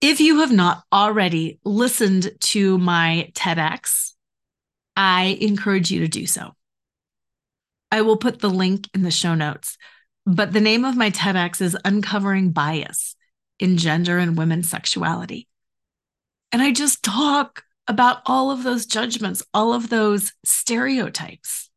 If 0.00 0.20
you 0.20 0.40
have 0.40 0.50
not 0.50 0.82
already 0.92 1.60
listened 1.64 2.32
to 2.40 2.78
my 2.78 3.30
TEDx, 3.34 4.13
I 4.96 5.38
encourage 5.40 5.90
you 5.90 6.00
to 6.00 6.08
do 6.08 6.26
so. 6.26 6.52
I 7.90 8.02
will 8.02 8.16
put 8.16 8.40
the 8.40 8.50
link 8.50 8.88
in 8.94 9.02
the 9.02 9.10
show 9.10 9.34
notes. 9.34 9.76
But 10.26 10.52
the 10.52 10.60
name 10.60 10.84
of 10.84 10.96
my 10.96 11.10
TEDx 11.10 11.60
is 11.60 11.76
Uncovering 11.84 12.50
Bias 12.50 13.14
in 13.58 13.76
Gender 13.76 14.18
and 14.18 14.38
Women's 14.38 14.70
Sexuality. 14.70 15.48
And 16.50 16.62
I 16.62 16.72
just 16.72 17.02
talk 17.02 17.64
about 17.86 18.22
all 18.24 18.50
of 18.50 18.62
those 18.62 18.86
judgments, 18.86 19.42
all 19.52 19.74
of 19.74 19.90
those 19.90 20.32
stereotypes, 20.44 21.70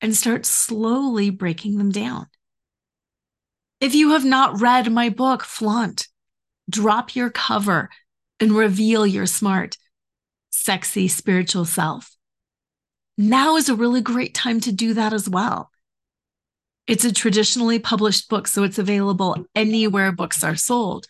and 0.00 0.14
start 0.14 0.44
slowly 0.44 1.30
breaking 1.30 1.78
them 1.78 1.90
down. 1.90 2.26
If 3.80 3.94
you 3.94 4.10
have 4.10 4.24
not 4.24 4.60
read 4.60 4.92
my 4.92 5.08
book, 5.08 5.44
Flaunt, 5.44 6.08
drop 6.68 7.16
your 7.16 7.30
cover 7.30 7.88
and 8.38 8.52
reveal 8.52 9.06
your 9.06 9.26
smart, 9.26 9.76
sexy, 10.56 11.08
spiritual 11.08 11.64
self. 11.64 12.16
Now 13.18 13.56
is 13.56 13.68
a 13.68 13.74
really 13.74 14.00
great 14.00 14.34
time 14.34 14.60
to 14.60 14.72
do 14.72 14.94
that 14.94 15.12
as 15.12 15.28
well. 15.28 15.70
It's 16.86 17.04
a 17.04 17.12
traditionally 17.12 17.78
published 17.78 18.28
book, 18.28 18.46
so 18.46 18.62
it's 18.62 18.78
available 18.78 19.46
anywhere 19.54 20.12
books 20.12 20.44
are 20.44 20.56
sold. 20.56 21.06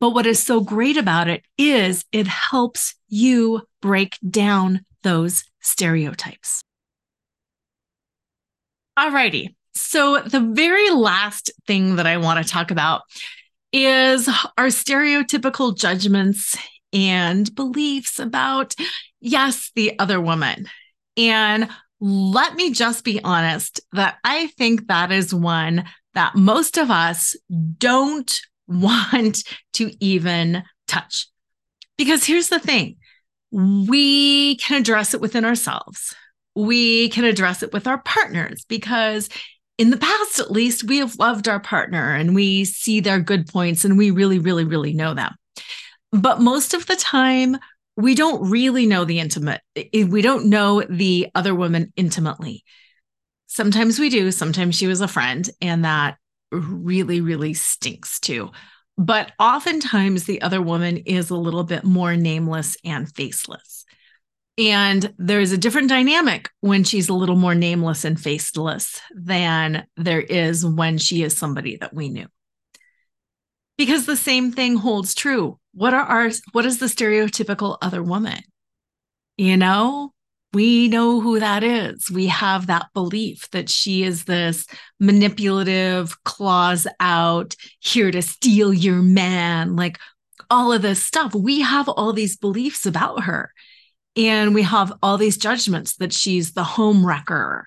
But 0.00 0.10
what 0.10 0.26
is 0.26 0.42
so 0.42 0.60
great 0.60 0.96
about 0.96 1.28
it 1.28 1.44
is 1.58 2.04
it 2.10 2.26
helps 2.26 2.94
you 3.08 3.62
break 3.80 4.18
down 4.28 4.84
those 5.02 5.44
stereotypes. 5.60 6.62
Alrighty. 8.98 9.54
So, 9.74 10.20
the 10.20 10.40
very 10.40 10.90
last 10.90 11.50
thing 11.66 11.96
that 11.96 12.06
I 12.06 12.16
want 12.16 12.44
to 12.44 12.52
talk 12.52 12.70
about 12.70 13.02
is 13.72 14.28
our 14.58 14.66
stereotypical 14.66 15.76
judgments 15.76 16.56
and 16.92 17.54
beliefs 17.54 18.18
about, 18.18 18.74
yes, 19.20 19.70
the 19.74 19.98
other 19.98 20.20
woman. 20.20 20.66
And 21.16 21.68
let 22.00 22.54
me 22.54 22.72
just 22.72 23.04
be 23.04 23.20
honest 23.22 23.80
that 23.92 24.16
I 24.24 24.48
think 24.48 24.88
that 24.88 25.12
is 25.12 25.34
one 25.34 25.84
that 26.14 26.34
most 26.34 26.78
of 26.78 26.90
us 26.90 27.36
don't 27.78 28.40
want 28.66 29.42
to 29.74 29.92
even 30.00 30.62
touch. 30.86 31.26
Because 31.98 32.24
here's 32.24 32.48
the 32.48 32.60
thing 32.60 32.96
we 33.52 34.56
can 34.56 34.80
address 34.80 35.12
it 35.12 35.20
within 35.20 35.44
ourselves, 35.44 36.14
we 36.54 37.08
can 37.08 37.24
address 37.24 37.62
it 37.62 37.72
with 37.72 37.86
our 37.86 37.98
partners 38.02 38.64
because. 38.68 39.28
In 39.78 39.88
the 39.88 39.96
past, 39.96 40.38
at 40.38 40.50
least, 40.50 40.84
we 40.84 40.98
have 40.98 41.18
loved 41.18 41.48
our 41.48 41.58
partner 41.58 42.14
and 42.14 42.34
we 42.34 42.66
see 42.66 43.00
their 43.00 43.18
good 43.18 43.46
points 43.46 43.82
and 43.82 43.96
we 43.96 44.10
really, 44.10 44.38
really, 44.38 44.64
really 44.66 44.92
know 44.92 45.14
them. 45.14 45.34
But 46.12 46.40
most 46.40 46.74
of 46.74 46.86
the 46.86 46.96
time, 46.96 47.56
we 47.96 48.14
don't 48.14 48.50
really 48.50 48.86
know 48.86 49.04
the 49.04 49.20
intimate. 49.20 49.60
We 49.92 50.22
don't 50.22 50.46
know 50.46 50.82
the 50.82 51.28
other 51.34 51.54
woman 51.54 51.92
intimately. 51.96 52.64
Sometimes 53.46 53.98
we 53.98 54.10
do. 54.10 54.32
Sometimes 54.32 54.76
she 54.76 54.86
was 54.86 55.00
a 55.00 55.08
friend, 55.08 55.48
and 55.60 55.84
that 55.84 56.16
really, 56.50 57.20
really 57.20 57.54
stinks 57.54 58.18
too. 58.18 58.50
But 58.96 59.32
oftentimes 59.38 60.24
the 60.24 60.42
other 60.42 60.60
woman 60.60 60.98
is 60.98 61.30
a 61.30 61.36
little 61.36 61.64
bit 61.64 61.84
more 61.84 62.16
nameless 62.16 62.76
and 62.84 63.08
faceless. 63.14 63.84
And 64.58 65.14
there's 65.16 65.52
a 65.52 65.58
different 65.58 65.88
dynamic 65.88 66.50
when 66.60 66.84
she's 66.84 67.08
a 67.08 67.14
little 67.14 67.36
more 67.36 67.54
nameless 67.54 68.04
and 68.04 68.20
faceless 68.20 69.00
than 69.14 69.86
there 69.96 70.20
is 70.20 70.66
when 70.66 70.98
she 70.98 71.22
is 71.22 71.38
somebody 71.38 71.76
that 71.76 71.94
we 71.94 72.08
knew. 72.08 72.26
Because 73.78 74.06
the 74.06 74.16
same 74.16 74.52
thing 74.52 74.76
holds 74.76 75.14
true. 75.14 75.59
What 75.72 75.94
are 75.94 76.04
our 76.04 76.30
what 76.52 76.66
is 76.66 76.78
the 76.78 76.86
stereotypical 76.86 77.78
other 77.80 78.02
woman? 78.02 78.40
You 79.36 79.56
know, 79.56 80.12
we 80.52 80.88
know 80.88 81.20
who 81.20 81.38
that 81.38 81.62
is. 81.62 82.10
We 82.10 82.26
have 82.26 82.66
that 82.66 82.86
belief 82.92 83.48
that 83.50 83.68
she 83.68 84.02
is 84.02 84.24
this 84.24 84.66
manipulative, 84.98 86.22
claws 86.24 86.86
out, 86.98 87.54
here 87.78 88.10
to 88.10 88.20
steal 88.20 88.74
your 88.74 89.00
man, 89.00 89.76
like 89.76 89.98
all 90.50 90.72
of 90.72 90.82
this 90.82 91.02
stuff. 91.02 91.34
We 91.34 91.60
have 91.60 91.88
all 91.88 92.12
these 92.12 92.36
beliefs 92.36 92.84
about 92.84 93.24
her. 93.24 93.52
And 94.16 94.54
we 94.54 94.62
have 94.62 94.92
all 95.02 95.16
these 95.16 95.38
judgments 95.38 95.96
that 95.96 96.12
she's 96.12 96.52
the 96.52 96.64
home 96.64 97.06
wrecker, 97.06 97.66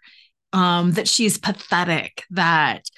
um, 0.51 0.91
that 0.91 1.07
she's 1.07 1.37
pathetic, 1.37 2.25
that, 2.31 2.89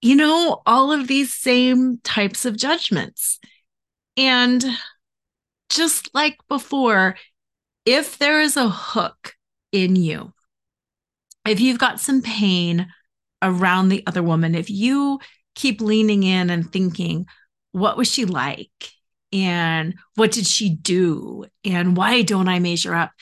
you 0.00 0.14
know, 0.14 0.62
all 0.66 0.92
of 0.92 1.08
these 1.08 1.34
same 1.34 1.98
types 2.04 2.44
of 2.44 2.56
judgments. 2.56 3.40
And 4.20 4.62
just 5.70 6.10
like 6.12 6.36
before, 6.46 7.16
if 7.86 8.18
there 8.18 8.42
is 8.42 8.58
a 8.58 8.68
hook 8.68 9.32
in 9.72 9.96
you, 9.96 10.34
if 11.48 11.58
you've 11.58 11.78
got 11.78 12.00
some 12.00 12.20
pain 12.20 12.86
around 13.40 13.88
the 13.88 14.02
other 14.06 14.22
woman, 14.22 14.54
if 14.54 14.68
you 14.68 15.20
keep 15.54 15.80
leaning 15.80 16.22
in 16.22 16.50
and 16.50 16.70
thinking, 16.70 17.24
what 17.72 17.96
was 17.96 18.12
she 18.12 18.26
like? 18.26 18.90
And 19.32 19.94
what 20.16 20.32
did 20.32 20.46
she 20.46 20.68
do? 20.68 21.46
And 21.64 21.96
why 21.96 22.20
don't 22.20 22.48
I 22.48 22.58
measure 22.58 22.94
up? 22.94 23.12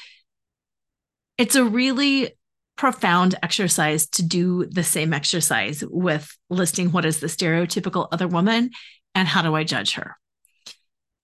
It's 1.36 1.54
a 1.54 1.64
really 1.64 2.32
profound 2.76 3.36
exercise 3.40 4.08
to 4.08 4.24
do 4.24 4.66
the 4.66 4.82
same 4.82 5.14
exercise 5.14 5.84
with 5.88 6.36
listing 6.50 6.90
what 6.90 7.04
is 7.04 7.20
the 7.20 7.28
stereotypical 7.28 8.08
other 8.10 8.26
woman 8.26 8.70
and 9.14 9.28
how 9.28 9.42
do 9.42 9.54
I 9.54 9.62
judge 9.62 9.94
her? 9.94 10.16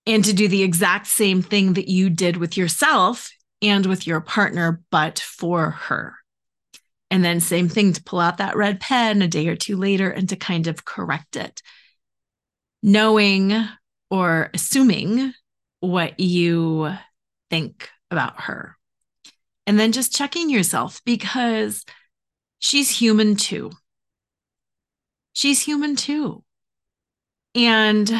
And 0.07 0.25
to 0.25 0.33
do 0.33 0.49
the 0.49 0.63
exact 0.63 1.07
same 1.07 1.43
thing 1.43 1.75
that 1.75 1.89
you 1.89 2.11
did 2.11 2.37
with 2.37 2.57
yourself 2.57 3.31
and 3.63 3.87
with 3.87 4.07
your 4.07 4.21
partner, 4.21 4.83
but 4.91 5.19
for 5.19 5.71
her. 5.71 6.15
And 7.11 7.25
then, 7.25 7.41
same 7.41 7.69
thing 7.69 7.93
to 7.93 8.03
pull 8.03 8.21
out 8.21 8.39
that 8.39 8.57
red 8.57 8.81
pen 8.81 9.23
a 9.23 9.29
day 9.29 9.49
or 9.49 9.57
two 9.57 9.77
later 9.77 10.11
and 10.11 10.29
to 10.31 10.37
kind 10.37 10.67
of 10.67 10.85
correct 10.85 11.37
it. 11.37 11.63
Knowing 12.83 13.53
or 14.11 14.51
assuming 14.53 15.33
what 15.81 16.19
you 16.19 16.93
think 17.51 17.89
about 18.11 18.43
her. 18.43 18.77
And 19.67 19.79
then 19.79 19.93
just 19.93 20.15
checking 20.15 20.51
yourself 20.51 21.01
because 21.05 21.85
she's 22.59 22.91
human 22.91 23.37
too. 23.37 23.71
She's 25.33 25.63
human 25.63 25.97
too. 25.97 26.43
And 27.55 28.11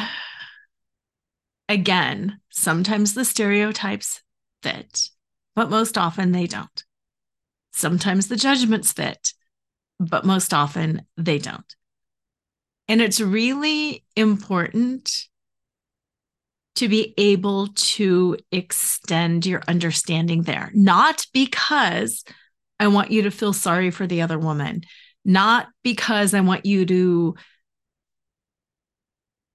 Again, 1.67 2.39
sometimes 2.49 3.13
the 3.13 3.25
stereotypes 3.25 4.21
fit, 4.61 5.09
but 5.55 5.69
most 5.69 5.97
often 5.97 6.31
they 6.31 6.47
don't. 6.47 6.83
Sometimes 7.73 8.27
the 8.27 8.35
judgments 8.35 8.91
fit, 8.91 9.33
but 9.99 10.25
most 10.25 10.53
often 10.53 11.05
they 11.17 11.39
don't. 11.39 11.75
And 12.87 13.01
it's 13.01 13.19
really 13.19 14.05
important 14.15 15.27
to 16.75 16.87
be 16.89 17.13
able 17.17 17.69
to 17.69 18.37
extend 18.51 19.45
your 19.45 19.63
understanding 19.67 20.43
there, 20.43 20.71
not 20.73 21.25
because 21.33 22.23
I 22.79 22.87
want 22.87 23.11
you 23.11 23.23
to 23.23 23.31
feel 23.31 23.53
sorry 23.53 23.91
for 23.91 24.05
the 24.05 24.21
other 24.21 24.37
woman, 24.37 24.81
not 25.23 25.67
because 25.83 26.33
I 26.33 26.41
want 26.41 26.65
you 26.65 26.85
to 26.85 27.35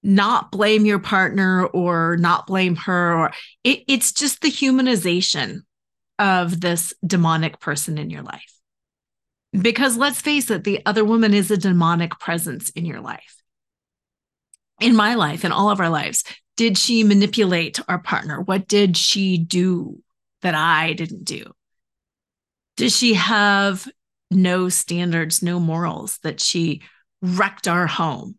not 0.02 0.50
blame 0.50 0.86
your 0.86 0.98
partner 0.98 1.66
or 1.66 2.16
not 2.18 2.46
blame 2.46 2.76
her 2.76 3.14
or 3.14 3.30
it, 3.64 3.80
it's 3.86 4.12
just 4.12 4.40
the 4.40 4.50
humanization 4.50 5.60
of 6.18 6.60
this 6.60 6.94
demonic 7.06 7.60
person 7.60 7.98
in 7.98 8.10
your 8.10 8.22
life 8.22 8.52
because 9.52 9.96
let's 9.96 10.20
face 10.20 10.50
it 10.50 10.64
the 10.64 10.80
other 10.86 11.04
woman 11.04 11.34
is 11.34 11.50
a 11.50 11.56
demonic 11.56 12.18
presence 12.18 12.70
in 12.70 12.84
your 12.86 13.00
life 13.00 13.40
in 14.80 14.96
my 14.96 15.14
life, 15.14 15.44
in 15.44 15.52
all 15.52 15.70
of 15.70 15.80
our 15.80 15.90
lives, 15.90 16.24
did 16.56 16.76
she 16.76 17.04
manipulate 17.04 17.78
our 17.88 17.98
partner? 17.98 18.40
What 18.40 18.66
did 18.66 18.96
she 18.96 19.38
do 19.38 20.02
that 20.42 20.54
I 20.54 20.94
didn't 20.94 21.24
do? 21.24 21.52
Did 22.76 22.92
she 22.92 23.14
have 23.14 23.86
no 24.30 24.68
standards, 24.68 25.42
no 25.42 25.60
morals 25.60 26.18
that 26.22 26.40
she 26.40 26.82
wrecked 27.22 27.68
our 27.68 27.86
home? 27.86 28.38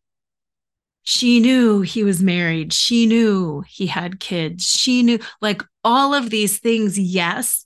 She 1.04 1.39
knew 1.39 1.82
he 1.82 2.04
was 2.04 2.22
married. 2.22 2.74
She 2.74 3.06
knew 3.06 3.64
he 3.68 3.88
had 3.88 4.20
kids. 4.20 4.66
She 4.66 5.04
knew 5.04 5.20
like 5.41 5.64
all 5.84 6.14
of 6.14 6.30
these 6.30 6.60
things. 6.60 6.97
Yes. 6.99 7.66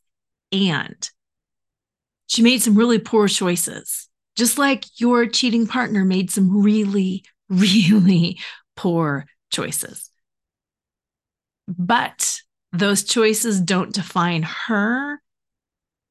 And 0.52 1.10
she 2.28 2.42
made 2.42 2.62
some 2.62 2.76
really 2.76 3.00
poor 3.00 3.28
choices, 3.28 4.08
just 4.36 4.58
like 4.58 4.86
your 5.00 5.26
cheating 5.28 5.68
partner 5.68 6.06
made 6.06 6.32
some 6.32 6.64
really, 6.64 7.24
really 7.50 8.40
poor 8.76 9.26
choices. 9.52 10.10
But 11.68 12.42
those 12.72 13.04
choices 13.04 13.60
don't 13.60 13.94
define 13.94 14.44
her 14.44 15.22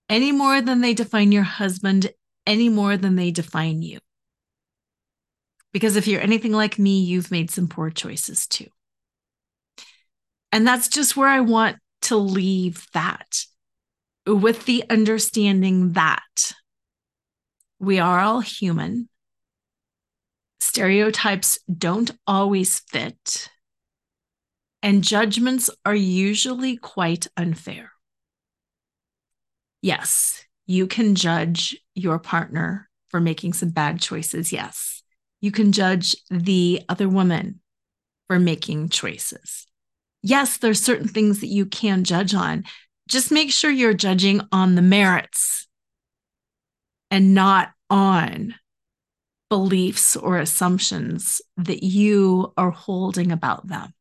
any 0.08 0.32
more 0.32 0.60
than 0.60 0.80
they 0.80 0.94
define 0.94 1.32
your 1.32 1.42
husband, 1.42 2.10
any 2.46 2.68
more 2.68 2.96
than 2.96 3.16
they 3.16 3.30
define 3.30 3.82
you. 3.82 3.98
Because 5.74 5.96
if 5.96 6.06
you're 6.06 6.22
anything 6.22 6.52
like 6.52 6.78
me, 6.78 7.00
you've 7.02 7.32
made 7.32 7.50
some 7.50 7.68
poor 7.68 7.90
choices 7.90 8.46
too. 8.46 8.68
And 10.52 10.64
that's 10.66 10.86
just 10.86 11.16
where 11.16 11.28
I 11.28 11.40
want 11.40 11.78
to 12.02 12.16
leave 12.16 12.86
that 12.94 13.44
with 14.24 14.64
the 14.66 14.84
understanding 14.88 15.94
that 15.94 16.52
we 17.80 17.98
are 17.98 18.20
all 18.20 18.40
human. 18.40 19.08
Stereotypes 20.60 21.58
don't 21.76 22.10
always 22.26 22.78
fit, 22.78 23.50
and 24.82 25.04
judgments 25.04 25.70
are 25.84 25.94
usually 25.94 26.76
quite 26.76 27.26
unfair. 27.36 27.90
Yes, 29.82 30.44
you 30.66 30.86
can 30.86 31.16
judge 31.16 31.76
your 31.94 32.18
partner 32.18 32.88
for 33.08 33.20
making 33.20 33.52
some 33.54 33.70
bad 33.70 34.00
choices. 34.00 34.52
Yes, 34.52 35.02
you 35.44 35.50
can 35.52 35.72
judge 35.72 36.16
the 36.30 36.80
other 36.88 37.06
woman 37.06 37.60
for 38.28 38.38
making 38.38 38.88
choices. 38.88 39.66
Yes, 40.22 40.56
there's 40.56 40.80
certain 40.80 41.06
things 41.06 41.40
that 41.40 41.48
you 41.48 41.66
can 41.66 42.02
judge 42.02 42.32
on. 42.32 42.64
Just 43.10 43.30
make 43.30 43.52
sure 43.52 43.70
you're 43.70 43.92
judging 43.92 44.40
on 44.52 44.74
the 44.74 44.80
merits 44.80 45.68
and 47.10 47.34
not 47.34 47.72
on 47.90 48.54
beliefs 49.50 50.16
or 50.16 50.38
assumptions 50.38 51.42
that 51.58 51.82
you 51.82 52.54
are 52.56 52.70
holding 52.70 53.30
about 53.30 53.68
them. 53.68 53.92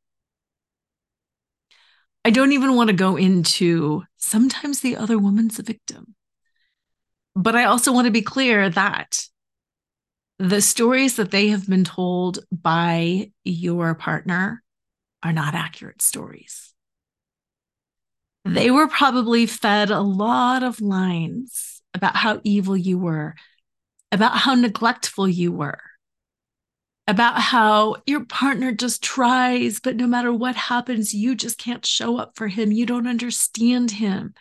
I 2.23 2.29
don't 2.29 2.53
even 2.53 2.73
want 2.77 2.87
to 2.87 2.95
go 2.95 3.17
into 3.17 4.03
sometimes 4.15 4.79
the 4.79 4.95
other 4.95 5.19
woman's 5.19 5.59
a 5.59 5.63
victim. 5.63 6.15
But 7.35 7.57
I 7.57 7.65
also 7.65 7.91
want 7.91 8.05
to 8.05 8.11
be 8.11 8.21
clear 8.21 8.69
that 8.69 9.27
the 10.43 10.61
stories 10.61 11.15
that 11.15 11.31
they 11.31 11.47
have 11.47 11.69
been 11.69 11.85
told 11.85 12.39
by 12.51 13.31
your 13.45 13.95
partner 13.95 14.61
are 15.23 15.31
not 15.31 15.55
accurate 15.55 16.01
stories. 16.01 16.73
They 18.43 18.69
were 18.69 18.89
probably 18.89 19.45
fed 19.45 19.89
a 19.89 20.01
lot 20.01 20.61
of 20.61 20.81
lines 20.81 21.81
about 21.93 22.17
how 22.17 22.41
evil 22.43 22.75
you 22.75 22.97
were, 22.97 23.35
about 24.11 24.35
how 24.35 24.53
neglectful 24.53 25.29
you 25.29 25.53
were, 25.53 25.79
about 27.07 27.39
how 27.39 27.95
your 28.05 28.25
partner 28.25 28.73
just 28.73 29.01
tries, 29.01 29.79
but 29.79 29.95
no 29.95 30.07
matter 30.07 30.33
what 30.33 30.57
happens, 30.57 31.13
you 31.13 31.35
just 31.35 31.57
can't 31.57 31.85
show 31.85 32.17
up 32.17 32.33
for 32.35 32.49
him. 32.49 32.73
You 32.73 32.85
don't 32.85 33.07
understand 33.07 33.91
him. 33.91 34.33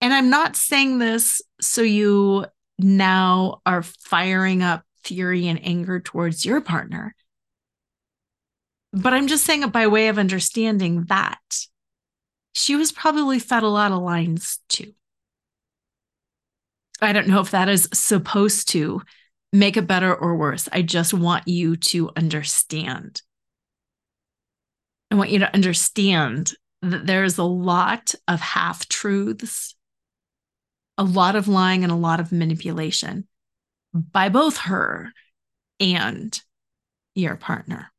And 0.00 0.14
I'm 0.14 0.30
not 0.30 0.56
saying 0.56 0.98
this 0.98 1.42
so 1.60 1.82
you 1.82 2.46
now 2.82 3.60
are 3.66 3.82
firing 3.82 4.62
up 4.62 4.84
fury 5.02 5.48
and 5.48 5.64
anger 5.64 6.00
towards 6.00 6.44
your 6.44 6.60
partner. 6.60 7.14
But 8.92 9.14
I'm 9.14 9.28
just 9.28 9.44
saying 9.44 9.62
it 9.62 9.72
by 9.72 9.86
way 9.86 10.08
of 10.08 10.18
understanding 10.18 11.04
that 11.04 11.38
she 12.54 12.76
was 12.76 12.92
probably 12.92 13.38
fed 13.38 13.62
a 13.62 13.68
lot 13.68 13.92
of 13.92 14.02
lines 14.02 14.58
too. 14.68 14.92
I 17.00 17.12
don't 17.12 17.28
know 17.28 17.40
if 17.40 17.52
that 17.52 17.68
is 17.68 17.88
supposed 17.92 18.68
to 18.70 19.02
make 19.52 19.76
it 19.76 19.86
better 19.86 20.14
or 20.14 20.36
worse. 20.36 20.68
I 20.72 20.82
just 20.82 21.14
want 21.14 21.48
you 21.48 21.76
to 21.76 22.10
understand. 22.16 23.22
I 25.10 25.14
want 25.14 25.30
you 25.30 25.40
to 25.40 25.52
understand 25.52 26.52
that 26.82 27.06
there's 27.06 27.38
a 27.38 27.44
lot 27.44 28.14
of 28.28 28.40
half 28.40 28.88
truths, 28.88 29.74
a 31.00 31.04
lot 31.04 31.34
of 31.34 31.48
lying, 31.48 31.82
and 31.82 31.90
a 31.90 31.96
lot 31.96 32.20
of 32.20 32.30
manipulation 32.30 33.26
by 33.94 34.28
both 34.28 34.58
her 34.58 35.14
and 35.80 36.38
your 37.14 37.36
partner. 37.36 37.90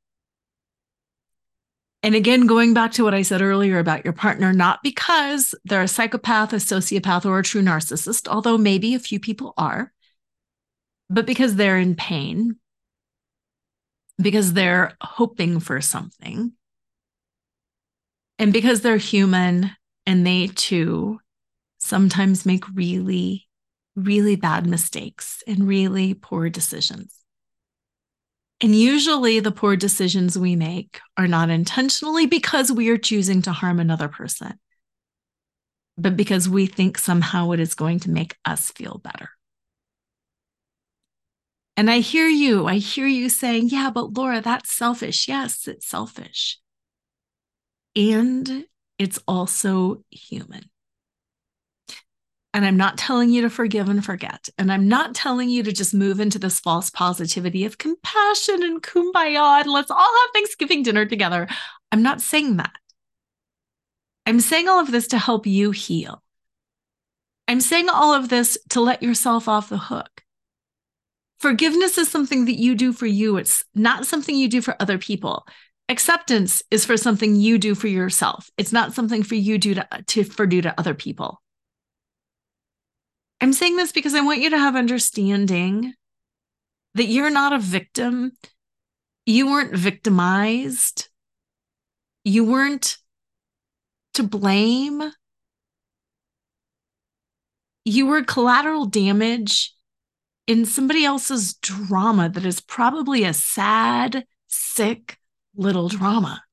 And 2.04 2.14
again, 2.14 2.45
going 2.45 2.76
back 2.76 2.91
to 2.93 3.04
what 3.04 3.16
I 3.16 3.24
said 3.24 3.41
earlier 3.41 3.80
about 3.80 4.06
your 4.06 4.14
partner, 4.14 4.54
not 4.54 4.84
because 4.84 5.56
they're 5.66 5.82
a 5.82 5.88
psychopath, 5.88 6.54
a 6.54 6.58
sociopath, 6.58 7.26
or 7.26 7.39
a 7.39 7.43
true 7.43 7.64
narcissist, 7.64 8.28
although 8.28 8.58
maybe 8.58 8.93
a 8.93 8.99
few 8.99 9.20
people 9.20 9.56
are, 9.58 9.91
but 11.10 11.26
because 11.26 11.56
they're 11.56 11.80
in 11.80 11.95
pain, 11.95 12.58
because 14.22 14.54
they're 14.54 14.93
hoping 15.02 15.60
for 15.60 15.82
something, 15.82 16.54
and 18.38 18.54
because 18.54 18.82
they're 18.82 18.97
human 18.97 19.72
and 20.06 20.26
they 20.26 20.47
too 20.47 21.20
sometimes 21.82 22.45
make 22.45 22.63
really, 22.75 23.47
really 23.95 24.36
bad 24.36 24.67
mistakes 24.67 25.43
and 25.47 25.67
really 25.67 26.13
poor 26.13 26.49
decisions. 26.49 27.17
And 28.61 28.75
usually 28.75 29.39
the 29.39 29.51
poor 29.51 29.75
decisions 29.75 30.38
we 30.38 30.55
make 30.55 30.99
are 31.17 31.27
not 31.27 31.49
intentionally 31.49 32.27
because 32.27 32.71
we 32.71 32.89
are 32.89 32.97
choosing 32.97 33.41
to 33.41 33.51
harm 33.51 33.79
another 33.79 34.07
person, 34.07 34.59
but 35.97 36.15
because 36.15 36.47
we 36.47 36.67
think 36.67 36.99
somehow 36.99 37.51
it 37.51 37.59
is 37.59 37.73
going 37.73 37.99
to 38.01 38.11
make 38.11 38.38
us 38.45 38.69
feel 38.69 39.01
better. 39.03 39.32
And 41.75 41.89
I 41.89 41.99
hear 41.99 42.27
you. 42.27 42.67
I 42.67 42.75
hear 42.75 43.07
you 43.07 43.27
saying, 43.27 43.69
yeah, 43.69 43.89
but 43.89 44.13
Lora, 44.13 44.41
that's 44.41 44.71
selfish. 44.71 45.27
Yes, 45.27 45.67
it's 45.67 45.88
selfish. 45.88 46.59
And 47.95 48.65
it's 48.99 49.19
also 49.27 50.03
human. 50.11 50.70
And 52.54 52.66
I'm 52.66 52.76
not 52.76 52.97
telling 52.97 53.30
you 53.30 53.41
to 53.43 53.49
forgive 53.49 53.88
and 53.88 54.04
forget. 54.04 54.49
And 54.58 54.72
I'm 54.72 54.88
not 54.89 55.16
telling 55.16 55.49
you 55.49 55.64
to 55.64 55.72
just 55.72 55.93
move 55.93 56.20
into 56.20 56.38
this 56.38 56.60
false 56.60 56.89
positivity 56.89 57.64
of 57.64 57.78
compassion 57.78 58.62
and 58.62 58.84
kumbaya 58.84 59.62
and 59.62 59.72
let's 59.72 59.91
all 59.91 59.97
have 59.97 60.34
Thanksgiving 60.34 60.84
dinner 60.84 61.06
together. 61.06 61.47
I'm 61.91 62.04
not 62.04 62.22
saying 62.22 62.58
that. 62.58 62.74
I'm 64.26 64.39
saying 64.41 64.68
all 64.68 64.80
of 64.80 64.91
this 64.91 65.08
to 65.08 65.18
help 65.18 65.47
you 65.47 65.72
heal. 65.72 66.22
I'm 67.47 67.62
saying 67.62 67.89
all 67.89 68.14
of 68.14 68.30
this 68.30 68.58
to 68.70 68.82
let 68.82 69.02
yourself 69.02 69.47
off 69.47 69.70
the 69.70 69.78
hook. 69.78 70.24
Forgiveness 71.39 71.97
is 71.97 72.08
something 72.08 72.45
that 72.45 72.60
you 72.60 72.76
do 72.76 72.93
for 72.93 73.08
you, 73.08 73.38
it's 73.38 73.66
not 73.74 74.06
something 74.06 74.36
you 74.36 74.47
do 74.47 74.62
for 74.62 74.76
other 74.80 74.97
people. 74.97 75.47
Acceptance 75.89 76.64
is 76.72 76.86
for 76.86 76.95
something 76.95 77.36
you 77.36 77.58
do 77.58 77.76
for 77.76 77.88
yourself. 77.88 78.49
It's 78.58 78.72
not 78.72 78.93
something 78.93 79.24
for 79.24 79.36
you 79.36 79.58
do 79.58 79.74
to, 79.74 79.88
to 80.08 80.24
for 80.24 80.45
do 80.45 80.62
to 80.62 80.80
other 80.80 80.93
people. 80.93 81.41
I'm 83.42 83.54
saying 83.54 83.76
this 83.76 83.92
because 83.92 84.14
I 84.14 84.22
want 84.22 84.39
you 84.39 84.52
to 84.52 84.60
have 84.60 84.76
understanding 84.76 85.96
that 86.94 87.06
you're 87.06 87.32
not 87.32 87.54
a 87.54 87.60
victim. 87.60 88.34
You 89.26 89.48
weren't 89.50 89.76
victimized. 89.76 91.10
You 92.24 92.46
weren't 92.46 92.98
to 94.14 94.22
blame. 94.22 95.02
You 97.84 98.06
were 98.06 98.24
collateral 98.24 98.86
damage 98.86 99.74
in 100.46 100.66
somebody 100.66 101.04
else's 101.04 101.56
drama 101.56 102.30
that 102.30 102.46
is 102.46 102.62
probably 102.62 103.24
a 103.24 103.34
sad, 103.34 104.26
sick 104.48 105.18
little 105.56 105.89
drama. 105.89 106.44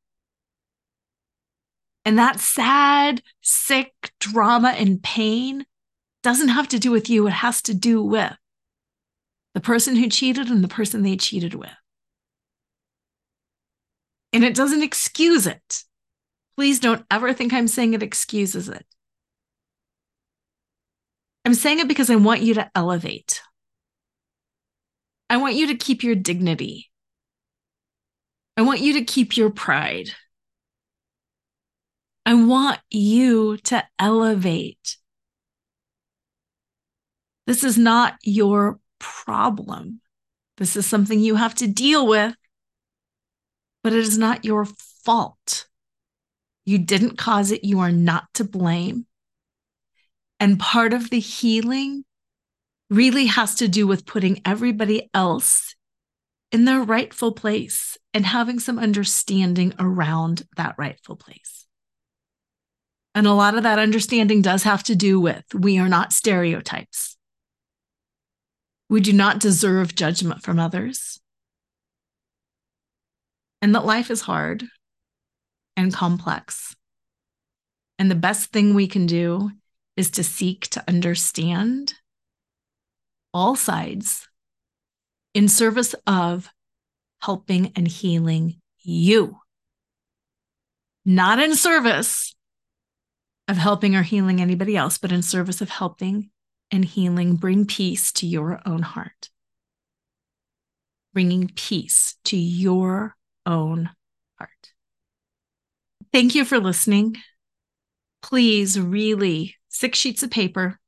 And 2.07 2.18
that 2.18 2.41
sad, 2.41 3.20
sick 3.43 3.93
drama 4.20 4.70
and 4.70 5.03
pain 5.03 5.66
doesn't 6.22 6.48
have 6.48 6.68
to 6.68 6.78
do 6.78 6.90
with 6.90 7.08
you. 7.08 7.26
It 7.26 7.32
has 7.32 7.62
to 7.62 7.74
do 7.74 8.02
with 8.02 8.36
the 9.54 9.60
person 9.60 9.96
who 9.96 10.08
cheated 10.08 10.48
and 10.48 10.62
the 10.62 10.68
person 10.68 11.02
they 11.02 11.16
cheated 11.16 11.54
with. 11.54 11.70
And 14.32 14.44
it 14.44 14.54
doesn't 14.54 14.82
excuse 14.82 15.46
it. 15.46 15.84
Please 16.56 16.80
don't 16.80 17.04
ever 17.10 17.32
think 17.32 17.52
I'm 17.52 17.68
saying 17.68 17.94
it 17.94 18.02
excuses 18.02 18.68
it. 18.68 18.84
I'm 21.44 21.54
saying 21.54 21.78
it 21.78 21.88
because 21.88 22.10
I 22.10 22.16
want 22.16 22.42
you 22.42 22.54
to 22.54 22.70
elevate. 22.74 23.42
I 25.30 25.38
want 25.38 25.54
you 25.54 25.68
to 25.68 25.76
keep 25.76 26.02
your 26.02 26.14
dignity. 26.14 26.90
I 28.56 28.62
want 28.62 28.80
you 28.80 28.94
to 28.94 29.04
keep 29.04 29.36
your 29.36 29.50
pride. 29.50 30.10
I 32.26 32.34
want 32.34 32.80
you 32.90 33.56
to 33.64 33.84
elevate. 33.98 34.96
This 37.49 37.64
is 37.64 37.78
not 37.78 38.16
your 38.22 38.78
problem. 38.99 40.03
This 40.59 40.76
is 40.76 40.84
something 40.84 41.18
you 41.18 41.36
have 41.36 41.55
to 41.55 41.66
deal 41.66 42.07
with, 42.07 42.34
but 43.82 43.94
it 43.94 44.01
is 44.01 44.18
not 44.18 44.44
your 44.44 44.66
fault. 45.03 45.66
You 46.66 46.76
didn't 46.76 47.16
cause 47.16 47.51
it. 47.51 47.64
You 47.64 47.80
are 47.80 47.90
not 47.90 48.24
to 48.34 48.44
blame. 48.44 49.07
And 50.38 50.61
part 50.61 50.92
of 50.92 51.09
the 51.09 51.20
healing 51.20 52.05
really 52.90 53.24
has 53.24 53.55
to 53.55 53.66
do 53.66 53.86
with 53.86 54.05
putting 54.05 54.42
everybody 54.44 55.09
else 55.14 55.74
in 56.53 56.66
their 56.66 56.82
rightful 56.82 57.32
place 57.32 57.96
and 58.12 58.26
having 58.26 58.59
some 58.59 58.78
understanding 58.78 59.72
around 59.78 60.42
that 60.59 60.74
rightful 60.76 61.16
place. 61.16 61.66
And 63.14 63.26
a 63.26 63.32
lot 63.32 63.57
of 63.57 63.62
that 63.62 63.78
understanding 63.78 64.42
does 64.42 64.64
have 64.64 64.82
to 64.82 64.94
do 64.94 65.18
with 65.18 65.44
we 65.55 65.78
are 65.78 65.88
not 65.88 66.12
stereotypes. 66.12 67.14
We 68.89 69.01
do 69.01 69.12
not 69.12 69.41
deserve 69.41 69.95
judgment 69.95 70.43
from 70.43 70.59
others. 70.59 71.20
And 73.61 73.74
that 73.74 73.84
life 73.84 74.11
is 74.11 74.22
hard 74.22 74.64
and 75.76 75.93
complex. 75.93 76.74
And 77.99 78.11
the 78.11 78.14
best 78.14 78.53
thing 78.53 78.74
we 78.74 78.86
can 78.86 79.07
do 79.07 79.51
is 79.97 80.11
to 80.12 80.24
seek 80.24 80.68
to 80.68 80.84
understand 80.86 81.95
all 83.34 83.57
sides 83.57 84.28
in 85.34 85.49
service 85.49 85.95
of 86.07 86.49
helping 87.20 87.72
and 87.76 87.86
healing 87.86 88.61
you, 88.78 89.39
not 91.05 91.41
in 91.41 91.55
service 91.55 92.34
of 93.49 93.57
helping 93.57 93.97
or 93.97 94.03
healing 94.03 94.41
anybody 94.41 94.76
else, 94.76 94.99
but 94.99 95.12
in 95.12 95.22
service 95.22 95.61
of 95.61 95.68
helping 95.68 96.30
and 96.70 96.84
healing 96.84 97.36
bring 97.36 97.66
peace 97.66 98.12
to 98.12 98.26
your 98.26 98.60
own 98.66 98.82
heart, 98.82 99.30
bringing 101.12 101.50
peace 101.54 102.16
to 102.24 102.36
your 102.36 103.16
own 103.46 103.90
heart. 104.38 104.72
Thank 106.12 106.34
you 106.34 106.44
for 106.44 106.58
listening. 106.58 107.16
Please, 108.22 108.78
really, 108.78 109.56
six 109.68 109.98
sheets 109.98 110.22
of 110.22 110.30
paper, 110.30 110.78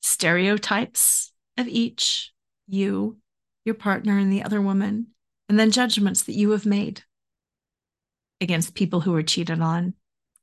stereotypes 0.00 1.32
of 1.56 1.66
each 1.68 2.32
you, 2.66 3.18
your 3.64 3.74
partner, 3.74 4.18
and 4.18 4.32
the 4.32 4.42
other 4.42 4.60
woman, 4.60 5.08
and 5.48 5.58
then 5.58 5.70
judgments 5.70 6.22
that 6.24 6.34
you 6.34 6.50
have 6.50 6.66
made 6.66 7.02
against 8.40 8.74
people 8.74 9.00
who 9.00 9.12
were 9.12 9.22
cheated 9.22 9.60
on, 9.60 9.94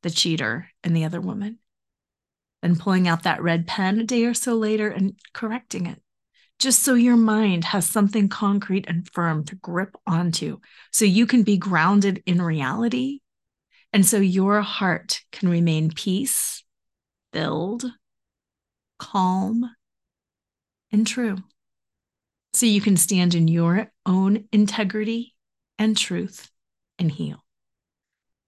the 0.04 0.10
cheater, 0.10 0.70
and 0.84 0.96
the 0.96 1.06
other 1.06 1.20
woman. 1.20 1.60
Then 2.62 2.76
pulling 2.76 3.08
out 3.08 3.24
that 3.24 3.42
red 3.42 3.68
pen 3.68 4.00
a 4.00 4.04
day 4.04 4.26
or 4.26 4.34
so 4.34 4.56
later 4.56 4.90
and 4.90 5.14
correcting 5.34 5.86
it, 5.86 6.02
just 6.60 6.84
so 6.84 6.94
your 6.94 7.16
mind 7.16 7.64
has 7.64 7.88
something 7.88 8.28
concrete 8.28 8.86
and 8.88 9.10
firm 9.14 9.46
to 9.46 9.56
grip 9.56 9.96
onto, 10.06 10.60
so 10.92 11.06
you 11.06 11.26
can 11.26 11.44
be 11.44 11.58
grounded 11.58 12.22
in 12.26 12.42
reality. 12.42 13.20
And 13.94 14.06
so 14.06 14.18
your 14.18 14.62
heart 14.62 15.22
can 15.32 15.50
remain 15.50 15.92
peace, 15.92 16.64
filled, 17.32 17.86
calm, 19.00 19.72
and 20.92 21.08
true. 21.08 21.38
So 22.54 22.66
you 22.66 22.82
can 22.82 22.98
stand 22.98 23.36
in 23.36 23.48
your 23.48 23.92
own 24.06 24.46
integrity 24.52 25.34
and 25.78 25.96
truth 25.96 26.52
and 26.98 27.12
heal. 27.12 27.44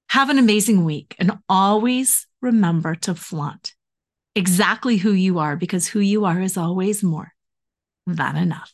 Have 0.10 0.30
an 0.30 0.38
amazing 0.38 0.84
week 0.84 1.16
and 1.18 1.40
always 1.48 2.28
remember 2.42 2.96
to 2.96 3.16
flaunt 3.16 3.74
exactly 4.36 4.98
who 4.98 5.12
you 5.12 5.40
are 5.40 5.56
because 5.56 5.88
who 5.88 6.00
you 6.00 6.26
are 6.26 6.42
is 6.42 6.58
always 6.58 7.04
more 7.04 7.34
than 8.08 8.38
enough. 8.38 8.74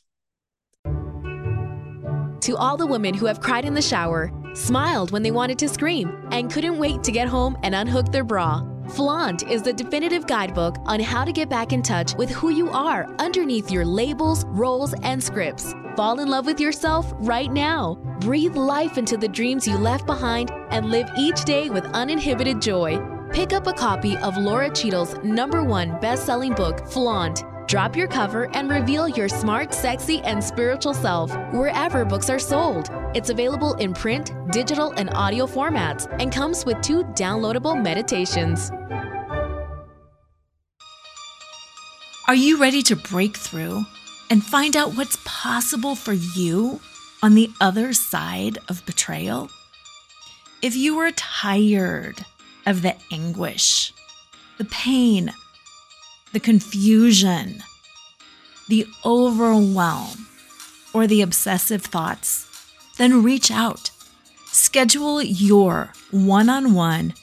To 2.41 2.55
all 2.55 2.77
the 2.77 2.85
women 2.87 3.13
who 3.13 3.25
have 3.25 3.41
cried 3.41 3.65
in 3.65 3.73
the 3.73 3.81
shower, 3.81 4.31
smiled 4.53 5.11
when 5.11 5.23
they 5.23 5.31
wanted 5.31 5.59
to 5.59 5.69
scream, 5.69 6.27
and 6.31 6.51
couldn't 6.51 6.77
wait 6.77 7.03
to 7.03 7.11
get 7.11 7.27
home 7.27 7.57
and 7.63 7.75
unhook 7.75 8.11
their 8.11 8.23
bra. 8.23 8.61
Flaunt 8.89 9.43
is 9.49 9.61
the 9.61 9.73
definitive 9.73 10.27
guidebook 10.27 10.77
on 10.85 10.99
how 11.01 11.25
to 11.25 11.33
get 11.33 11.49
back 11.49 11.73
in 11.73 11.81
touch 11.81 12.15
with 12.15 12.29
who 12.29 12.51
you 12.51 12.69
are 12.69 13.13
underneath 13.19 13.69
your 13.69 13.83
labels, 13.83 14.45
roles, 14.47 14.93
and 15.03 15.21
scripts. 15.21 15.73
Fall 15.97 16.19
in 16.19 16.29
love 16.29 16.45
with 16.45 16.59
yourself 16.59 17.11
right 17.17 17.51
now. 17.51 17.95
Breathe 18.21 18.55
life 18.55 18.97
into 18.97 19.17
the 19.17 19.27
dreams 19.27 19.67
you 19.67 19.77
left 19.77 20.05
behind 20.05 20.51
and 20.69 20.89
live 20.89 21.09
each 21.17 21.43
day 21.43 21.69
with 21.69 21.85
uninhibited 21.87 22.61
joy. 22.61 23.16
Pick 23.37 23.53
up 23.53 23.67
a 23.67 23.73
copy 23.73 24.17
of 24.17 24.35
Lora 24.35 24.67
Cheadle's 24.67 25.15
number 25.23 25.63
one 25.63 25.99
best 25.99 26.25
selling 26.25 26.55
book, 26.55 26.87
Flaunt. 26.87 27.43
Drop 27.67 27.95
your 27.95 28.07
cover 28.07 28.49
and 28.55 28.67
reveal 28.67 29.07
your 29.07 29.29
smart, 29.29 29.75
sexy, 29.75 30.21
and 30.21 30.43
spiritual 30.43 30.95
self 30.95 31.31
wherever 31.53 32.03
books 32.03 32.31
are 32.31 32.39
sold. 32.39 32.89
It's 33.13 33.29
available 33.29 33.75
in 33.75 33.93
print, 33.93 34.31
digital, 34.51 34.89
and 34.93 35.13
audio 35.13 35.45
formats 35.45 36.07
and 36.19 36.31
comes 36.31 36.65
with 36.65 36.81
two 36.81 37.03
downloadable 37.13 37.79
meditations. 37.79 38.71
Are 42.27 42.33
you 42.33 42.59
ready 42.59 42.81
to 42.81 42.95
break 42.95 43.37
through 43.37 43.83
and 44.31 44.43
find 44.43 44.75
out 44.75 44.97
what's 44.97 45.19
possible 45.25 45.93
for 45.93 46.13
you 46.13 46.79
on 47.21 47.35
the 47.35 47.51
other 47.61 47.93
side 47.93 48.57
of 48.67 48.83
betrayal? 48.87 49.51
If 50.63 50.75
you 50.75 50.97
are 50.97 51.11
tired 51.11 52.25
of 52.67 52.81
the 52.81 52.95
anguish, 53.11 53.93
the 54.57 54.65
pain, 54.65 55.33
the 56.33 56.39
confusion, 56.39 57.63
the 58.67 58.85
overwhelm, 59.05 60.27
or 60.93 61.07
the 61.07 61.21
obsessive 61.21 61.81
thoughts, 61.81 62.45
then 62.97 63.23
reach 63.23 63.49
out. 63.49 63.89
Schedule 64.47 65.21
your 65.21 65.93
one 66.11 66.49
on 66.49 66.73
one, 66.73 67.13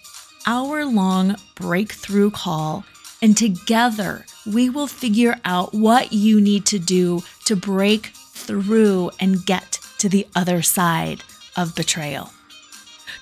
hour 0.46 0.84
long 0.86 1.36
breakthrough 1.54 2.30
call, 2.30 2.84
and 3.20 3.36
together 3.36 4.24
we 4.46 4.70
will 4.70 4.86
figure 4.86 5.38
out 5.44 5.74
what 5.74 6.12
you 6.12 6.40
need 6.40 6.64
to 6.66 6.78
do 6.78 7.22
to 7.44 7.54
break 7.54 8.06
through 8.32 9.10
and 9.20 9.44
get 9.44 9.78
to 9.98 10.08
the 10.08 10.26
other 10.34 10.62
side 10.62 11.22
of 11.56 11.74
betrayal. 11.74 12.30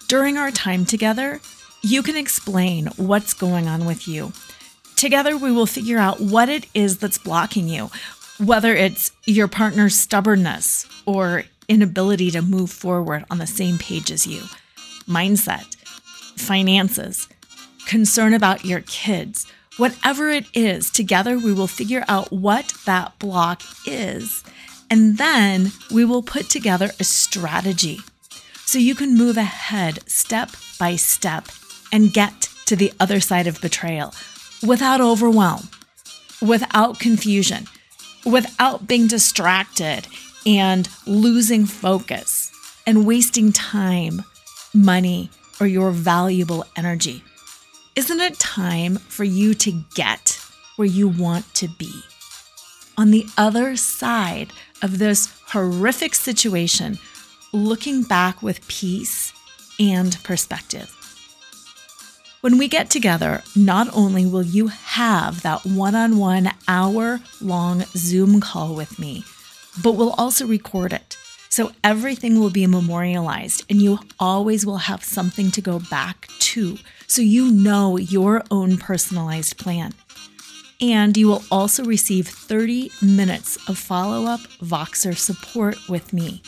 During 0.08 0.36
our 0.36 0.50
time 0.50 0.84
together, 0.84 1.40
you 1.82 2.02
can 2.02 2.16
explain 2.16 2.86
what's 2.96 3.34
going 3.34 3.68
on 3.68 3.84
with 3.84 4.06
you 4.08 4.32
Together, 5.02 5.36
we 5.36 5.50
will 5.50 5.66
figure 5.66 5.98
out 5.98 6.20
what 6.20 6.48
it 6.48 6.64
is 6.74 6.98
that's 6.98 7.18
blocking 7.18 7.66
you, 7.66 7.90
whether 8.38 8.72
it's 8.72 9.10
your 9.24 9.48
partner's 9.48 9.96
stubbornness 9.96 10.86
or 11.06 11.42
inability 11.66 12.30
to 12.30 12.40
move 12.40 12.70
forward 12.70 13.24
on 13.28 13.38
the 13.38 13.46
same 13.48 13.78
page 13.78 14.12
as 14.12 14.28
you, 14.28 14.42
mindset, 15.08 15.74
finances, 16.38 17.28
concern 17.84 18.32
about 18.32 18.64
your 18.64 18.82
kids. 18.82 19.50
Whatever 19.76 20.28
it 20.28 20.46
is, 20.54 20.88
together 20.88 21.36
we 21.36 21.52
will 21.52 21.66
figure 21.66 22.04
out 22.06 22.32
what 22.32 22.72
that 22.86 23.18
block 23.18 23.60
is. 23.84 24.44
And 24.88 25.18
then 25.18 25.72
we 25.92 26.04
will 26.04 26.22
put 26.22 26.48
together 26.48 26.90
a 27.00 27.04
strategy 27.04 27.98
so 28.66 28.78
you 28.78 28.94
can 28.94 29.18
move 29.18 29.36
ahead 29.36 30.08
step 30.08 30.50
by 30.78 30.94
step 30.94 31.48
and 31.92 32.12
get 32.12 32.48
to 32.66 32.74
the 32.74 32.92
other 32.98 33.20
side 33.20 33.46
of 33.46 33.60
betrayal 33.60 34.14
without 34.66 35.00
overwhelm, 35.00 35.68
without 36.40 36.98
confusion, 36.98 37.66
without 38.24 38.88
being 38.88 39.06
distracted 39.06 40.06
and 40.46 40.88
losing 41.06 41.66
focus 41.66 42.50
and 42.86 43.06
wasting 43.06 43.52
time, 43.52 44.24
money, 44.74 45.30
or 45.60 45.66
your 45.66 45.90
valuable 45.90 46.64
energy. 46.76 47.22
Isn't 47.94 48.20
it 48.20 48.38
time 48.38 48.96
for 48.96 49.24
you 49.24 49.54
to 49.54 49.84
get 49.94 50.40
where 50.76 50.88
you 50.88 51.08
want 51.08 51.52
to 51.54 51.68
be? 51.68 51.92
On 52.96 53.10
the 53.10 53.26
other 53.36 53.76
side 53.76 54.52
of 54.82 54.98
this 54.98 55.32
horrific 55.48 56.14
situation, 56.14 56.98
looking 57.52 58.02
back 58.02 58.42
with 58.42 58.66
peace 58.66 59.32
and 59.78 60.16
perspective. 60.24 61.01
When 62.42 62.58
we 62.58 62.66
get 62.66 62.90
together, 62.90 63.44
not 63.54 63.86
only 63.94 64.26
will 64.26 64.42
you 64.42 64.66
have 64.66 65.42
that 65.42 65.64
one 65.64 65.94
on 65.94 66.18
one 66.18 66.50
hour 66.66 67.20
long 67.40 67.84
Zoom 67.96 68.40
call 68.40 68.74
with 68.74 68.98
me, 68.98 69.22
but 69.80 69.92
we'll 69.92 70.10
also 70.14 70.44
record 70.44 70.92
it. 70.92 71.16
So 71.50 71.70
everything 71.84 72.40
will 72.40 72.50
be 72.50 72.66
memorialized 72.66 73.64
and 73.70 73.80
you 73.80 74.00
always 74.18 74.66
will 74.66 74.78
have 74.78 75.04
something 75.04 75.52
to 75.52 75.60
go 75.60 75.78
back 75.88 76.26
to 76.40 76.78
so 77.06 77.22
you 77.22 77.48
know 77.52 77.96
your 77.96 78.42
own 78.50 78.76
personalized 78.76 79.56
plan. 79.56 79.94
And 80.80 81.16
you 81.16 81.28
will 81.28 81.44
also 81.48 81.84
receive 81.84 82.26
30 82.26 82.90
minutes 83.00 83.56
of 83.68 83.78
follow 83.78 84.26
up 84.26 84.40
Voxer 84.60 85.16
support 85.16 85.88
with 85.88 86.12
me. 86.12 86.42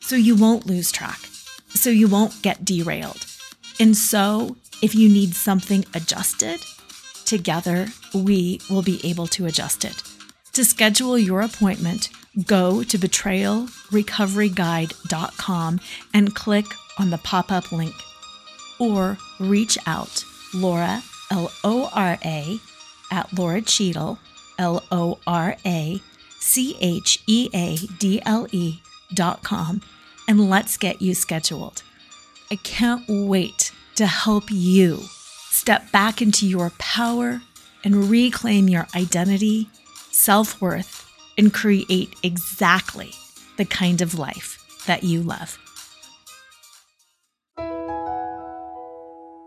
So 0.00 0.16
you 0.16 0.34
won't 0.34 0.66
lose 0.66 0.90
track, 0.90 1.20
so 1.68 1.90
you 1.90 2.08
won't 2.08 2.42
get 2.42 2.64
derailed. 2.64 3.24
And 3.78 3.96
so, 3.96 4.56
if 4.82 4.94
you 4.94 5.08
need 5.08 5.34
something 5.34 5.86
adjusted, 5.94 6.60
together 7.24 7.86
we 8.14 8.60
will 8.70 8.82
be 8.82 9.00
able 9.04 9.26
to 9.28 9.46
adjust 9.46 9.84
it. 9.84 10.02
To 10.52 10.64
schedule 10.64 11.18
your 11.18 11.42
appointment, 11.42 12.08
go 12.46 12.82
to 12.82 12.98
betrayalrecoveryguide.com 12.98 15.80
and 16.14 16.34
click 16.34 16.64
on 16.98 17.10
the 17.10 17.18
pop 17.18 17.52
up 17.52 17.70
link. 17.70 17.94
Or 18.78 19.18
reach 19.40 19.76
out, 19.86 20.24
Lora, 20.54 21.02
L 21.30 21.52
O 21.64 21.90
R 21.92 22.16
A, 22.24 22.58
at 23.10 23.32
Lora 23.32 23.62
Cheadle, 23.62 24.18
L 24.58 24.84
O 24.90 25.18
R 25.26 25.56
A 25.64 26.00
C 26.38 26.76
H 26.80 27.22
E 27.26 27.48
A 27.54 27.76
D 27.98 28.20
L 28.24 28.46
E 28.52 28.80
dot 29.14 29.42
com, 29.42 29.82
and 30.26 30.48
let's 30.48 30.76
get 30.76 31.02
you 31.02 31.14
scheduled. 31.14 31.82
I 32.50 32.56
can't 32.56 33.04
wait 33.08 33.72
to 33.98 34.06
help 34.06 34.44
you 34.48 34.96
step 35.50 35.90
back 35.90 36.22
into 36.22 36.46
your 36.46 36.70
power 36.78 37.42
and 37.82 38.08
reclaim 38.08 38.68
your 38.68 38.86
identity, 38.94 39.68
self 40.12 40.60
worth, 40.60 41.10
and 41.36 41.52
create 41.52 42.14
exactly 42.22 43.10
the 43.56 43.64
kind 43.64 44.00
of 44.00 44.16
life 44.16 44.64
that 44.86 45.02
you 45.02 45.20
love. 45.20 45.58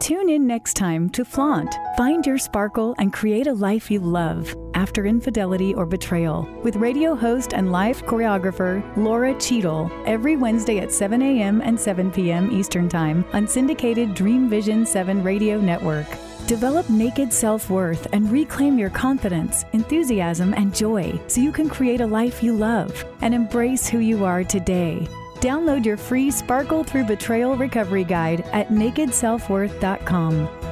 Tune 0.02 0.30
in 0.30 0.48
next 0.48 0.74
time 0.74 1.10
to 1.12 1.24
Flaunt. 1.24 1.74
Find 1.96 2.26
your 2.26 2.38
sparkle 2.38 2.94
and 2.98 3.14
create 3.14 3.48
a 3.48 3.54
life 3.54 3.90
you 3.90 4.00
love 4.00 4.54
after 4.82 5.06
infidelity 5.06 5.76
or 5.76 5.86
betrayal 5.86 6.50
with 6.64 6.76
radio 6.76 7.14
host 7.14 7.54
and 7.54 7.72
life 7.72 8.04
choreographer 8.04 8.82
Lora 8.98 9.40
Cheadle 9.40 9.92
every 10.08 10.36
Wednesday 10.36 10.80
at 10.80 10.92
7 10.92 11.22
a.m. 11.22 11.62
and 11.62 11.80
7 11.80 12.12
p.m. 12.12 12.52
Eastern 12.52 12.90
Time 12.90 13.24
on 13.32 13.48
syndicated 13.48 14.16
Dream 14.16 14.50
Vision 14.50 14.84
7 14.84 15.22
radio 15.22 15.62
network. 15.62 16.08
Develop 16.48 16.90
naked 16.90 17.32
self 17.32 17.70
worth 17.70 18.08
and 18.12 18.32
reclaim 18.32 18.80
your 18.80 18.90
confidence, 18.90 19.66
enthusiasm, 19.74 20.56
and 20.56 20.74
joy 20.74 21.14
so 21.28 21.42
you 21.42 21.52
can 21.52 21.70
create 21.70 22.02
a 22.02 22.08
life 22.08 22.42
you 22.42 22.52
love 22.52 23.06
and 23.22 23.36
embrace 23.36 23.88
who 23.88 24.00
you 24.00 24.26
are 24.26 24.44
today. 24.44 25.08
Download 25.36 25.86
your 25.86 25.98
free 25.98 26.32
Sparkle 26.32 26.84
Through 26.84 27.06
Betrayal 27.06 27.56
Recovery 27.56 28.04
Guide 28.04 28.42
at 28.52 28.70
nakedselfworth.com. 28.70 30.71